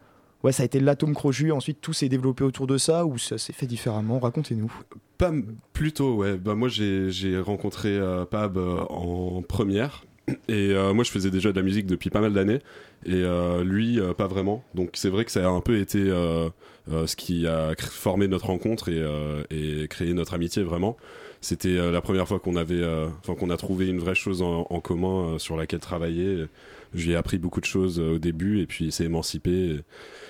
Ouais, 0.43 0.53
ça 0.53 0.63
a 0.63 0.67
été 0.67 0.81
l'atome 0.81 1.13
crochu, 1.15 1.53
ensuite 1.53 1.83
tout 1.83 1.93
s'est 1.93 2.09
développé 2.09 2.45
autour 2.45 2.67
de 2.67 2.79
ça, 2.79 3.05
ou 3.05 3.19
ça 3.19 3.37
s'est 3.37 3.53
fait 3.53 3.67
différemment? 3.67 4.19
Racontez-nous. 4.19 4.73
Pas 5.19 5.33
plutôt, 5.75 6.15
ouais. 6.15 6.39
Bah, 6.39 6.55
moi, 6.55 6.69
j'ai 6.71 7.39
rencontré 7.39 7.91
euh, 7.91 8.25
Pab 8.25 8.57
euh, 8.57 8.79
en 8.89 9.43
première. 9.43 10.03
Et 10.49 10.73
euh, 10.73 10.93
moi, 10.93 11.05
je 11.05 11.11
faisais 11.11 11.31
déjà 11.31 11.53
de 11.53 11.57
la 11.57 11.63
musique 11.63 11.87
depuis 11.87 12.11
pas 12.11 12.21
mal 12.21 12.33
d'années. 12.33 12.61
Et 13.07 13.15
euh, 13.15 13.65
lui, 13.65 13.99
euh, 14.01 14.13
pas 14.15 14.27
vraiment. 14.27 14.63
Donc, 14.75 14.91
c'est 14.95 15.09
vrai 15.09 15.25
que 15.25 15.31
ça 15.33 15.45
a 15.47 15.49
un 15.49 15.61
peu 15.61 15.79
été 15.79 15.99
euh, 15.99 16.49
euh, 16.91 17.07
ce 17.07 17.17
qui 17.17 17.47
a 17.47 17.75
formé 17.79 18.29
notre 18.29 18.47
rencontre 18.47 18.89
et, 18.89 18.99
euh, 18.99 19.43
et 19.51 19.89
créé 19.89 20.13
notre 20.13 20.35
amitié, 20.35 20.63
vraiment. 20.63 20.97
C'était 21.41 21.79
euh, 21.79 21.91
la 21.91 22.03
première 22.03 22.29
fois 22.29 22.39
qu'on 22.39 22.57
avait, 22.57 22.75
euh, 22.83 23.09
enfin, 23.21 23.35
qu'on 23.35 23.49
a 23.51 23.57
trouvé 23.57 23.89
une 23.89 23.99
vraie 23.99 24.15
chose 24.15 24.43
en, 24.43 24.67
en 24.69 24.81
commun 24.81 25.35
euh, 25.35 25.39
sur 25.39 25.57
laquelle 25.57 25.81
travailler. 25.81 26.45
Je 26.93 27.07
lui 27.07 27.13
ai 27.13 27.17
appris 27.17 27.39
beaucoup 27.39 27.61
de 27.61 27.67
choses 27.67 27.99
euh, 27.99 28.17
au 28.17 28.19
début 28.19 28.61
et 28.61 28.67
puis 28.67 28.87
il 28.87 28.93
s'est 28.93 29.05
émancipé. 29.05 29.81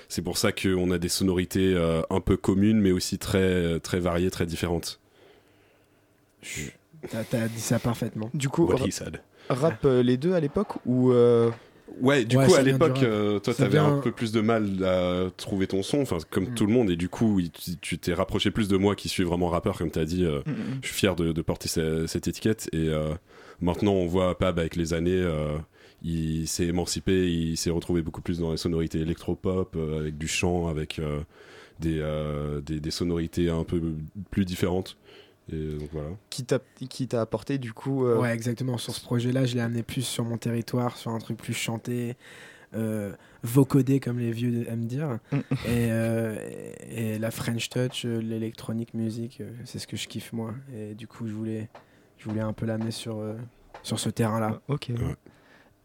C'est 0.07 0.21
pour 0.21 0.37
ça 0.37 0.51
qu'on 0.53 0.91
a 0.91 0.97
des 0.97 1.09
sonorités 1.09 1.73
euh, 1.73 2.01
un 2.09 2.21
peu 2.21 2.37
communes, 2.37 2.79
mais 2.79 2.91
aussi 2.91 3.17
très, 3.17 3.79
très 3.81 3.99
variées, 3.99 4.31
très 4.31 4.45
différentes. 4.45 4.99
T'as 7.09 7.23
t'as 7.23 7.47
dit 7.47 7.59
ça 7.59 7.79
parfaitement. 7.79 8.29
Du 8.33 8.47
coup, 8.49 8.65
What 8.67 8.85
he 8.87 8.91
said. 8.91 9.21
Rap 9.53 9.85
euh, 9.85 10.03
les 10.03 10.17
deux 10.17 10.33
à 10.33 10.39
l'époque 10.39 10.73
ou 10.85 11.11
euh, 11.11 11.49
Ouais, 11.99 12.23
du 12.23 12.37
Ouais, 12.37 12.45
coup, 12.47 12.53
à 12.55 12.61
l'époque, 12.61 13.03
euh, 13.03 13.39
toi, 13.39 13.53
t'avais 13.53 13.77
un 13.77 13.99
peu 13.99 14.11
plus 14.13 14.31
de 14.31 14.39
mal 14.39 14.81
à 14.83 15.29
trouver 15.35 15.67
ton 15.67 15.83
son, 15.83 15.99
enfin, 16.01 16.17
comme 16.29 16.45
Mm. 16.45 16.53
tout 16.55 16.65
le 16.65 16.71
monde, 16.71 16.89
et 16.89 16.95
du 16.95 17.09
coup, 17.09 17.41
tu 17.81 17.97
t'es 17.97 18.13
rapproché 18.13 18.49
plus 18.49 18.69
de 18.69 18.77
moi 18.77 18.95
qui 18.95 19.09
suis 19.09 19.23
vraiment 19.25 19.49
rappeur, 19.49 19.77
comme 19.77 19.91
t'as 19.91 20.05
dit. 20.05 20.23
euh, 20.23 20.39
je 20.81 20.87
suis 20.87 20.95
fier 20.95 21.15
de, 21.17 21.33
de 21.33 21.41
porter 21.41 21.67
ce- 21.67 22.07
cette 22.07 22.27
étiquette, 22.29 22.69
et 22.71 22.87
euh, 22.87 23.13
maintenant, 23.59 23.91
on 23.93 24.07
voit 24.07 24.37
Pab 24.37 24.57
avec 24.57 24.77
les 24.77 24.93
années, 24.93 25.11
euh, 25.21 25.57
il 26.01 26.47
s'est 26.47 26.65
émancipé, 26.67 27.29
il 27.29 27.57
s'est 27.57 27.69
retrouvé 27.69 28.01
beaucoup 28.01 28.21
plus 28.21 28.39
dans 28.39 28.51
les 28.51 28.57
sonorités 28.57 28.99
électropop, 28.99 29.75
euh, 29.75 29.99
avec 29.99 30.17
du 30.17 30.29
chant, 30.29 30.67
avec 30.67 30.97
euh, 30.97 31.19
des, 31.81 31.99
euh, 31.99 32.61
des, 32.61 32.79
des 32.79 32.91
sonorités 32.91 33.49
un 33.49 33.65
peu 33.65 33.81
plus 34.31 34.45
différentes. 34.45 34.97
Et 35.51 35.77
donc 35.77 35.89
voilà. 35.91 36.09
qui 36.29 36.43
t'a 36.45 36.59
qui 36.89 37.07
t'a 37.07 37.21
apporté 37.21 37.57
du 37.57 37.73
coup 37.73 38.05
euh, 38.05 38.17
Ouais, 38.17 38.33
exactement. 38.33 38.77
Sur 38.77 38.93
ce 38.95 39.01
projet-là, 39.01 39.45
je 39.45 39.55
l'ai 39.55 39.61
amené 39.61 39.83
plus 39.83 40.03
sur 40.03 40.23
mon 40.23 40.37
territoire, 40.37 40.97
sur 40.97 41.11
un 41.11 41.19
truc 41.19 41.37
plus 41.37 41.53
chanté, 41.53 42.15
euh, 42.73 43.11
vocodé, 43.43 43.99
comme 43.99 44.19
les 44.19 44.31
vieux 44.31 44.69
aiment 44.69 44.85
dire. 44.85 45.19
Mm. 45.31 45.37
et, 45.37 45.41
euh, 45.67 46.35
et, 46.89 47.13
et 47.15 47.19
la 47.19 47.31
French 47.31 47.69
Touch, 47.69 48.05
euh, 48.05 48.19
l'électronique 48.21 48.93
musique, 48.93 49.41
euh, 49.41 49.51
c'est 49.65 49.79
ce 49.79 49.87
que 49.87 49.97
je 49.97 50.07
kiffe 50.07 50.31
moi. 50.31 50.53
Et 50.73 50.95
du 50.95 51.07
coup, 51.07 51.27
je 51.27 51.33
voulais, 51.33 51.69
je 52.17 52.29
voulais 52.29 52.41
un 52.41 52.53
peu 52.53 52.65
l'amener 52.65 52.91
sur, 52.91 53.17
euh, 53.17 53.35
sur 53.83 53.99
ce 53.99 54.09
terrain-là. 54.09 54.61
Ok. 54.67 54.89
Ouais. 54.89 55.15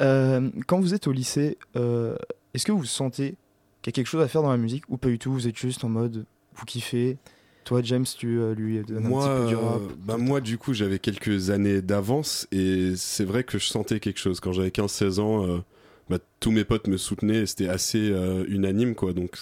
Euh, 0.02 0.50
quand 0.66 0.78
vous 0.78 0.94
êtes 0.94 1.06
au 1.06 1.12
lycée, 1.12 1.58
euh, 1.76 2.16
est-ce 2.54 2.66
que 2.66 2.72
vous 2.72 2.84
sentez 2.84 3.36
qu'il 3.82 3.90
y 3.90 3.90
a 3.90 3.92
quelque 3.92 4.06
chose 4.08 4.22
à 4.22 4.28
faire 4.28 4.42
dans 4.42 4.50
la 4.50 4.58
musique 4.58 4.84
ou 4.88 4.96
pas 4.98 5.08
du 5.08 5.18
tout 5.18 5.32
Vous 5.32 5.48
êtes 5.48 5.56
juste 5.56 5.82
en 5.84 5.88
mode 5.88 6.26
vous 6.54 6.64
kiffez 6.64 7.18
Toi, 7.66 7.80
James, 7.82 8.06
tu 8.16 8.38
euh, 8.38 8.54
lui 8.54 8.78
donnes 8.84 9.02
moi, 9.08 9.24
un 9.26 9.38
petit 9.38 9.42
peu 9.42 9.48
du 9.48 9.56
rap. 9.56 9.80
euh, 9.82 9.94
bah, 10.04 10.16
moi, 10.18 10.40
du 10.40 10.56
coup, 10.56 10.72
j'avais 10.72 11.00
quelques 11.00 11.50
années 11.50 11.82
d'avance 11.82 12.46
et 12.52 12.92
c'est 12.94 13.24
vrai 13.24 13.42
que 13.42 13.58
je 13.58 13.66
sentais 13.66 13.98
quelque 13.98 14.20
chose. 14.20 14.38
Quand 14.38 14.52
j'avais 14.52 14.68
15-16 14.68 15.18
ans, 15.18 15.44
euh, 15.44 15.58
bah, 16.08 16.18
tous 16.38 16.52
mes 16.52 16.62
potes 16.64 16.86
me 16.86 16.96
soutenaient 16.96 17.40
et 17.40 17.46
c'était 17.46 17.68
assez 17.68 18.10
euh, 18.12 18.44
unanime, 18.46 18.94
quoi. 18.94 19.12
Donc, 19.12 19.36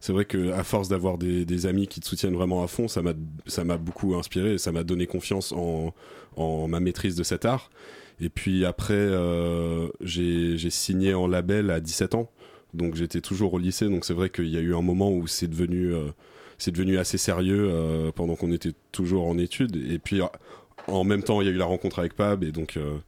c'est 0.00 0.12
vrai 0.12 0.24
que 0.24 0.50
à 0.50 0.64
force 0.64 0.88
d'avoir 0.88 1.18
des, 1.18 1.44
des 1.44 1.66
amis 1.66 1.86
qui 1.86 2.00
te 2.00 2.06
soutiennent 2.06 2.34
vraiment 2.34 2.64
à 2.64 2.66
fond, 2.66 2.88
ça 2.88 3.00
m'a 3.00 3.76
beaucoup 3.76 4.16
inspiré 4.16 4.54
et 4.54 4.58
ça 4.58 4.72
m'a 4.72 4.82
donné 4.82 5.06
confiance 5.06 5.52
en, 5.52 5.94
en 6.34 6.66
ma 6.66 6.80
maîtrise 6.80 7.14
de 7.14 7.22
cet 7.22 7.44
art. 7.44 7.70
Et 8.20 8.28
puis 8.28 8.64
après, 8.64 9.08
j'ai 10.00 10.58
j'ai 10.58 10.70
signé 10.70 11.14
en 11.14 11.28
label 11.28 11.70
à 11.70 11.78
17 11.78 12.16
ans. 12.16 12.28
Donc 12.74 12.96
j'étais 12.96 13.20
toujours 13.20 13.54
au 13.54 13.58
lycée, 13.58 13.88
donc 13.88 14.04
c'est 14.04 14.14
vrai 14.14 14.28
qu'il 14.28 14.48
y 14.48 14.56
a 14.56 14.60
eu 14.60 14.74
un 14.74 14.82
moment 14.82 15.12
où 15.12 15.28
c'est 15.28 15.46
devenu, 15.46 15.94
c'est 16.58 16.72
devenu 16.72 16.98
assez 16.98 17.18
sérieux 17.18 17.68
euh, 17.70 18.10
pendant 18.12 18.36
qu'on 18.36 18.52
était 18.52 18.72
toujours 18.92 19.26
en 19.26 19.38
études. 19.38 19.76
Et 19.90 19.98
puis 19.98 20.20
euh, 20.20 20.26
en 20.88 21.04
même 21.04 21.22
temps, 21.22 21.40
il 21.40 21.46
y 21.46 21.50
a 21.50 21.52
eu 21.52 21.56
la 21.56 21.64
rencontre 21.64 22.00
avec 22.00 22.14
Pab, 22.14 22.42
et 22.42 22.52
donc, 22.52 22.76
euh, 22.76 22.98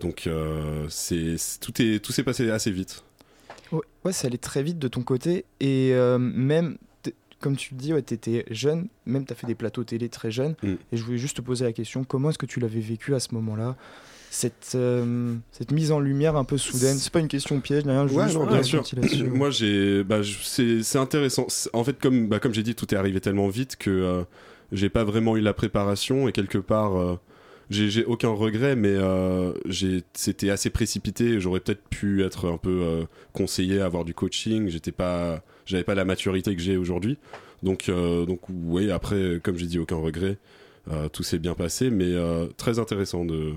donc 0.00 0.28
c'est 0.88 1.36
tout 1.60 1.82
est 1.82 2.02
tout 2.02 2.12
s'est 2.12 2.22
passé 2.22 2.50
assez 2.50 2.70
vite. 2.70 3.04
Ouais, 4.04 4.12
ça 4.12 4.28
allait 4.28 4.38
très 4.38 4.62
vite 4.62 4.78
de 4.78 4.88
ton 4.88 5.02
côté. 5.02 5.44
Et 5.58 5.92
même, 6.18 6.76
comme 7.40 7.56
tu 7.56 7.74
le 7.74 7.80
dis, 7.80 7.92
ouais, 7.92 8.02
tu 8.02 8.14
étais 8.14 8.44
jeune, 8.50 8.88
même 9.06 9.26
tu 9.26 9.32
as 9.32 9.36
fait 9.36 9.46
des 9.46 9.54
plateaux 9.54 9.82
télé 9.84 10.08
très 10.08 10.30
jeune. 10.30 10.54
Mm. 10.62 10.74
Et 10.92 10.96
je 10.96 11.02
voulais 11.02 11.18
juste 11.18 11.38
te 11.38 11.42
poser 11.42 11.64
la 11.64 11.72
question 11.72 12.04
comment 12.04 12.30
est-ce 12.30 12.38
que 12.38 12.46
tu 12.46 12.60
l'avais 12.60 12.80
vécu 12.80 13.14
à 13.14 13.20
ce 13.20 13.34
moment-là? 13.34 13.76
Cette, 14.34 14.72
euh, 14.74 15.36
cette 15.52 15.70
mise 15.70 15.92
en 15.92 16.00
lumière 16.00 16.34
un 16.34 16.42
peu 16.42 16.58
soudaine, 16.58 16.96
c'est 16.96 17.12
pas 17.12 17.20
une 17.20 17.28
question 17.28 17.60
piège, 17.60 17.84
rien, 17.84 18.04
Ouais, 18.08 18.32
non, 18.32 18.46
bien 18.46 18.64
sûr. 18.64 18.82
Moi, 19.32 19.50
j'ai, 19.50 20.02
bah, 20.02 20.22
c'est, 20.42 20.96
intéressant. 20.96 21.46
En 21.72 21.84
fait, 21.84 21.98
comme, 22.00 22.26
bah, 22.26 22.40
comme 22.40 22.52
j'ai 22.52 22.64
dit, 22.64 22.74
tout 22.74 22.92
est 22.92 22.98
arrivé 22.98 23.20
tellement 23.20 23.46
vite 23.46 23.76
que 23.76 23.90
euh, 23.90 24.24
j'ai 24.72 24.88
pas 24.88 25.04
vraiment 25.04 25.36
eu 25.36 25.40
la 25.40 25.54
préparation 25.54 26.26
et 26.26 26.32
quelque 26.32 26.58
part, 26.58 26.96
euh, 26.98 27.16
j'ai, 27.70 28.04
aucun 28.06 28.30
regret, 28.30 28.74
mais 28.74 28.92
euh, 28.92 29.52
c'était 30.14 30.50
assez 30.50 30.68
précipité. 30.68 31.38
J'aurais 31.38 31.60
peut-être 31.60 31.84
pu 31.88 32.24
être 32.24 32.48
un 32.48 32.58
peu 32.58 33.06
conseillé, 33.32 33.80
avoir 33.80 34.04
du 34.04 34.14
coaching. 34.14 34.68
J'étais 34.68 34.92
pas, 34.92 35.44
j'avais 35.64 35.84
pas 35.84 35.94
la 35.94 36.04
maturité 36.04 36.56
que 36.56 36.62
j'ai 36.62 36.76
aujourd'hui. 36.76 37.18
Donc, 37.62 37.88
donc, 37.88 38.40
oui. 38.48 38.90
Après, 38.90 39.40
comme 39.44 39.56
j'ai 39.56 39.66
dit, 39.66 39.78
aucun 39.78 39.96
regret. 39.96 40.38
Tout 41.12 41.22
s'est 41.22 41.38
bien 41.38 41.54
passé, 41.54 41.90
mais 41.90 42.12
très 42.56 42.78
intéressant 42.80 43.24
de, 43.24 43.54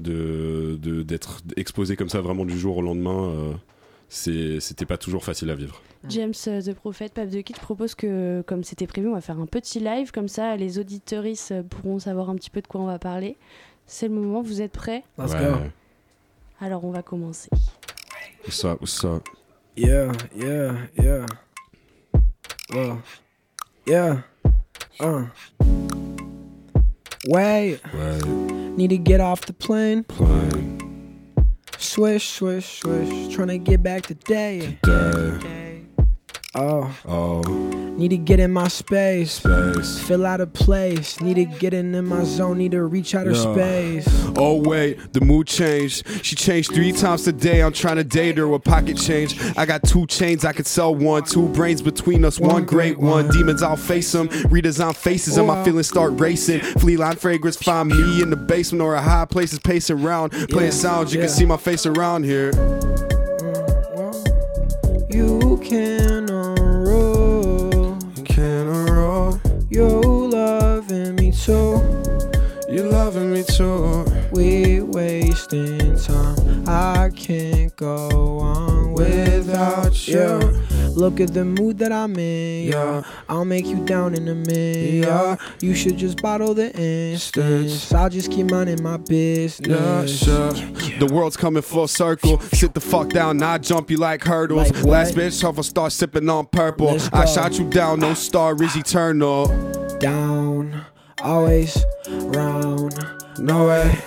de, 0.00 0.78
de- 0.80 1.02
d'être 1.02 1.40
exposé 1.56 1.96
comme 1.96 2.08
ça 2.08 2.20
vraiment 2.20 2.44
du 2.44 2.58
jour 2.58 2.76
au 2.78 2.82
lendemain. 2.82 3.28
euh, 3.30 3.52
c'était 4.10 4.86
pas 4.86 4.96
toujours 4.98 5.24
facile 5.24 5.50
à 5.50 5.54
vivre. 5.54 5.80
James 6.08 6.34
euh, 6.48 6.60
The 6.60 6.74
Prophet, 6.74 7.08
Pape 7.08 7.30
de 7.30 7.40
Kid, 7.40 7.56
je 7.56 7.60
propose 7.60 7.94
que, 7.94 8.42
comme 8.46 8.62
c'était 8.62 8.86
prévu, 8.86 9.08
on 9.08 9.14
va 9.14 9.20
faire 9.20 9.40
un 9.40 9.46
petit 9.46 9.80
live, 9.80 10.12
comme 10.12 10.28
ça 10.28 10.56
les 10.56 10.78
auditeuristes 10.78 11.52
euh, 11.52 11.62
pourront 11.62 11.98
savoir 11.98 12.28
un 12.30 12.34
petit 12.36 12.50
peu 12.50 12.60
de 12.60 12.66
quoi 12.66 12.80
on 12.82 12.86
va 12.86 12.98
parler. 12.98 13.36
C'est 13.86 14.08
le 14.08 14.14
moment, 14.14 14.42
vous 14.42 14.60
êtes 14.62 14.72
prêts? 14.72 15.02
Let's 15.18 15.32
Ouais. 15.32 15.40
go. 15.40 15.56
Alors 16.60 16.84
on 16.84 16.90
va 16.90 17.02
commencer. 17.02 17.48
What's 18.44 18.64
up, 18.64 18.80
what's 18.80 19.02
up? 19.04 19.26
Yeah, 19.76 20.12
yeah, 20.36 20.74
yeah. 21.02 21.26
Well, 22.72 22.98
yeah. 23.86 24.18
Uh. 25.00 25.24
Wait, 27.26 27.80
Ouais, 27.94 28.18
need 28.76 28.90
to 28.90 28.98
get 28.98 29.20
off 29.20 29.42
the 29.42 29.52
plane. 29.52 30.04
plane, 30.04 30.78
Swish, 31.78 32.30
swish, 32.30 32.80
swish. 32.80 33.34
Trying 33.34 33.48
to 33.48 33.58
get 33.58 33.82
back 33.82 34.02
today. 34.02 34.78
day, 34.82 35.63
Oh, 36.56 36.88
oh, 37.08 37.40
need 37.96 38.10
to 38.10 38.16
get 38.16 38.38
in 38.38 38.52
my 38.52 38.68
space. 38.68 39.32
space. 39.32 39.98
Fill 39.98 40.24
out 40.24 40.40
a 40.40 40.46
place. 40.46 41.20
Need 41.20 41.34
to 41.34 41.46
get 41.46 41.74
in, 41.74 41.92
in 41.96 42.06
my 42.06 42.22
zone. 42.22 42.58
Need 42.58 42.70
to 42.72 42.84
reach 42.84 43.12
outer 43.16 43.32
Yeah. 43.32 43.52
space. 43.52 44.06
Oh 44.36 44.62
wait, 44.62 45.12
the 45.12 45.20
mood 45.20 45.48
changed. 45.48 46.06
She 46.24 46.36
changed 46.36 46.72
three 46.72 46.92
times 46.92 47.24
today. 47.24 47.60
I'm 47.60 47.72
trying 47.72 47.96
to 47.96 48.04
date 48.04 48.38
her 48.38 48.46
with 48.46 48.62
pocket 48.62 48.96
change. 48.98 49.36
I 49.56 49.66
got 49.66 49.82
two 49.82 50.06
chains, 50.06 50.44
I 50.44 50.52
could 50.52 50.68
sell 50.68 50.94
one. 50.94 51.24
Two 51.24 51.48
brains 51.48 51.82
between 51.82 52.24
us, 52.24 52.38
one 52.38 52.64
great 52.64 52.98
one. 52.98 53.26
Demons, 53.30 53.60
I'll 53.60 53.74
face 53.76 54.12
them. 54.12 54.28
Redesign 54.28 54.94
faces, 54.94 55.36
and 55.36 55.48
my 55.48 55.64
feelings 55.64 55.88
start 55.88 56.12
racing. 56.20 56.60
Flea 56.60 56.96
line 56.96 57.16
fragrance, 57.16 57.56
find 57.56 57.88
me 57.88 58.22
in 58.22 58.30
the 58.30 58.36
basement 58.36 58.80
or 58.80 58.94
a 58.94 59.02
high 59.02 59.24
places, 59.24 59.58
pacing 59.58 60.04
around. 60.04 60.30
Playing 60.50 60.70
sounds, 60.70 61.12
you 61.12 61.18
yeah. 61.18 61.26
can 61.26 61.34
see 61.34 61.46
my 61.46 61.56
face 61.56 61.84
around 61.84 62.22
here. 62.24 62.52
Mm, 62.52 62.94
you 65.14 65.60
can 65.64 66.13
roll? 69.76 70.02
You 70.02 70.28
loving 70.30 71.16
me 71.16 71.32
too. 71.32 71.80
You 72.68 72.82
loving 72.84 73.32
me 73.32 73.42
too. 73.44 74.04
We 74.32 74.80
wasting 74.80 75.96
time. 75.96 76.64
I 76.68 77.10
can't 77.14 77.74
go 77.76 78.38
on 78.38 78.94
without 78.94 80.08
you. 80.08 80.63
Look 80.94 81.20
at 81.20 81.34
the 81.34 81.44
mood 81.44 81.78
that 81.78 81.90
I'm 81.90 82.16
in. 82.16 82.68
Yeah, 82.68 83.02
I'll 83.28 83.44
make 83.44 83.66
you 83.66 83.84
down 83.84 84.14
in 84.14 84.28
a 84.28 84.34
minute. 84.34 85.04
Yeah, 85.04 85.36
you 85.60 85.74
should 85.74 85.96
just 85.96 86.22
bottle 86.22 86.54
the 86.54 86.72
instance. 86.76 87.92
I'll 87.92 88.08
just 88.08 88.30
keep 88.30 88.50
minding 88.50 88.82
my 88.82 88.96
business. 88.98 89.68
Yeah, 89.68 90.06
sure. 90.06 90.52
The 90.98 91.10
world's 91.12 91.36
coming 91.36 91.62
full 91.62 91.88
circle. 91.88 92.40
Sit 92.40 92.74
the 92.74 92.80
fuck 92.80 93.10
down, 93.10 93.38
not 93.38 93.62
jump 93.62 93.90
you 93.90 93.96
like 93.96 94.22
hurdles. 94.22 94.70
Like? 94.70 94.84
Last 94.84 95.14
bitch 95.14 95.42
off, 95.42 95.58
I 95.58 95.62
start 95.62 95.92
sipping 95.92 96.28
on 96.28 96.46
purple. 96.46 96.96
I 97.12 97.24
shot 97.24 97.58
you 97.58 97.68
down, 97.68 98.00
no 98.00 98.14
star 98.14 98.54
is 98.62 98.76
eternal. 98.76 99.48
Down, 99.98 100.84
always 101.22 101.84
round. 102.08 102.94
No 103.38 103.66
way, 103.66 103.98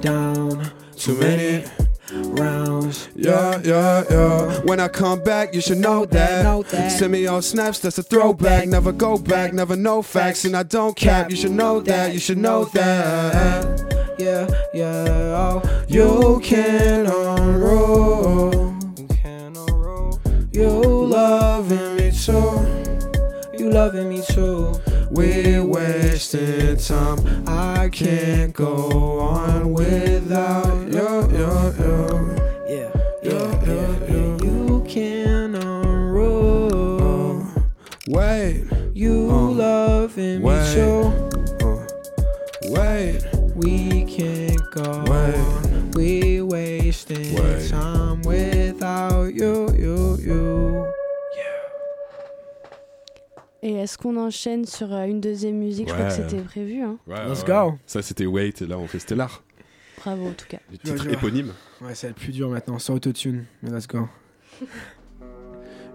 Down, 0.00 0.70
too 0.96 1.18
many. 1.18 1.64
Rounds. 2.12 3.08
Yeah, 3.14 3.60
yeah, 3.64 4.04
yeah. 4.10 4.60
When 4.60 4.80
I 4.80 4.88
come 4.88 5.22
back, 5.22 5.54
you 5.54 5.60
should 5.60 5.78
know 5.78 6.04
that. 6.06 6.44
Know 6.44 6.62
that. 6.62 6.90
Send 6.90 7.12
me 7.12 7.26
all 7.26 7.42
snaps, 7.42 7.80
that's 7.80 7.98
a 7.98 8.02
throwback. 8.02 8.68
Never 8.68 8.92
go 8.92 9.18
back, 9.18 9.52
never 9.52 9.76
know 9.76 10.02
facts, 10.02 10.44
and 10.44 10.56
I 10.56 10.62
don't 10.62 10.96
cap. 10.96 11.30
You 11.30 11.36
should 11.36 11.52
know 11.52 11.80
that, 11.80 12.12
you 12.12 12.18
should 12.18 12.38
know 12.38 12.64
that. 12.66 14.14
Yeah, 14.18 14.48
yeah. 14.72 15.04
Oh, 15.36 15.84
you 15.88 16.40
can 16.42 17.06
unroll. 17.06 18.74
You 18.96 19.06
can 19.08 19.56
unroll. 19.56 20.18
You 20.52 20.70
loving 20.70 21.96
me 21.96 22.10
too. 22.10 22.66
You 23.58 23.70
loving 23.70 24.08
me 24.08 24.22
too. 24.22 24.72
We 25.10 25.60
wasting 25.60 26.76
time. 26.78 27.18
I 27.46 27.88
can't 27.90 28.52
go 28.54 29.20
on 29.20 29.35
qu'on 54.06 54.16
enchaîne 54.16 54.64
sur 54.64 54.94
euh, 54.94 55.04
une 55.06 55.20
deuxième 55.20 55.56
musique 55.56 55.88
Je 55.88 55.92
crois 55.92 56.06
que 56.06 56.12
c'était 56.12 56.40
prévu. 56.40 56.80
Hein. 56.80 56.96
Let's 57.08 57.44
go. 57.44 57.76
Ça, 57.86 58.02
c'était 58.02 58.26
Wait, 58.26 58.62
et 58.62 58.66
là, 58.66 58.78
on 58.78 58.86
fait 58.86 59.00
Stellar. 59.00 59.42
Bravo 59.98 60.28
en 60.28 60.32
tout 60.32 60.46
cas. 60.48 60.58
Le 60.70 60.78
titre 60.78 61.08
éponyme. 61.08 61.52
Ouais, 61.80 61.94
c'est 61.94 62.08
le 62.08 62.14
plus 62.14 62.32
dur 62.32 62.48
maintenant, 62.48 62.78
sans 62.78 62.94
autotune. 62.94 63.46
Mais 63.62 63.70
let's 63.70 63.88
go. 63.88 64.08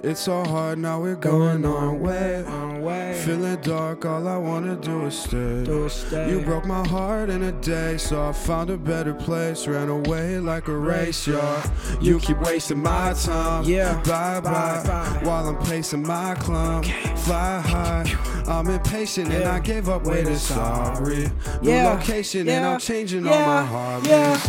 It's 0.04 0.20
so 0.22 0.44
hard 0.44 0.80
now, 0.80 1.00
we're 1.00 1.14
going 1.16 1.64
on 1.64 2.00
way. 2.00 2.44
on 2.48 2.82
way. 2.82 3.22
Feeling 3.24 3.58
dark, 3.62 4.04
all 4.04 4.28
I 4.28 4.36
wanna 4.36 4.76
do 4.76 5.06
is 5.06 5.14
stay. 5.20 5.64
Do 5.64 5.88
stay. 5.90 6.32
You 6.32 6.42
broke 6.42 6.66
my 6.66 6.86
heart 6.88 7.30
in 7.30 7.44
a 7.44 7.52
day, 7.52 7.98
so 7.98 8.28
I 8.28 8.32
found 8.34 8.72
a 8.72 8.78
better 8.78 9.14
place. 9.14 9.68
Ran 9.68 9.90
away 9.90 10.40
like 10.40 10.68
a 10.70 10.76
race, 10.76 11.28
yeah. 11.28 11.70
You 12.02 12.20
keep 12.20 12.42
wasting 12.42 12.82
my 12.82 13.14
time. 13.14 13.66
Yeah. 13.66 13.94
Bye 14.02 14.40
bye. 14.40 14.82
Bye, 14.82 14.84
bye. 14.88 15.20
While 15.24 15.50
I'm 15.50 15.64
pacing 15.66 16.02
my 16.02 16.34
climb. 16.34 16.82
Fly 17.18 17.62
high. 17.62 18.06
I'm 18.48 18.68
impatient 18.70 19.30
and 19.32 19.44
I 19.44 19.60
gave 19.60 19.88
up 19.88 20.04
waiting 20.06 20.36
sorry. 20.36 21.30
New 21.62 21.70
Yeah. 21.70 21.90
location 21.94 22.50
and 22.50 22.66
I'm 22.66 22.80
changing 22.80 23.28
all 23.28 23.40
my 23.46 23.64
heartbeats. 23.64 24.10
yeah. 24.10 24.40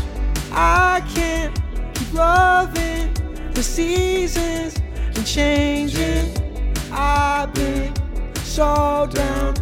I 0.53 1.03
can't 1.15 1.55
keep 1.95 2.15
loving 2.15 3.13
the 3.53 3.63
seasons 3.63 4.79
and 5.17 5.27
changing. 5.27 6.31
I've 6.93 7.53
been 7.55 7.95
so 8.37 9.09
down. 9.11 9.55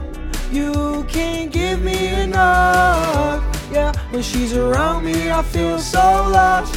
You 0.50 1.04
can't 1.08 1.52
give 1.52 1.82
me 1.82 2.08
enough. 2.08 3.44
Yeah, 3.72 3.92
when 4.10 4.22
she's 4.22 4.56
around 4.56 5.04
me, 5.04 5.30
I 5.30 5.42
feel 5.42 5.78
so 5.78 5.98
lost. 5.98 6.74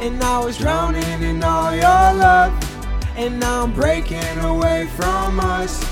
And 0.00 0.22
I 0.22 0.38
was 0.38 0.56
drowning 0.58 1.22
in 1.22 1.42
all 1.42 1.74
your 1.74 1.82
love. 1.82 2.52
And 3.16 3.40
now 3.40 3.64
I'm 3.64 3.72
breaking 3.72 4.38
away 4.38 4.86
from 4.96 5.40
us. 5.40 5.84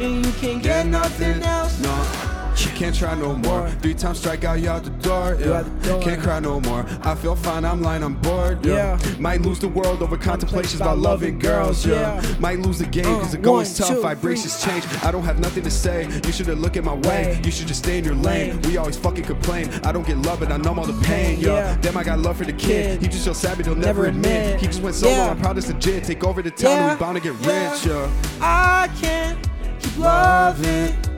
And 0.00 0.24
you 0.24 0.32
can't 0.32 0.62
get 0.62 0.86
nothing 0.86 1.42
else. 1.42 1.78
No, 1.80 2.29
can't 2.68 2.94
try 2.94 3.14
no 3.14 3.34
more. 3.34 3.68
Three 3.82 3.94
times 3.94 4.18
strike 4.18 4.44
out, 4.44 4.60
you 4.60 4.68
out 4.68 4.84
the 4.84 4.90
door. 4.90 5.36
Yeah. 5.38 5.58
out 5.58 5.64
the 5.82 5.88
door. 5.88 6.02
Can't 6.02 6.20
cry 6.22 6.40
no 6.40 6.60
more. 6.60 6.84
I 7.02 7.14
feel 7.14 7.36
fine, 7.36 7.64
I'm 7.64 7.82
lying, 7.82 8.02
I'm 8.02 8.14
bored. 8.14 8.64
Yeah. 8.64 8.98
Might 9.18 9.42
lose 9.42 9.58
the 9.58 9.68
world 9.68 10.02
over 10.02 10.16
contemplations 10.16 10.80
about 10.80 10.98
loving 10.98 11.38
girls. 11.38 11.86
Yeah. 11.86 12.22
Might 12.38 12.58
lose 12.60 12.78
the 12.78 12.86
game 12.86 13.04
because 13.04 13.32
the 13.32 13.38
Uh, 13.38 13.42
going's 13.42 13.76
tough, 13.76 13.98
vibrations 14.00 14.62
change. 14.62 14.84
I 15.02 15.10
don't 15.10 15.24
have 15.24 15.38
nothing 15.40 15.62
to 15.64 15.70
say. 15.70 16.08
You 16.26 16.32
should've 16.32 16.58
looked 16.58 16.76
at 16.76 16.84
my 16.84 16.94
way. 16.94 17.40
You 17.44 17.50
should 17.50 17.68
just 17.68 17.82
stay 17.84 17.98
in 17.98 18.04
your 18.04 18.14
lane. 18.14 18.60
We 18.62 18.76
always 18.76 18.96
fucking 18.96 19.24
complain. 19.24 19.70
I 19.84 19.92
don't 19.92 20.06
get 20.06 20.18
love, 20.18 20.40
but 20.40 20.52
I 20.52 20.56
numb 20.56 20.78
all 20.78 20.86
the 20.86 21.00
pain. 21.04 21.40
Yeah. 21.40 21.76
Damn, 21.80 21.96
I 21.96 22.04
got 22.04 22.18
love 22.18 22.36
for 22.36 22.44
the 22.44 22.52
kid. 22.52 23.00
He 23.00 23.08
just 23.08 23.24
so 23.24 23.32
but 23.56 23.66
he'll 23.66 23.74
never, 23.74 24.06
admit. 24.06 24.60
He 24.60 24.66
just 24.66 24.82
went 24.82 24.96
solo. 24.96 25.30
I'm 25.30 25.38
proud 25.38 25.58
as 25.58 25.68
legit. 25.68 26.04
Take 26.04 26.24
over 26.24 26.42
the 26.42 26.50
town 26.50 26.78
and 26.78 26.90
we 26.92 26.96
bound 27.04 27.16
to 27.16 27.22
get 27.22 27.34
rich. 27.46 27.86
Yeah. 27.86 28.10
I 28.40 28.88
can't 29.00 29.38
keep 29.80 29.98
loving 29.98 31.09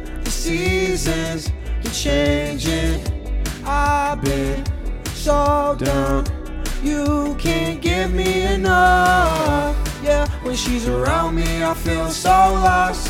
seasons 0.43 1.53
keep 1.83 1.93
changing. 1.93 3.01
I've 3.65 4.21
been 4.23 4.65
so 5.15 5.77
down. 5.79 6.27
You 6.83 7.37
can't 7.39 7.81
give 7.81 8.13
me 8.13 8.43
enough. 8.43 9.77
Yeah, 10.03 10.27
when 10.43 10.57
she's 10.57 10.89
around 10.89 11.37
me, 11.37 11.63
I 11.63 11.75
feel 11.75 12.11
so 12.11 12.29
lost. 12.29 13.09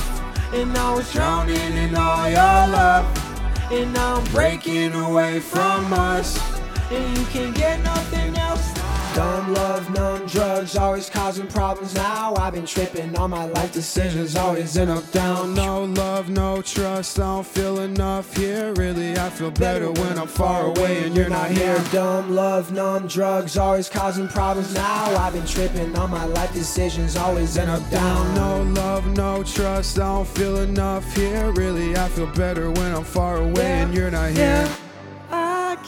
And 0.52 0.76
I 0.76 0.94
was 0.94 1.10
drowning 1.10 1.72
in 1.84 1.94
all 1.94 2.28
your 2.28 2.66
love. 2.76 3.06
And 3.72 3.94
now 3.94 4.16
I'm 4.16 4.24
breaking 4.24 4.92
away 4.92 5.40
from 5.40 5.90
us. 5.94 6.38
And 6.90 7.16
you 7.16 7.24
can't 7.26 7.56
get 7.56 7.80
nothing 7.82 8.36
else. 8.36 8.81
Dumb 9.14 9.52
love, 9.52 9.90
numb 9.90 10.26
drugs, 10.26 10.76
always 10.76 11.10
causing 11.10 11.46
problems 11.46 11.94
now. 11.94 12.34
I've 12.36 12.54
been 12.54 12.64
tripping 12.64 13.14
on 13.16 13.30
my 13.30 13.44
life 13.44 13.72
decisions, 13.72 14.36
always 14.36 14.76
end 14.76 14.90
up 14.90 15.10
down. 15.12 15.52
No 15.52 15.84
love, 15.84 16.30
no 16.30 16.62
trust, 16.62 17.18
I 17.18 17.22
don't 17.22 17.46
feel 17.46 17.80
enough 17.80 18.34
here. 18.34 18.72
Really, 18.74 19.18
I 19.18 19.28
feel 19.28 19.50
better 19.50 19.90
when 19.90 20.18
I'm 20.18 20.28
far 20.28 20.66
away 20.66 21.04
and 21.04 21.14
you're 21.14 21.28
not 21.28 21.50
here. 21.50 21.78
Dumb 21.92 22.34
love, 22.34 22.72
numb 22.72 23.06
drugs, 23.06 23.58
always 23.58 23.88
causing 23.88 24.28
problems 24.28 24.72
now. 24.74 25.14
I've 25.16 25.34
been 25.34 25.46
tripping 25.46 25.94
on 25.96 26.10
my 26.10 26.24
life 26.24 26.52
decisions, 26.54 27.16
always 27.16 27.58
end 27.58 27.70
up 27.70 27.88
down. 27.90 28.34
No 28.34 28.62
love, 28.80 29.06
no 29.06 29.42
trust, 29.42 29.98
I 29.98 30.04
don't 30.04 30.26
feel 30.26 30.58
enough 30.58 31.14
here. 31.14 31.52
Really, 31.52 31.96
I 31.96 32.08
feel 32.08 32.28
better 32.28 32.70
when 32.70 32.94
I'm 32.94 33.04
far 33.04 33.36
away 33.36 33.82
and 33.82 33.92
you're 33.94 34.10
not 34.10 34.30
here. 34.30 34.38
Yeah, 34.46 34.74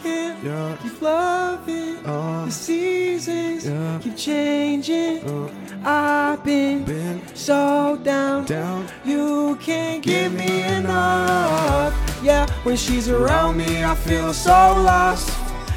can't 0.02 0.42
Yeah. 0.42 0.76
keep 0.82 1.00
loving. 1.00 1.96
Uh, 2.04 2.44
The 2.46 2.50
seasons 2.52 3.66
yeah. 3.66 3.98
keep 4.02 4.16
changing. 4.16 5.18
Uh, 5.24 5.48
I've 5.86 6.42
been 6.44 6.84
been 6.84 7.20
so 7.34 7.98
down. 8.02 8.44
down. 8.46 8.86
You 9.04 9.56
can't 9.60 10.02
give 10.02 10.32
me 10.32 10.62
enough. 10.62 11.92
Yeah, 12.22 12.46
when 12.64 12.76
she's 12.76 13.08
around 13.08 13.56
me, 13.56 13.84
I 13.84 13.94
feel 13.94 14.32
so 14.32 14.50
lost. 14.82 15.30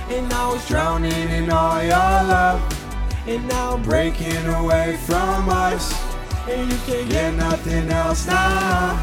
And 0.10 0.32
I 0.34 0.48
was 0.54 0.66
drowning 0.68 1.30
in 1.30 1.50
all 1.52 1.82
your 1.82 2.24
love. 2.34 2.62
And 3.28 3.46
now 3.50 3.74
I'm 3.74 3.82
breaking 3.84 4.46
away 4.48 4.98
from 5.06 5.50
us. 5.50 5.94
And 6.50 6.72
you 6.72 6.78
can't 6.86 7.10
get 7.10 7.34
nothing 7.36 7.90
else 7.90 8.26
now. 8.26 8.98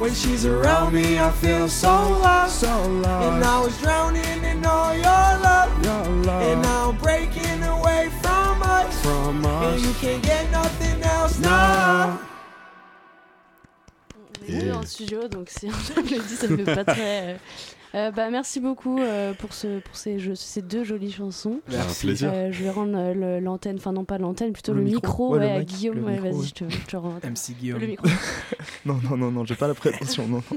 When 0.00 0.14
she's 0.14 0.46
around 0.46 0.94
me, 0.94 1.18
I 1.18 1.30
feel 1.30 1.68
so 1.68 1.88
lost. 2.22 2.60
So 2.60 2.68
And 2.68 3.02
lost. 3.02 3.46
I 3.46 3.60
was 3.60 3.78
drowning 3.80 4.42
in 4.44 4.64
all 4.64 4.94
your 4.94 5.04
love. 5.46 5.84
Your 5.84 6.40
And 6.40 6.62
now 6.62 6.88
I'm 6.90 6.96
breaking 6.96 7.62
away 7.64 8.08
from 8.22 8.62
us. 8.62 8.98
from 9.02 9.44
And 9.44 9.80
you 9.82 9.90
us. 9.90 10.00
can't 10.00 10.22
get 10.22 10.50
nothing 10.50 11.02
else 11.02 11.38
now. 11.38 12.18
On 14.40 14.46
est 14.48 14.66
Et- 14.68 14.72
en 14.72 14.82
studio, 14.86 15.28
donc 15.28 15.50
si 15.50 15.66
on 15.68 15.70
le 16.00 16.02
dit, 16.22 16.34
ça 16.36 16.48
fait 16.48 16.64
pas 16.64 16.84
très. 16.84 17.38
Euh, 17.94 18.10
bah, 18.10 18.30
merci 18.30 18.60
beaucoup 18.60 18.98
euh, 19.00 19.32
pour, 19.34 19.52
ce, 19.52 19.80
pour 19.80 19.96
ces, 19.96 20.18
jeux- 20.18 20.34
ces 20.34 20.62
deux 20.62 20.84
jolies 20.84 21.12
chansons. 21.12 21.60
C'est 21.68 21.76
un 21.76 21.84
plaisir. 21.84 22.30
Euh, 22.32 22.52
je 22.52 22.62
vais 22.62 22.70
rendre 22.70 22.96
euh, 22.96 23.40
l'antenne, 23.40 23.76
enfin 23.76 23.92
non 23.92 24.04
pas 24.04 24.18
l'antenne, 24.18 24.52
plutôt 24.52 24.72
Le 24.72 24.78
le, 24.78 24.84
micro. 24.84 24.96
micro, 25.00 25.32
Ouais, 25.32 25.38
le 25.40 25.44
ouais, 25.46 25.52
à 25.52 25.64
Guillaume. 25.64 26.04
Ouais, 26.04 26.18
vas-y, 26.18 26.32
ouais. 26.34 26.46
je 26.46 26.52
te, 26.54 26.68
je 26.68 26.86
te 26.86 26.96
rends. 26.96 27.14
MC 27.24 27.54
Guillaume. 27.58 27.80
le 27.80 27.86
micro. 27.88 28.06
Non, 28.86 28.98
non, 29.10 29.16
non, 29.16 29.30
non, 29.30 29.44
j'ai 29.44 29.56
pas 29.56 29.68
la 29.68 29.74
prétention. 29.74 30.26
non. 30.28 30.42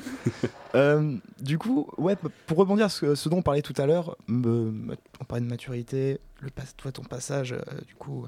Euh, 0.76 1.18
du 1.40 1.60
coup, 1.60 1.88
ouais, 2.00 2.16
pour 2.48 2.58
rebondir 2.58 2.90
sur 2.90 3.10
ce, 3.10 3.16
ce 3.16 3.30
dont 3.30 3.38
on 3.38 3.42
parlait 3.44 3.62
tout 3.62 3.76
à 3.78 3.86
l'heure, 3.86 4.18
on 4.28 5.24
parlait 5.28 5.44
de 5.46 5.50
maturité, 5.50 6.20
le 6.42 6.50
pas- 6.50 6.64
toi, 6.78 6.92
ton 6.92 7.04
passage, 7.04 7.52
euh, 7.54 7.60
du 7.88 7.94
coup, 7.94 8.26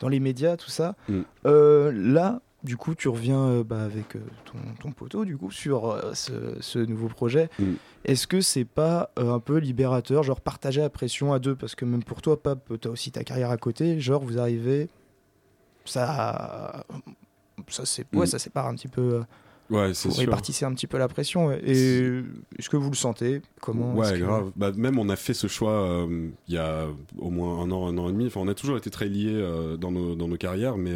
dans 0.00 0.08
les 0.08 0.18
médias, 0.18 0.56
tout 0.56 0.68
ça. 0.68 0.96
Mm. 1.08 1.20
Euh, 1.46 1.92
là, 1.94 2.40
du 2.64 2.76
coup, 2.76 2.94
tu 2.94 3.08
reviens 3.08 3.40
euh, 3.48 3.64
bah, 3.64 3.82
avec 3.84 4.16
euh, 4.16 4.20
ton, 4.44 4.58
ton 4.80 4.90
poteau, 4.92 5.24
du 5.24 5.36
coup, 5.36 5.50
sur 5.50 5.90
euh, 5.90 6.14
ce, 6.14 6.32
ce 6.60 6.78
nouveau 6.80 7.08
projet. 7.08 7.48
Mm. 7.58 7.64
Est-ce 8.04 8.26
que 8.26 8.40
c'est 8.40 8.64
pas 8.64 9.10
un 9.16 9.38
peu 9.40 9.58
libérateur, 9.58 10.22
genre 10.22 10.40
partager 10.40 10.80
la 10.80 10.90
pression 10.90 11.32
à 11.32 11.38
deux? 11.38 11.54
Parce 11.54 11.74
que 11.74 11.84
même 11.84 12.02
pour 12.02 12.22
toi, 12.22 12.42
Pape, 12.42 12.72
t'as 12.80 12.88
aussi 12.90 13.12
ta 13.12 13.22
carrière 13.24 13.50
à 13.50 13.56
côté, 13.56 14.00
genre 14.00 14.22
vous 14.22 14.38
arrivez, 14.38 14.88
ça. 15.84 16.84
Ça, 17.68 17.84
c'est, 17.86 18.06
ouais, 18.14 18.24
Mm. 18.24 18.26
ça 18.26 18.38
sépare 18.38 18.66
un 18.66 18.74
petit 18.74 18.88
peu. 18.88 19.22
Ouais, 19.68 19.92
c'est 19.94 20.10
sûr. 20.10 20.20
répartissez 20.20 20.64
un 20.64 20.72
petit 20.74 20.86
peu 20.86 20.96
la 20.96 21.08
pression. 21.08 21.46
ouais. 21.48 21.60
Et 21.64 22.22
est-ce 22.56 22.70
que 22.70 22.76
vous 22.76 22.88
le 22.90 22.94
sentez? 22.94 23.42
Comment 23.60 23.94
Ouais, 23.96 24.12
que- 24.12 24.18
grave. 24.18 24.52
Bah, 24.54 24.70
même 24.76 24.96
on 24.98 25.08
a 25.08 25.16
fait 25.16 25.34
ce 25.34 25.48
choix 25.48 26.06
il 26.46 26.54
y 26.54 26.58
a 26.58 26.86
au 27.18 27.30
moins 27.30 27.58
un 27.62 27.70
an, 27.72 27.88
un 27.88 27.98
an 27.98 28.08
et 28.08 28.12
demi. 28.12 28.26
Enfin, 28.28 28.40
on 28.44 28.48
a 28.48 28.54
toujours 28.54 28.76
été 28.76 28.90
très 28.90 29.08
liés 29.08 29.44
dans, 29.80 29.90
nos, 29.90 30.14
dans 30.14 30.28
nos 30.28 30.36
carrières, 30.36 30.76
mais 30.76 30.94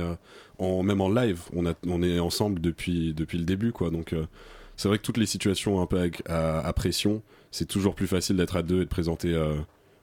en, 0.60 0.82
même 0.82 1.00
en 1.00 1.08
live, 1.08 1.40
on, 1.54 1.66
a, 1.66 1.72
on 1.86 2.02
est 2.02 2.18
ensemble 2.20 2.60
depuis, 2.60 3.12
depuis 3.14 3.38
le 3.38 3.44
début, 3.44 3.72
quoi. 3.72 3.90
Donc, 3.90 4.12
euh, 4.12 4.26
c'est 4.76 4.88
vrai 4.88 4.98
que 4.98 5.02
toutes 5.02 5.16
les 5.18 5.26
situations 5.26 5.80
un 5.80 5.86
peu 5.86 5.98
avec- 5.98 6.22
à, 6.28 6.60
à 6.60 6.72
pression, 6.72 7.22
c'est 7.50 7.66
toujours 7.66 7.94
plus 7.94 8.06
facile 8.06 8.36
d'être 8.36 8.56
à 8.56 8.62
deux 8.62 8.82
et 8.82 8.84
de 8.84 8.90
présenter. 8.90 9.34
euh, 9.34 9.56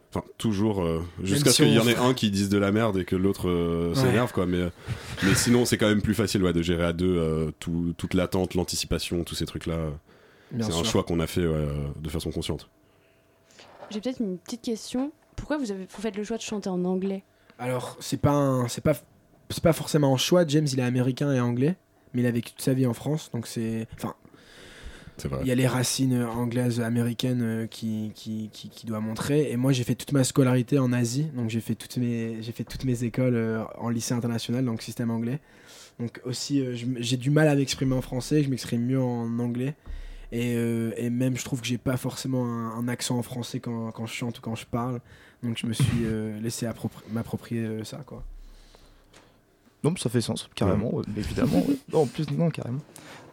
Enfin, 0.09 0.23
toujours 0.37 0.83
euh, 0.83 1.01
jusqu'à 1.21 1.49
si 1.49 1.57
ce 1.57 1.63
qu'il 1.63 1.73
y 1.73 1.79
en 1.79 1.87
ait 1.87 1.97
un 1.97 2.13
qui 2.13 2.31
dise 2.31 2.47
de 2.47 2.57
la 2.57 2.71
merde 2.71 2.97
et 2.97 3.03
que 3.03 3.17
l'autre 3.17 3.49
euh, 3.49 3.93
s'énerve, 3.93 4.31
quoi. 4.31 4.45
Mais, 4.45 4.57
euh, 4.57 4.69
mais 5.23 5.35
sinon, 5.35 5.65
c'est 5.65 5.77
quand 5.77 5.89
même 5.89 6.01
plus 6.01 6.13
facile 6.13 6.41
ouais, 6.43 6.53
de 6.53 6.61
gérer 6.61 6.85
à 6.85 6.93
deux 6.93 7.17
euh, 7.17 7.51
tout- 7.59 7.93
toute 7.97 8.13
l'attente, 8.13 8.55
l'anticipation, 8.55 9.25
tous 9.25 9.35
ces 9.35 9.45
trucs-là. 9.45 9.77
C'est 10.61 10.71
un 10.73 10.83
choix 10.85 11.03
qu'on 11.03 11.19
a 11.19 11.27
fait 11.27 11.41
ouais, 11.45 11.53
euh, 11.53 11.87
de 11.99 12.07
façon 12.09 12.31
consciente. 12.31 12.69
J'ai 13.89 13.99
peut-être 13.99 14.21
une 14.21 14.37
petite 14.37 14.61
question. 14.61 15.11
Pourquoi 15.35 15.57
vous, 15.57 15.71
avez, 15.71 15.85
vous 15.93 16.01
faites 16.01 16.15
le 16.15 16.23
choix 16.23 16.37
de 16.37 16.41
chanter 16.41 16.69
en 16.69 16.83
anglais? 16.85 17.23
Alors, 17.59 17.97
c'est 17.99 18.21
pas 18.21 18.31
un- 18.31 18.67
c'est 18.69 18.81
pas 18.83 18.93
c'est 19.49 19.63
pas 19.63 19.73
forcément 19.73 20.13
un 20.13 20.17
choix. 20.17 20.45
James, 20.47 20.67
il 20.71 20.79
est 20.79 20.83
américain 20.83 21.31
et 21.33 21.39
anglais, 21.39 21.75
mais 22.13 22.21
il 22.21 22.25
a 22.27 22.31
vécu 22.31 22.51
toute 22.51 22.61
sa 22.61 22.73
vie 22.73 22.85
en 22.85 22.93
France, 22.93 23.29
donc 23.33 23.47
c'est 23.47 23.87
enfin 23.95 24.15
C'est 25.17 25.27
vrai. 25.27 25.39
il 25.43 25.47
y 25.47 25.51
a 25.51 25.55
les 25.55 25.67
racines 25.67 26.13
euh, 26.13 26.27
anglaises 26.27 26.79
américaines 26.81 27.41
euh, 27.41 27.67
qui, 27.67 28.11
qui, 28.13 28.49
qui, 28.53 28.69
qui 28.69 28.85
doit 28.85 28.99
montrer. 28.99 29.51
Et 29.51 29.57
moi, 29.57 29.71
j'ai 29.71 29.83
fait 29.83 29.95
toute 29.95 30.11
ma 30.11 30.23
scolarité 30.23 30.79
en 30.79 30.91
Asie, 30.93 31.25
donc 31.35 31.49
j'ai 31.49 31.61
fait 31.61 31.75
toutes 31.75 31.97
mes 31.97 32.41
j'ai 32.41 32.51
fait 32.51 32.63
toutes 32.63 32.85
mes 32.85 33.03
écoles 33.03 33.35
euh, 33.35 33.63
en 33.77 33.89
lycée 33.89 34.13
international, 34.13 34.63
donc 34.65 34.81
système 34.81 35.11
anglais. 35.11 35.39
Donc 35.99 36.21
aussi, 36.25 36.63
j'ai 36.99 37.17
du 37.17 37.31
mal 37.31 37.47
à 37.47 37.55
m'exprimer 37.55 37.95
en 37.95 38.01
français, 38.03 38.43
je 38.43 38.49
m'exprime 38.49 38.85
mieux 38.85 39.01
en 39.01 39.39
anglais. 39.39 39.73
Et, 40.31 40.55
euh, 40.55 40.91
et 40.97 41.09
même, 41.09 41.37
je 41.37 41.43
trouve 41.45 41.61
que 41.61 41.65
j'ai 41.67 41.77
pas 41.79 41.95
forcément 41.97 42.45
un, 42.45 42.77
un 42.77 42.87
accent 42.87 43.17
en 43.17 43.23
français 43.23 43.59
quand, 43.61 43.91
quand 43.91 44.05
je 44.05 44.13
chante 44.13 44.37
ou 44.37 44.41
quand 44.41 44.55
je 44.55 44.65
parle. 44.65 44.99
Donc 45.41 45.57
je 45.57 45.65
me 45.65 45.73
suis 45.73 46.03
euh, 46.05 46.37
laissé 46.41 46.65
appropri- 46.67 47.01
m'approprier 47.11 47.61
euh, 47.61 47.83
ça, 47.83 48.03
quoi. 48.05 48.23
Non, 49.83 49.95
ça 49.95 50.09
fait 50.09 50.21
sens, 50.21 50.49
carrément, 50.55 50.93
ouais, 50.93 51.03
évidemment. 51.15 51.57
ouais. 51.57 51.77
Non, 51.93 52.01
en 52.01 52.05
plus, 52.07 52.29
non, 52.31 52.49
carrément. 52.49 52.79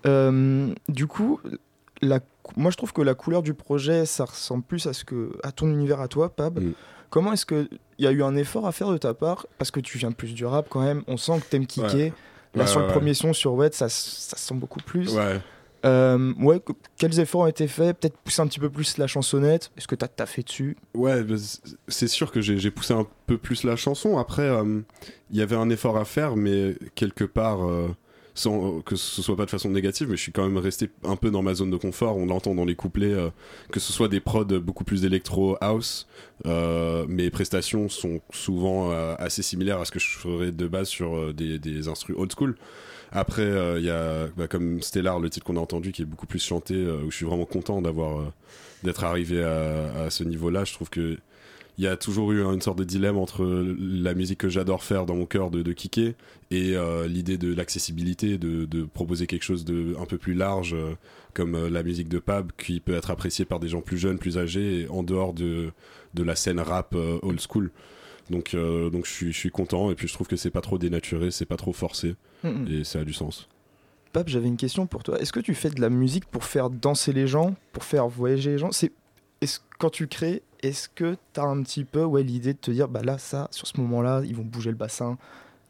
Euh, 0.06 0.72
du 0.88 1.06
coup, 1.06 1.40
la, 2.02 2.20
moi 2.56 2.70
je 2.70 2.76
trouve 2.76 2.92
que 2.92 3.02
la 3.02 3.14
couleur 3.14 3.42
du 3.42 3.54
projet, 3.54 4.04
ça 4.04 4.26
ressemble 4.26 4.62
plus 4.62 4.86
à, 4.86 4.92
ce 4.92 5.04
que, 5.04 5.32
à 5.42 5.52
ton 5.52 5.68
univers 5.68 6.00
à 6.00 6.08
toi, 6.08 6.34
Pab. 6.34 6.60
Mm. 6.60 6.72
Comment 7.10 7.32
est-ce 7.32 7.46
qu'il 7.46 7.68
y 7.98 8.06
a 8.06 8.10
eu 8.10 8.22
un 8.22 8.34
effort 8.36 8.66
à 8.66 8.72
faire 8.72 8.90
de 8.90 8.98
ta 8.98 9.14
part? 9.14 9.46
Parce 9.58 9.70
que 9.70 9.80
tu 9.80 9.98
viens 9.98 10.12
plus 10.12 10.34
du 10.34 10.44
rap 10.44 10.66
quand 10.68 10.82
même, 10.82 11.02
on 11.06 11.16
sent 11.16 11.40
que 11.40 11.46
t'aimes 11.46 11.66
kicker. 11.66 12.12
Là, 12.54 12.66
sur 12.66 12.80
le 12.80 12.86
premier 12.86 13.14
son, 13.14 13.32
sur 13.32 13.54
Wet, 13.54 13.72
ça, 13.72 13.88
ça 13.88 14.36
se 14.36 14.46
sent 14.46 14.54
beaucoup 14.54 14.80
plus. 14.80 15.12
Ouais. 15.16 15.40
Euh, 15.84 16.32
ouais, 16.38 16.60
que- 16.60 16.72
quels 16.96 17.18
efforts 17.20 17.42
ont 17.42 17.46
été 17.46 17.68
faits? 17.68 17.98
Peut-être 17.98 18.16
pousser 18.18 18.40
un 18.42 18.46
petit 18.46 18.60
peu 18.60 18.70
plus 18.70 18.96
la 18.98 19.06
chansonnette 19.06 19.70
Est-ce 19.76 19.86
que 19.88 19.94
t'as 19.94 20.08
taffé 20.08 20.42
dessus? 20.42 20.76
Ouais, 20.94 21.22
c'est 21.88 22.08
sûr 22.08 22.32
que 22.32 22.40
j'ai 22.40 22.70
poussé 22.70 22.94
un 22.94 23.06
peu 23.26 23.36
plus 23.38 23.64
la 23.64 23.76
chanson. 23.76 24.16
Après, 24.18 24.48
euh, 24.48 24.80
il 25.30 25.36
y 25.36 25.42
avait 25.42 25.56
un 25.56 25.68
effort 25.70 25.96
à 25.98 26.04
faire, 26.04 26.36
mais 26.36 26.76
quelque 26.94 27.24
part, 27.24 27.66
euh, 27.68 27.88
sans 28.36 28.80
que 28.80 28.96
ce 28.96 29.22
soit 29.22 29.36
pas 29.36 29.44
de 29.44 29.50
façon 29.50 29.68
négative, 29.70 30.08
mais 30.10 30.16
je 30.16 30.22
suis 30.22 30.32
quand 30.32 30.42
même 30.42 30.56
resté 30.58 30.90
un 31.04 31.16
peu 31.16 31.30
dans 31.30 31.42
ma 31.42 31.54
zone 31.54 31.70
de 31.70 31.76
confort. 31.76 32.16
On 32.16 32.26
l'entend 32.26 32.54
dans 32.54 32.64
les 32.64 32.74
couplets, 32.74 33.12
euh, 33.12 33.28
que 33.70 33.78
ce 33.78 33.92
soit 33.92 34.08
des 34.08 34.20
prods 34.20 34.44
beaucoup 34.60 34.84
plus 34.84 35.04
électro 35.04 35.56
house. 35.60 36.08
euh, 36.46 37.04
mes 37.08 37.30
prestations 37.30 37.88
sont 37.88 38.20
souvent 38.32 38.90
euh, 38.90 39.14
assez 39.18 39.42
similaires 39.42 39.80
à 39.80 39.84
ce 39.84 39.92
que 39.92 39.98
je 40.00 40.10
ferais 40.18 40.50
de 40.50 40.66
base 40.66 40.88
sur 40.88 41.14
euh, 41.16 41.32
des, 41.32 41.58
des 41.58 41.88
instrus 41.88 42.16
old 42.18 42.32
school. 42.36 42.56
Après, 43.14 43.42
euh, 43.42 43.78
il 43.78 43.84
y 43.84 43.90
a 43.90 44.26
bah, 44.36 44.48
comme 44.48 44.82
Stellar, 44.82 45.20
le 45.20 45.30
titre 45.30 45.46
qu'on 45.46 45.56
a 45.56 45.60
entendu, 45.60 45.92
qui 45.92 46.02
est 46.02 46.04
beaucoup 46.04 46.26
plus 46.26 46.42
chanté, 46.42 46.74
euh, 46.74 47.02
où 47.04 47.12
je 47.12 47.16
suis 47.16 47.24
vraiment 47.24 47.46
content 47.46 47.80
d'avoir 47.80 48.18
euh, 48.18 48.32
d'être 48.82 49.04
arrivé 49.04 49.42
à, 49.42 50.10
ce 50.10 50.24
niveau-là. 50.24 50.64
Je 50.64 50.74
trouve 50.74 50.90
que 50.90 51.16
il 51.78 51.84
y 51.84 51.88
a 51.88 51.96
toujours 51.96 52.30
eu 52.32 52.42
une 52.42 52.60
sorte 52.60 52.78
de 52.78 52.84
dilemme 52.84 53.16
entre 53.16 53.44
la 53.80 54.14
musique 54.14 54.38
que 54.38 54.48
j'adore 54.48 54.84
faire 54.84 55.06
dans 55.06 55.16
mon 55.16 55.26
cœur 55.26 55.50
de, 55.50 55.62
de 55.62 55.72
kicker 55.72 56.14
et 56.52 56.76
l'idée 57.08 57.36
de 57.36 57.52
l'accessibilité, 57.52 58.38
de, 58.38 58.84
proposer 58.84 59.26
quelque 59.26 59.42
chose 59.42 59.64
de 59.64 59.96
un 59.98 60.04
peu 60.04 60.18
plus 60.18 60.34
large, 60.34 60.76
comme 61.32 61.66
la 61.66 61.82
musique 61.82 62.08
de 62.08 62.20
Pab, 62.20 62.52
qui 62.58 62.78
peut 62.78 62.94
être 62.94 63.10
appréciée 63.10 63.44
par 63.44 63.58
des 63.58 63.68
gens 63.68 63.80
plus 63.80 63.98
jeunes, 63.98 64.18
plus 64.18 64.38
âgés, 64.38 64.82
et 64.82 64.88
en 64.88 65.02
dehors 65.02 65.32
de, 65.32 65.72
de 66.12 66.22
la 66.22 66.36
scène 66.36 66.60
rap 66.60 66.94
old 66.94 67.40
school. 67.40 67.72
Donc, 68.30 68.54
euh, 68.54 68.88
donc 68.90 69.06
je, 69.06 69.10
suis, 69.12 69.32
je 69.32 69.38
suis 69.38 69.50
content, 69.50 69.90
et 69.90 69.94
puis 69.94 70.08
je 70.08 70.14
trouve 70.14 70.26
que 70.26 70.36
c'est 70.36 70.50
pas 70.50 70.60
trop 70.62 70.78
dénaturé, 70.78 71.30
c'est 71.30 71.44
pas 71.46 71.56
trop 71.56 71.72
forcé, 71.72 72.16
Mhm. 72.42 72.66
et 72.70 72.84
ça 72.84 73.00
a 73.00 73.04
du 73.04 73.12
sens. 73.12 73.48
Pape, 74.12 74.28
j'avais 74.28 74.46
une 74.48 74.56
question 74.56 74.86
pour 74.86 75.02
toi. 75.02 75.20
Est-ce 75.20 75.32
que 75.32 75.40
tu 75.40 75.54
fais 75.54 75.70
de 75.70 75.80
la 75.80 75.90
musique 75.90 76.24
pour 76.26 76.44
faire 76.44 76.70
danser 76.70 77.12
les 77.12 77.26
gens, 77.26 77.54
pour 77.72 77.84
faire 77.84 78.06
voyager 78.08 78.52
les 78.52 78.58
gens? 78.58 78.70
C'est 78.72 78.92
est-ce 79.40 79.58
quand 79.78 79.90
tu 79.90 80.06
crées, 80.06 80.42
est-ce 80.62 80.88
que 80.88 81.16
tu 81.34 81.40
as 81.40 81.44
un 81.44 81.62
petit 81.62 81.84
peu 81.84 82.04
ouais 82.04 82.22
l'idée 82.22 82.52
de 82.54 82.58
te 82.58 82.70
dire 82.70 82.88
bah 82.88 83.02
là 83.02 83.18
ça 83.18 83.48
sur 83.50 83.66
ce 83.66 83.78
moment-là, 83.80 84.22
ils 84.24 84.34
vont 84.36 84.44
bouger 84.44 84.70
le 84.70 84.76
bassin, 84.76 85.18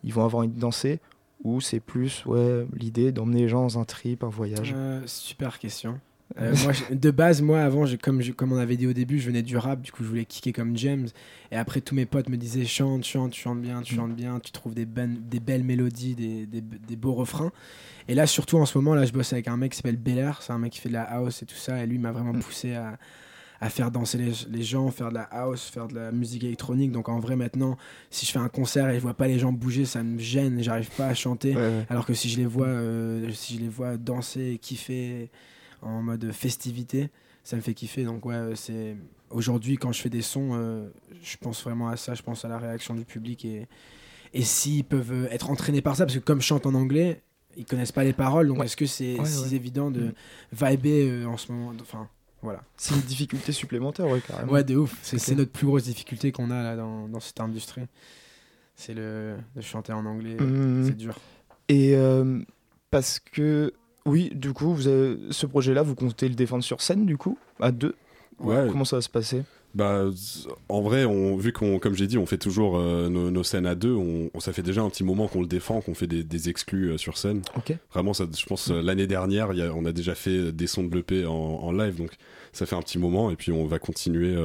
ils 0.04 0.12
vont 0.12 0.24
avoir 0.24 0.42
envie 0.44 0.52
de 0.54 0.60
danser? 0.60 1.00
Ou 1.42 1.60
c'est 1.60 1.80
plus 1.80 2.22
ouais 2.26 2.66
l'idée 2.76 3.10
d'emmener 3.12 3.40
les 3.42 3.48
gens 3.48 3.62
dans 3.62 3.78
un 3.78 3.84
trip, 3.84 4.22
un 4.22 4.28
voyage? 4.28 4.72
Euh, 4.76 5.00
super 5.06 5.58
question. 5.58 5.98
Euh, 6.40 6.54
moi, 6.64 6.72
je- 6.72 6.94
de 6.94 7.10
base, 7.10 7.42
moi, 7.42 7.62
avant, 7.62 7.86
je- 7.86 7.96
comme, 7.96 8.20
je- 8.22 8.32
comme 8.32 8.52
on 8.52 8.56
avait 8.56 8.76
dit 8.76 8.86
au 8.86 8.92
début, 8.92 9.18
je 9.20 9.26
venais 9.26 9.42
du 9.42 9.56
rap, 9.56 9.82
du 9.82 9.92
coup, 9.92 10.02
je 10.02 10.08
voulais 10.08 10.24
kicker 10.24 10.52
comme 10.52 10.76
James. 10.76 11.06
Et 11.52 11.56
après, 11.56 11.80
tous 11.80 11.94
mes 11.94 12.06
potes 12.06 12.28
me 12.28 12.36
disaient 12.36 12.64
chante, 12.64 13.04
chante, 13.04 13.34
chante 13.34 13.60
bien, 13.60 13.82
tu 13.82 13.94
chantes 13.94 14.14
bien, 14.16 14.40
tu 14.40 14.50
trouves 14.50 14.74
des, 14.74 14.86
ben- 14.86 15.16
des 15.20 15.38
belles 15.38 15.64
mélodies, 15.64 16.14
des, 16.14 16.46
des, 16.46 16.60
des 16.62 16.96
beaux 16.96 17.12
refrains. 17.14 17.52
Et 18.08 18.14
là, 18.14 18.26
surtout 18.26 18.56
en 18.58 18.66
ce 18.66 18.76
moment, 18.78 18.94
là, 18.94 19.04
je 19.04 19.12
bosse 19.12 19.32
avec 19.32 19.48
un 19.48 19.56
mec 19.56 19.72
qui 19.72 19.76
s'appelle 19.76 19.96
Belair, 19.96 20.40
c'est 20.42 20.52
un 20.52 20.58
mec 20.58 20.72
qui 20.72 20.80
fait 20.80 20.88
de 20.88 20.94
la 20.94 21.02
house 21.04 21.42
et 21.42 21.46
tout 21.46 21.54
ça. 21.56 21.82
Et 21.82 21.86
lui, 21.86 21.98
m'a 21.98 22.10
vraiment 22.10 22.32
poussé 22.32 22.74
à, 22.74 22.98
à 23.60 23.68
faire 23.70 23.90
danser 23.90 24.18
les, 24.18 24.32
les 24.50 24.62
gens, 24.62 24.90
faire 24.90 25.10
de 25.10 25.14
la 25.14 25.22
house, 25.30 25.68
faire 25.68 25.86
de 25.88 25.94
la 25.94 26.10
musique 26.10 26.42
électronique. 26.44 26.90
Donc 26.90 27.08
en 27.08 27.20
vrai, 27.20 27.36
maintenant, 27.36 27.76
si 28.10 28.26
je 28.26 28.32
fais 28.32 28.38
un 28.40 28.48
concert 28.48 28.88
et 28.90 28.94
je 28.96 29.00
vois 29.00 29.14
pas 29.14 29.28
les 29.28 29.38
gens 29.38 29.52
bouger, 29.52 29.84
ça 29.84 30.02
me 30.02 30.18
gêne, 30.18 30.60
j'arrive 30.62 30.90
pas 30.96 31.06
à 31.06 31.14
chanter. 31.14 31.54
Ouais, 31.54 31.60
ouais. 31.60 31.86
Alors 31.90 32.06
que 32.06 32.14
si 32.14 32.28
je 32.28 32.38
les 32.38 32.46
vois, 32.46 32.66
euh, 32.66 33.30
si 33.32 33.56
je 33.56 33.60
les 33.60 33.68
vois 33.68 33.96
danser, 33.98 34.52
et 34.54 34.58
kiffer 34.58 35.30
en 35.84 36.02
mode 36.02 36.32
festivité, 36.32 37.10
ça 37.44 37.56
me 37.56 37.60
fait 37.60 37.74
kiffer. 37.74 38.04
Donc 38.04 38.24
ouais, 38.26 38.34
euh, 38.34 38.54
c'est 38.54 38.96
aujourd'hui 39.30 39.76
quand 39.76 39.92
je 39.92 40.00
fais 40.00 40.10
des 40.10 40.22
sons, 40.22 40.50
euh, 40.54 40.88
je 41.22 41.36
pense 41.36 41.62
vraiment 41.62 41.88
à 41.88 41.96
ça. 41.96 42.14
Je 42.14 42.22
pense 42.22 42.44
à 42.44 42.48
la 42.48 42.58
réaction 42.58 42.94
du 42.94 43.04
public 43.04 43.44
et 43.44 43.66
et 44.36 44.42
s'ils 44.42 44.84
peuvent 44.84 45.12
euh, 45.12 45.28
être 45.30 45.50
entraînés 45.50 45.80
par 45.82 45.94
ça, 45.94 46.04
parce 46.06 46.18
que 46.18 46.24
comme 46.24 46.40
je 46.40 46.46
chante 46.46 46.66
en 46.66 46.74
anglais, 46.74 47.22
ils 47.56 47.64
connaissent 47.64 47.92
pas 47.92 48.02
les 48.02 48.12
paroles. 48.12 48.48
Donc 48.48 48.58
Ouais. 48.58 48.64
est-ce 48.66 48.76
que 48.76 48.86
c'est 48.86 49.16
Ouais, 49.18 49.24
si 49.26 49.42
ouais. 49.50 49.54
évident 49.54 49.90
de 49.92 50.06
Mm. 50.08 50.12
vibrer 50.52 51.08
euh, 51.10 51.26
en 51.26 51.36
ce 51.36 51.52
moment? 51.52 51.72
Enfin 51.80 52.08
voilà. 52.42 52.62
C'est 52.76 52.94
une 52.94 53.00
difficulté 53.02 53.52
supplémentaire, 53.52 54.06
ouais, 54.08 54.20
carrément. 54.20 54.52
Ouais, 54.52 54.64
de 54.64 54.74
ouf. 54.76 54.98
C'est 55.02 55.34
notre 55.36 55.52
plus 55.52 55.66
grosse 55.66 55.84
difficulté 55.84 56.32
qu'on 56.32 56.50
a 56.50 56.62
là 56.62 56.74
dans, 56.76 57.08
dans 57.08 57.20
cette 57.20 57.40
industrie. 57.40 57.82
C'est 58.74 58.92
le 58.92 59.36
de 59.54 59.60
chanter 59.60 59.92
en 59.92 60.04
anglais. 60.04 60.34
Mhm. 60.38 60.84
C'est 60.84 60.96
dur. 60.96 61.16
Et 61.68 61.94
euh, 61.94 62.40
parce 62.90 63.20
que, 63.20 63.72
oui, 64.06 64.30
du 64.34 64.52
coup, 64.52 64.74
vous 64.74 64.88
avez, 64.88 65.16
ce 65.30 65.46
projet-là, 65.46 65.82
vous 65.82 65.94
comptez 65.94 66.28
le 66.28 66.34
défendre 66.34 66.62
sur 66.64 66.80
scène, 66.82 67.06
du 67.06 67.16
coup, 67.16 67.38
à 67.60 67.70
deux? 67.72 67.94
Ouais. 68.38 68.66
Comment 68.70 68.84
ça 68.84 68.96
va 68.96 69.02
se 69.02 69.08
passer? 69.08 69.42
Bah, 69.74 70.04
en 70.68 70.82
vrai, 70.82 71.04
on, 71.04 71.36
vu 71.36 71.52
qu'on, 71.52 71.78
comme 71.80 71.94
j'ai 71.94 72.06
dit, 72.06 72.16
on 72.16 72.26
fait 72.26 72.38
toujours 72.38 72.76
euh, 72.78 73.08
nos, 73.08 73.30
nos 73.32 73.42
scènes 73.42 73.66
à 73.66 73.74
deux, 73.74 73.92
on, 73.94 74.30
on- 74.32 74.40
ça 74.40 74.52
fait 74.52 74.62
déjà 74.62 74.82
un 74.82 74.90
petit 74.90 75.02
moment 75.02 75.26
qu'on 75.26 75.40
le 75.40 75.48
défend, 75.48 75.80
qu'on 75.80 75.94
fait 75.94 76.06
des, 76.06 76.22
des 76.22 76.48
exclus 76.48 76.90
euh, 76.92 76.96
sur 76.96 77.18
scène. 77.18 77.42
Vraiment, 77.92 78.12
ça, 78.14 78.24
je 78.36 78.46
pense 78.46 78.70
euh, 78.70 78.80
l'année 78.82 79.06
dernière, 79.08 79.52
il 79.52 79.58
y 79.58 79.62
a- 79.62 79.72
on 79.74 79.84
a 79.84 79.90
déjà 79.92 80.14
fait 80.14 80.52
des 80.52 80.66
sons 80.68 80.84
de 80.84 80.94
l'EP 80.94 81.26
en, 81.26 81.32
en 81.32 81.72
live, 81.72 81.96
donc 81.96 82.10
ça 82.52 82.66
fait 82.66 82.76
un 82.76 82.82
petit 82.82 82.98
moment, 82.98 83.30
et 83.32 83.36
puis 83.36 83.50
on 83.50 83.66
va 83.66 83.80
continuer 83.80 84.36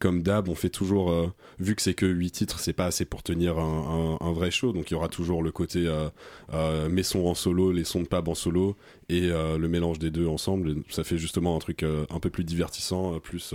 comme 0.00 0.22
d'hab. 0.24 0.48
On 0.48 0.56
fait 0.56 0.68
toujours, 0.70 1.12
euh, 1.12 1.32
vu 1.60 1.76
que 1.76 1.82
c'est 1.82 1.94
que 1.94 2.06
8 2.06 2.30
titres, 2.32 2.58
c'est 2.58 2.72
pas 2.72 2.86
assez 2.86 3.04
pour 3.04 3.22
tenir 3.22 3.58
un, 3.60 4.16
un- 4.20 4.26
un 4.26 4.32
vrai 4.32 4.50
show, 4.50 4.72
donc 4.72 4.90
il 4.90 4.94
y 4.94 4.96
aura 4.96 5.08
toujours 5.08 5.42
le 5.44 5.52
côté 5.52 5.86
euh, 5.86 6.08
euh, 6.52 6.88
mes 6.88 7.04
sons 7.04 7.26
en 7.28 7.34
solo, 7.34 7.70
les 7.70 7.84
sons 7.84 8.00
de 8.02 8.08
Pab 8.08 8.26
en 8.28 8.34
solo, 8.34 8.74
et 9.08 9.28
euh, 9.30 9.56
le 9.58 9.68
mélange 9.68 10.00
des 10.00 10.10
deux 10.10 10.26
ensemble. 10.26 10.76
Ça 10.88 11.04
fait 11.04 11.18
justement 11.18 11.54
un 11.54 11.60
truc 11.60 11.84
un 11.84 12.18
peu 12.18 12.30
plus 12.30 12.42
divertissant, 12.44 13.20
plus 13.20 13.54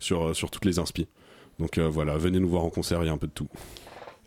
sur, 0.00 0.34
sur 0.34 0.50
toutes 0.50 0.64
les 0.64 0.78
inspi. 0.80 1.06
Donc 1.60 1.78
voilà, 1.78 2.16
venez 2.18 2.40
nous 2.40 2.48
voir 2.48 2.64
en 2.64 2.70
concert, 2.70 3.02
il 3.04 3.06
y 3.06 3.10
a 3.10 3.12
un 3.12 3.18
peu 3.18 3.28
de 3.28 3.32
tout. 3.32 3.48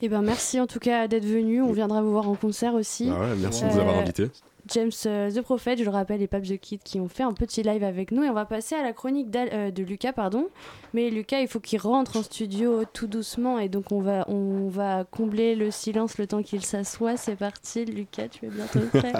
Eh 0.01 0.07
ben 0.07 0.21
merci 0.21 0.59
en 0.61 0.65
tout 0.67 0.79
cas 0.79 1.09
d'être 1.09 1.25
venu. 1.25 1.61
On 1.61 1.73
viendra 1.73 2.01
vous 2.01 2.11
voir 2.11 2.29
en 2.29 2.35
concert 2.35 2.73
aussi. 2.73 3.09
Ah 3.11 3.19
ouais, 3.19 3.35
merci 3.41 3.63
de 3.63 3.67
nous 3.67 3.79
avoir 3.79 3.97
invités. 3.97 4.29
James 4.73 4.91
euh, 5.05 5.31
The 5.31 5.41
Prophet, 5.41 5.77
je 5.77 5.83
le 5.83 5.89
rappelle, 5.89 6.21
et 6.21 6.27
Pap 6.27 6.43
The 6.43 6.57
Kid 6.57 6.81
qui 6.83 6.99
ont 6.99 7.07
fait 7.07 7.23
un 7.23 7.33
petit 7.33 7.63
live 7.63 7.83
avec 7.83 8.11
nous. 8.11 8.23
Et 8.23 8.29
on 8.29 8.33
va 8.33 8.45
passer 8.45 8.75
à 8.75 8.83
la 8.83 8.93
chronique 8.93 9.27
euh, 9.35 9.71
de 9.71 9.83
Lucas, 9.83 10.13
pardon. 10.13 10.47
Mais 10.93 11.09
Lucas, 11.09 11.41
il 11.41 11.47
faut 11.47 11.59
qu'il 11.59 11.79
rentre 11.79 12.17
en 12.17 12.23
studio 12.23 12.83
tout 12.93 13.07
doucement. 13.07 13.59
Et 13.59 13.69
donc, 13.69 13.91
on 13.91 14.01
va, 14.01 14.25
on 14.29 14.67
va 14.69 15.05
combler 15.05 15.55
le 15.55 15.71
silence 15.71 16.17
le 16.17 16.27
temps 16.27 16.43
qu'il 16.43 16.63
s'assoit. 16.63 17.17
C'est 17.17 17.35
parti, 17.35 17.85
Lucas, 17.85 18.27
tu 18.27 18.45
es 18.45 18.49
bientôt 18.49 18.79
prêt. 18.93 19.13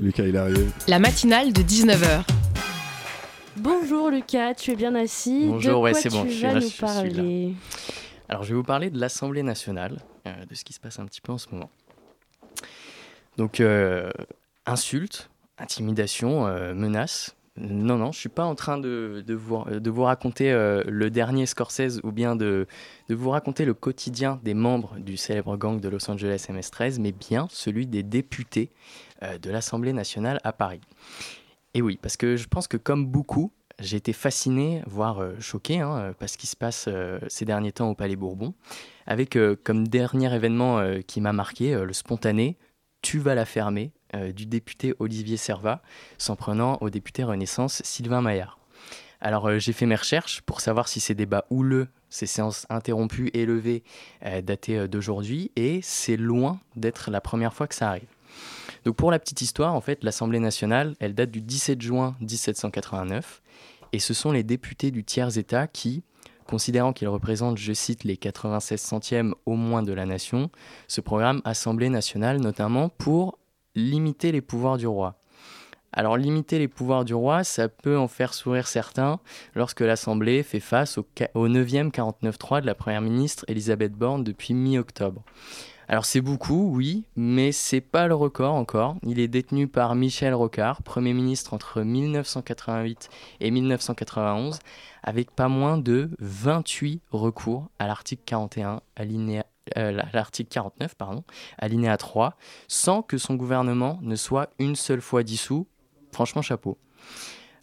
Lucas, 0.00 0.24
il 0.24 0.34
est 0.34 0.38
arrivé. 0.38 0.66
La 0.88 0.98
matinale 0.98 1.52
de 1.52 1.62
19h. 1.62 2.24
Bonjour 3.58 4.08
Lucas, 4.08 4.54
tu 4.54 4.70
es 4.70 4.76
bien 4.76 4.94
assis. 4.94 5.46
Bonjour, 5.46 5.80
de 5.80 5.82
ouais, 5.82 5.94
c'est 5.94 6.08
bon, 6.08 6.24
je 6.24 6.30
suis 6.30 6.42
vas 6.42 6.48
là, 6.48 6.54
nous 6.54 6.60
je 6.62 6.66
suis 6.66 6.80
là. 6.80 6.94
parler 6.94 7.54
Alors, 8.28 8.44
je 8.44 8.48
vais 8.48 8.54
vous 8.54 8.62
parler 8.62 8.88
de 8.88 8.98
l'Assemblée 8.98 9.42
nationale, 9.42 9.98
euh, 10.26 10.46
de 10.46 10.54
ce 10.54 10.64
qui 10.64 10.72
se 10.72 10.80
passe 10.80 10.98
un 10.98 11.04
petit 11.04 11.20
peu 11.20 11.32
en 11.32 11.38
ce 11.38 11.48
moment. 11.52 11.70
Donc, 13.36 13.60
euh, 13.60 14.10
insultes, 14.66 15.30
intimidation, 15.58 16.46
euh, 16.46 16.74
menaces. 16.74 17.36
Non, 17.56 17.98
non, 17.98 18.12
je 18.12 18.18
suis 18.18 18.30
pas 18.30 18.44
en 18.44 18.54
train 18.54 18.78
de, 18.78 19.22
de 19.26 19.34
vous, 19.34 19.62
de 19.66 19.90
vous 19.90 20.04
raconter 20.04 20.52
euh, 20.52 20.82
le 20.86 21.10
dernier 21.10 21.44
Scorsese 21.44 22.00
ou 22.02 22.10
bien 22.10 22.34
de, 22.34 22.66
de 23.10 23.14
vous 23.14 23.28
raconter 23.28 23.66
le 23.66 23.74
quotidien 23.74 24.40
des 24.42 24.54
membres 24.54 24.96
du 24.98 25.18
célèbre 25.18 25.58
gang 25.58 25.78
de 25.78 25.88
Los 25.90 26.10
Angeles 26.10 26.46
MS-13, 26.48 26.98
mais 26.98 27.12
bien 27.12 27.48
celui 27.50 27.86
des 27.86 28.02
députés 28.02 28.70
euh, 29.22 29.36
de 29.36 29.50
l'Assemblée 29.50 29.92
nationale 29.92 30.40
à 30.44 30.52
Paris. 30.54 30.80
Et 31.74 31.82
oui, 31.82 31.98
parce 32.00 32.16
que 32.16 32.36
je 32.36 32.48
pense 32.48 32.68
que 32.68 32.78
comme 32.78 33.06
beaucoup, 33.06 33.52
j'ai 33.78 33.98
été 33.98 34.14
fasciné, 34.14 34.82
voire 34.86 35.22
choqué, 35.40 35.80
hein, 35.80 36.14
par 36.18 36.28
ce 36.28 36.38
qui 36.38 36.46
se 36.46 36.56
passe 36.56 36.88
ces 37.28 37.44
derniers 37.46 37.72
temps 37.72 37.88
au 37.90 37.94
Palais 37.94 38.16
Bourbon, 38.16 38.54
avec 39.06 39.36
comme 39.64 39.88
dernier 39.88 40.32
événement 40.34 40.82
qui 41.06 41.22
m'a 41.22 41.32
marqué 41.32 41.74
le 41.74 41.92
spontané 41.94 42.58
Tu 43.00 43.18
vas 43.18 43.34
la 43.34 43.46
fermer 43.46 43.90
du 44.34 44.46
député 44.46 44.94
Olivier 44.98 45.36
Servat, 45.36 45.82
s'en 46.18 46.36
prenant 46.36 46.78
au 46.80 46.90
député 46.90 47.24
Renaissance 47.24 47.82
Sylvain 47.84 48.20
Maillard. 48.20 48.58
Alors 49.22 49.46
euh, 49.48 49.58
j'ai 49.58 49.72
fait 49.72 49.86
mes 49.86 49.94
recherches 49.94 50.40
pour 50.42 50.60
savoir 50.60 50.88
si 50.88 50.98
ces 50.98 51.14
débats 51.14 51.46
houleux, 51.48 51.88
ces 52.10 52.26
séances 52.26 52.66
interrompues 52.68 53.30
et 53.34 53.46
levées 53.46 53.84
euh, 54.26 54.42
dataient 54.42 54.78
euh, 54.78 54.88
d'aujourd'hui, 54.88 55.52
et 55.54 55.80
c'est 55.80 56.16
loin 56.16 56.60
d'être 56.74 57.10
la 57.10 57.20
première 57.20 57.54
fois 57.54 57.68
que 57.68 57.74
ça 57.76 57.88
arrive. 57.88 58.08
Donc 58.84 58.96
pour 58.96 59.12
la 59.12 59.20
petite 59.20 59.40
histoire, 59.40 59.74
en 59.74 59.80
fait, 59.80 60.02
l'Assemblée 60.02 60.40
nationale, 60.40 60.96
elle 60.98 61.14
date 61.14 61.30
du 61.30 61.40
17 61.40 61.80
juin 61.80 62.16
1789, 62.20 63.42
et 63.92 64.00
ce 64.00 64.12
sont 64.12 64.32
les 64.32 64.42
députés 64.42 64.90
du 64.90 65.04
tiers-État 65.04 65.68
qui, 65.68 66.02
considérant 66.48 66.92
qu'ils 66.92 67.08
représentent, 67.08 67.58
je 67.58 67.72
cite, 67.72 68.02
les 68.02 68.16
96 68.16 68.80
centièmes 68.80 69.34
au 69.46 69.54
moins 69.54 69.84
de 69.84 69.92
la 69.92 70.04
nation, 70.04 70.50
se 70.88 71.00
programment 71.00 71.42
Assemblée 71.44 71.90
nationale 71.90 72.40
notamment 72.40 72.88
pour 72.88 73.38
limiter 73.74 74.32
les 74.32 74.40
pouvoirs 74.40 74.76
du 74.78 74.86
roi. 74.86 75.18
Alors 75.94 76.16
limiter 76.16 76.58
les 76.58 76.68
pouvoirs 76.68 77.04
du 77.04 77.12
roi, 77.14 77.44
ça 77.44 77.68
peut 77.68 77.98
en 77.98 78.08
faire 78.08 78.32
sourire 78.32 78.66
certains 78.66 79.20
lorsque 79.54 79.80
l'Assemblée 79.80 80.42
fait 80.42 80.60
face 80.60 80.96
au, 80.96 81.06
ca- 81.18 81.28
au 81.34 81.48
9e 81.48 81.90
49.3 81.90 82.62
de 82.62 82.66
la 82.66 82.74
Première 82.74 83.02
ministre 83.02 83.44
Elisabeth 83.48 83.92
Borne 83.92 84.24
depuis 84.24 84.54
mi-octobre. 84.54 85.22
Alors 85.88 86.06
c'est 86.06 86.22
beaucoup, 86.22 86.72
oui, 86.74 87.04
mais 87.16 87.52
c'est 87.52 87.82
pas 87.82 88.06
le 88.06 88.14
record 88.14 88.54
encore. 88.54 88.96
Il 89.02 89.18
est 89.20 89.28
détenu 89.28 89.68
par 89.68 89.94
Michel 89.94 90.32
Rocard, 90.32 90.82
Premier 90.82 91.12
ministre 91.12 91.52
entre 91.52 91.82
1988 91.82 93.10
et 93.40 93.50
1991, 93.50 94.60
avec 95.02 95.30
pas 95.30 95.48
moins 95.48 95.78
de 95.78 96.10
28 96.18 97.02
recours 97.10 97.68
à 97.78 97.86
l'article 97.86 98.22
41, 98.24 98.80
alinéa, 98.96 99.44
euh, 99.76 100.00
l'article 100.12 100.50
49, 100.50 100.94
pardon, 100.94 101.24
alinéa 101.58 101.96
3, 101.96 102.36
sans 102.68 103.02
que 103.02 103.18
son 103.18 103.34
gouvernement 103.34 103.98
ne 104.02 104.16
soit 104.16 104.50
une 104.58 104.76
seule 104.76 105.00
fois 105.00 105.22
dissous. 105.22 105.66
Franchement, 106.12 106.42
chapeau. 106.42 106.78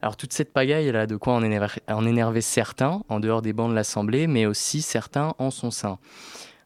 Alors 0.02 0.16
toute 0.16 0.32
cette 0.32 0.54
pagaille, 0.54 0.88
elle 0.88 0.96
a 0.96 1.08
de 1.08 1.18
quoi 1.18 1.34
en 1.34 2.06
énerver, 2.06 2.42
certains 2.42 3.02
en 3.10 3.20
dehors 3.20 3.42
des 3.42 3.52
bancs 3.52 3.70
de 3.70 3.76
l'Assemblée, 3.76 4.28
mais 4.28 4.46
aussi 4.46 4.82
certains 4.82 5.34
en 5.40 5.52
son 5.52 5.72
sein. 5.72 6.00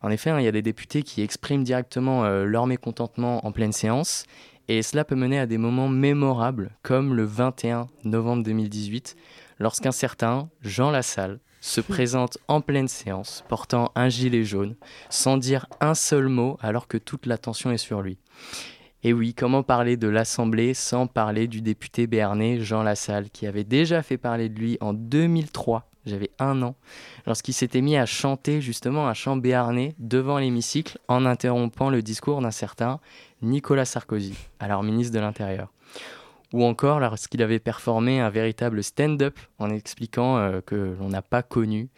En 0.01 0.09
effet, 0.09 0.29
hein, 0.29 0.39
il 0.39 0.45
y 0.45 0.47
a 0.47 0.51
des 0.51 0.61
députés 0.61 1.01
qui 1.01 1.21
expriment 1.21 1.63
directement 1.63 2.25
euh, 2.25 2.43
leur 2.45 2.67
mécontentement 2.67 3.45
en 3.45 3.51
pleine 3.51 3.71
séance, 3.71 4.25
et 4.67 4.81
cela 4.81 5.03
peut 5.03 5.15
mener 5.15 5.39
à 5.39 5.45
des 5.45 5.57
moments 5.57 5.89
mémorables, 5.89 6.71
comme 6.83 7.15
le 7.15 7.23
21 7.23 7.87
novembre 8.03 8.43
2018, 8.43 9.15
lorsqu'un 9.59 9.91
certain 9.91 10.49
Jean 10.61 10.91
Lassalle 10.91 11.39
se 11.61 11.79
présente 11.79 12.37
en 12.47 12.59
pleine 12.59 12.89
séance, 12.89 13.43
portant 13.47 13.91
un 13.95 14.09
gilet 14.09 14.43
jaune, 14.43 14.75
sans 15.09 15.37
dire 15.37 15.65
un 15.79 15.95
seul 15.95 16.27
mot 16.27 16.57
alors 16.61 16.87
que 16.87 16.97
toute 16.97 17.25
l'attention 17.25 17.71
est 17.71 17.77
sur 17.77 18.01
lui. 18.01 18.17
Et 19.03 19.13
oui, 19.13 19.33
comment 19.33 19.63
parler 19.63 19.97
de 19.97 20.07
l'Assemblée 20.07 20.73
sans 20.73 21.07
parler 21.07 21.47
du 21.47 21.61
député 21.61 22.07
béarnais 22.07 22.59
Jean 22.59 22.83
Lassalle, 22.83 23.29
qui 23.29 23.47
avait 23.47 23.63
déjà 23.63 24.01
fait 24.01 24.17
parler 24.17 24.49
de 24.49 24.59
lui 24.59 24.77
en 24.81 24.93
2003, 24.93 25.89
j'avais 26.05 26.31
un 26.39 26.61
an, 26.63 26.75
lorsqu'il 27.25 27.53
s'était 27.53 27.81
mis 27.81 27.95
à 27.95 28.05
chanter 28.05 28.59
justement 28.59 29.07
un 29.07 29.13
chant 29.13 29.37
béarnais 29.37 29.95
devant 29.99 30.37
l'hémicycle 30.37 30.99
en 31.07 31.25
interrompant 31.25 31.89
le 31.89 32.01
discours 32.01 32.41
d'un 32.41 32.51
certain 32.51 32.99
Nicolas 33.41 33.85
Sarkozy, 33.85 34.35
alors 34.59 34.83
ministre 34.83 35.13
de 35.13 35.19
l'Intérieur. 35.19 35.71
Ou 36.53 36.63
encore 36.63 36.99
lorsqu'il 36.99 37.41
avait 37.41 37.59
performé 37.59 38.19
un 38.19 38.29
véritable 38.29 38.83
stand-up 38.83 39.37
en 39.59 39.69
expliquant 39.71 40.37
euh, 40.37 40.61
que 40.61 40.95
l'on 40.99 41.09
n'a 41.09 41.23
pas 41.23 41.43
connu 41.43 41.89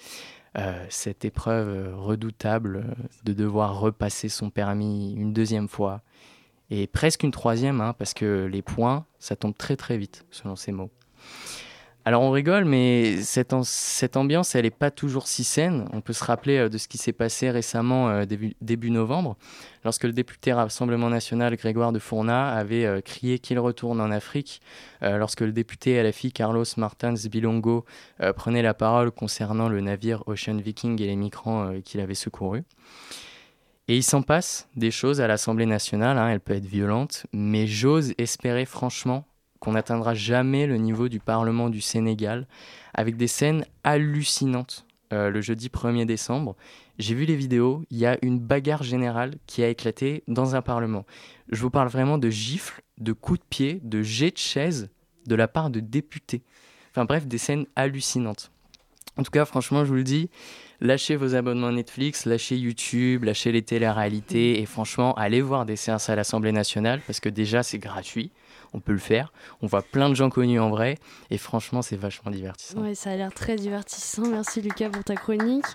euh, 0.58 0.86
cette 0.90 1.26
épreuve 1.26 1.68
euh, 1.68 1.96
redoutable 1.96 2.96
de 3.26 3.34
devoir 3.34 3.80
repasser 3.80 4.30
son 4.30 4.50
permis 4.50 5.14
une 5.14 5.34
deuxième 5.34 5.68
fois 5.68 6.02
et 6.70 6.88
presque 6.88 7.24
une 7.24 7.32
troisième, 7.32 7.82
hein, 7.82 7.94
parce 7.94 8.14
que 8.14 8.46
les 8.46 8.62
points, 8.62 9.06
ça 9.20 9.36
tombe 9.36 9.56
très 9.56 9.76
très 9.76 9.98
vite, 9.98 10.26
selon 10.32 10.56
ces 10.56 10.72
mots. 10.72 10.90
Alors 12.08 12.22
on 12.22 12.30
rigole, 12.30 12.66
mais 12.66 13.24
cette, 13.24 13.52
ambiance, 14.16 14.54
elle 14.54 14.66
n'est 14.66 14.70
pas 14.70 14.92
toujours 14.92 15.28
si 15.28 15.44
saine. 15.44 15.90
On 15.92 16.02
peut 16.02 16.14
se 16.14 16.24
rappeler 16.24 16.58
euh, 16.60 16.70
de 16.70 16.78
ce 16.78 16.88
qui 16.88 17.00
s'est 17.00 17.14
passé 17.14 17.50
récemment, 17.50 18.10
euh, 18.10 18.26
début, 18.62 18.92
novembre, 18.92 19.38
lorsque 19.84 20.04
le 20.04 20.14
député 20.14 20.54
Rassemblement 20.54 21.10
National 21.10 21.56
Grégoire 21.56 21.92
de 21.92 21.98
Fournas 21.98 22.52
avait 22.52 22.86
euh, 22.86 23.02
crié 23.02 23.40
qu'il 23.40 23.58
retourne 23.58 24.00
en 24.00 24.12
Afrique, 24.12 24.62
lorsque 25.02 25.42
le 25.42 25.52
député 25.52 26.02
LFI 26.02 26.32
Carlos 26.32 26.66
Martins 26.78 27.16
Bilongo 27.30 27.86
prenait 28.36 28.62
la 28.62 28.74
parole 28.74 29.12
concernant 29.12 29.70
le 29.70 29.82
navire 29.82 30.24
Ocean 30.28 30.58
Viking 30.58 31.00
et 31.02 31.06
les 31.06 31.16
migrants 31.16 31.80
qu'il 31.84 32.02
avait 32.02 32.16
secourus. 32.16 32.64
Et 33.88 33.98
il 33.98 34.04
s'en 34.04 34.24
passe 34.24 34.68
des 34.76 34.90
choses 34.90 35.22
à 35.22 35.28
l'Assemblée 35.28 35.68
nationale, 35.68 36.18
hein, 36.18 36.30
elle 36.30 36.40
peut 36.40 36.54
être 36.54 36.66
violente, 36.66 37.28
mais 37.34 37.68
j'ose 37.68 38.14
espérer 38.18 38.66
franchement 38.66 39.26
qu'on 39.60 39.74
n'atteindra 39.74 40.14
jamais 40.14 40.68
le 40.68 40.78
niveau 40.78 41.10
du 41.10 41.20
Parlement 41.20 41.70
du 41.70 41.82
Sénégal, 41.82 42.48
avec 42.94 43.18
des 43.18 43.28
scènes 43.28 43.66
hallucinantes. 43.84 44.86
Euh, 45.14 45.30
le 45.30 45.40
jeudi 45.40 45.70
1er 45.70 46.06
décembre, 46.06 46.56
j'ai 46.98 47.14
vu 47.14 47.26
les 47.26 47.36
vidéos, 47.36 47.84
il 47.92 47.98
y 47.98 48.06
a 48.06 48.18
une 48.24 48.40
bagarre 48.40 48.84
générale 48.84 49.36
qui 49.46 49.64
a 49.64 49.70
éclaté 49.70 50.24
dans 50.28 50.56
un 50.56 50.62
Parlement. 50.62 51.06
Je 51.50 51.62
vous 51.62 51.70
parle 51.70 51.90
vraiment 51.90 52.18
de 52.18 52.30
gifles, 52.30 52.82
de 52.98 53.14
coups 53.14 53.40
de 53.40 53.46
pied, 53.46 53.80
de 53.84 54.02
jets 54.02 54.32
de 54.32 54.38
chaises 54.38 54.90
de 55.28 55.36
la 55.36 55.48
part 55.48 55.70
de 55.70 55.80
députés. 55.80 56.44
Enfin 56.92 57.06
bref, 57.06 57.28
des 57.28 57.38
scènes 57.38 57.66
hallucinantes. 57.76 58.52
En 59.18 59.24
tout 59.24 59.32
cas, 59.32 59.46
franchement, 59.46 59.84
je 59.86 59.90
vous 59.90 59.96
le 59.96 60.04
dis, 60.04 60.30
lâchez 60.82 61.16
vos 61.16 61.36
abonnements 61.36 61.72
Netflix, 61.72 62.26
lâchez 62.26 62.58
YouTube, 62.58 63.24
lâchez 63.24 63.52
les 63.52 63.62
télé-réalités 63.62 64.60
et 64.60 64.66
franchement, 64.66 65.14
allez 65.16 65.42
voir 65.42 65.66
des 65.66 65.76
séances 65.76 66.10
à 66.10 66.16
l'Assemblée 66.16 66.52
nationale 66.52 67.02
parce 67.06 67.20
que 67.20 67.30
déjà, 67.30 67.64
c'est 67.64 67.80
gratuit. 67.80 68.32
On 68.76 68.82
peut 68.82 68.92
le 68.92 69.00
faire. 69.00 69.32
On 69.62 69.68
voit 69.68 69.82
plein 69.82 70.10
de 70.10 70.16
gens 70.16 70.30
connus 70.30 70.60
en 70.60 70.70
vrai 70.70 70.98
et 71.32 71.38
franchement, 71.38 71.82
c'est 71.82 71.96
vachement 71.96 72.30
divertissant. 72.30 72.82
Ouais, 72.82 72.94
ça 72.94 73.12
a 73.12 73.16
l'air 73.16 73.34
très 73.34 73.56
divertissant. 73.56 74.28
Merci 74.28 74.62
Lucas 74.62 74.90
pour 74.90 75.04
ta 75.04 75.16
chronique. 75.16 75.66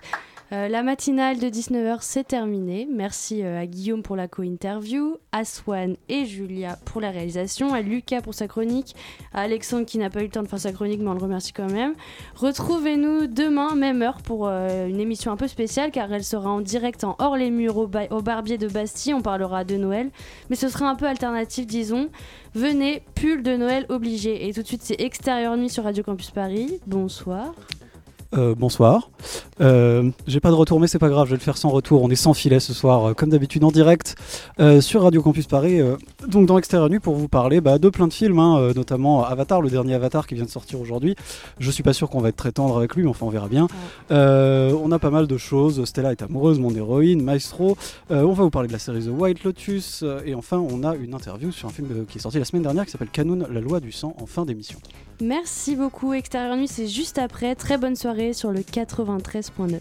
Euh, 0.53 0.67
la 0.67 0.83
matinale 0.83 1.39
de 1.39 1.47
19h, 1.47 1.99
c'est 2.01 2.27
terminé. 2.27 2.89
Merci 2.91 3.45
euh, 3.45 3.61
à 3.61 3.67
Guillaume 3.67 4.03
pour 4.03 4.17
la 4.17 4.27
co-interview, 4.27 5.17
à 5.31 5.45
Swan 5.45 5.97
et 6.09 6.25
Julia 6.25 6.77
pour 6.85 7.01
la 7.01 7.11
réalisation, 7.13 7.73
à 7.73 7.83
Lucas 7.83 8.21
pour 8.21 8.35
sa 8.35 8.49
chronique, 8.49 8.97
à 9.33 9.43
Alexandre 9.43 9.87
qui 9.87 9.97
n'a 9.99 10.11
pas 10.11 10.21
eu 10.21 10.25
le 10.25 10.31
temps 10.31 10.43
de 10.43 10.49
faire 10.49 10.59
sa 10.59 10.73
chronique, 10.73 11.01
mais 11.01 11.09
on 11.09 11.15
le 11.15 11.23
remercie 11.23 11.53
quand 11.53 11.71
même. 11.71 11.95
Retrouvez-nous 12.35 13.29
demain, 13.29 13.77
même 13.77 14.03
heure, 14.03 14.23
pour 14.23 14.49
euh, 14.49 14.89
une 14.89 14.99
émission 14.99 15.31
un 15.31 15.37
peu 15.37 15.47
spéciale, 15.47 15.93
car 15.93 16.13
elle 16.13 16.25
sera 16.25 16.51
en 16.51 16.61
direct 16.61 17.05
en 17.05 17.15
hors 17.21 17.37
les 17.37 17.51
murs 17.51 17.77
au, 17.77 17.89
au 18.11 18.21
Barbier 18.21 18.59
de 18.59 18.67
Bastille. 18.67 19.15
On 19.15 19.23
parlera 19.23 19.63
de 19.63 19.77
Noël, 19.77 20.11
mais 20.49 20.57
ce 20.57 20.69
sera 20.69 20.89
un 20.89 20.97
peu 20.97 21.07
alternatif, 21.07 21.69
disons. 21.69 22.09
Venez, 22.55 23.05
pull 23.15 23.45
de 23.45 23.57
Noël 23.57 23.87
obligé. 23.89 24.49
Et 24.49 24.53
tout 24.53 24.63
de 24.63 24.67
suite, 24.67 24.83
c'est 24.83 25.01
Extérieur 25.01 25.57
Nuit 25.57 25.71
sur 25.71 25.85
Radio 25.85 26.03
Campus 26.03 26.33
Paris. 26.33 26.81
Bonsoir. 26.89 27.55
Euh, 28.33 28.55
bonsoir. 28.57 29.11
Euh, 29.61 30.09
J'ai 30.29 30.39
pas 30.39 30.51
de 30.51 30.55
retour, 30.55 30.79
mais 30.79 30.87
c'est 30.87 31.01
pas 31.01 31.09
grave, 31.09 31.27
je 31.27 31.33
vais 31.33 31.37
le 31.37 31.43
faire 31.43 31.57
sans 31.57 31.71
retour. 31.71 32.03
On 32.03 32.11
est 32.11 32.17
sans 32.17 32.33
filet 32.33 32.61
ce 32.61 32.73
soir, 32.73 33.11
euh, 33.11 33.15
comme 33.15 33.31
d'habitude 33.31 33.65
en 33.65 33.73
direct 33.73 34.15
euh, 34.61 34.81
sur 34.81 35.03
Radio 35.03 35.21
Campus 35.21 35.49
Paris. 35.49 35.81
donc 36.29 36.47
dans 36.47 36.57
Extérieur 36.57 36.89
Nuit 36.89 37.01
pour 37.01 37.17
vous 37.17 37.27
parler 37.27 37.61
bah, 37.61 37.79
de 37.79 37.89
plein 37.89 38.07
de 38.07 38.13
films, 38.13 38.39
hein, 38.39 38.73
notamment 38.77 39.25
Avatar, 39.25 39.61
le 39.61 39.69
dernier 39.69 39.95
Avatar 39.95 40.29
qui 40.29 40.37
vient 40.37 40.45
de 40.45 40.51
sortir 40.51 40.81
aujourd'hui. 40.81 41.17
Je 41.59 41.71
suis 41.73 41.83
pas 41.83 41.93
sûr 41.93 42.09
qu'on 42.09 42.21
va 42.21 42.29
être 42.29 42.37
très 42.37 42.53
tendre 42.53 42.77
avec 42.77 42.95
lui, 42.95 43.03
mais 43.03 43.11
enfin 43.11 43.27
on 43.27 43.31
verra 43.31 43.49
bien. 43.49 43.67
On 44.11 44.93
a 44.93 44.99
pas 44.99 45.11
mal 45.11 45.27
de 45.27 45.37
choses. 45.37 45.85
Stella 45.85 46.13
est 46.13 46.23
amoureuse, 46.23 46.59
mon 46.61 46.75
héroïne, 46.75 47.23
Maestro. 47.23 47.77
On 48.11 48.33
va 48.33 48.45
vous 48.45 48.51
parler 48.51 48.69
de 48.69 48.73
la 48.73 48.79
série 48.79 49.05
The 49.05 49.11
White 49.11 49.45
Lotus. 49.45 50.05
et 50.25 50.35
enfin, 50.35 50.59
on 50.59 50.85
a 50.85 50.95
une 50.95 51.15
interview 51.15 51.51
sur 51.51 51.69
un 51.69 51.73
film 51.73 52.07
qui 52.09 52.19
est 52.19 52.21
sorti 52.21 52.39
la 52.39 52.45
semaine 52.45 52.63
dernière 52.63 52.85
qui 52.85 52.93
s'appelle 52.93 53.11
Canon, 53.11 53.47
la 53.51 53.61
loi 53.61 53.81
du 53.81 53.93
sang, 53.93 54.15
en 54.21 54.27
fin 54.27 54.45
d'émission. 54.45 54.79
Merci 55.21 55.77
beaucoup. 55.77 56.13
Extérieur 56.13 56.57
Nuit, 56.57 56.69
c'est 56.69 56.89
juste 56.89 57.19
après. 57.19 57.55
Très 57.55 57.77
bonne 57.77 57.97
soirée 57.97 58.33
sur 58.33 58.53
le 58.53 58.61
93.9. 58.61 59.79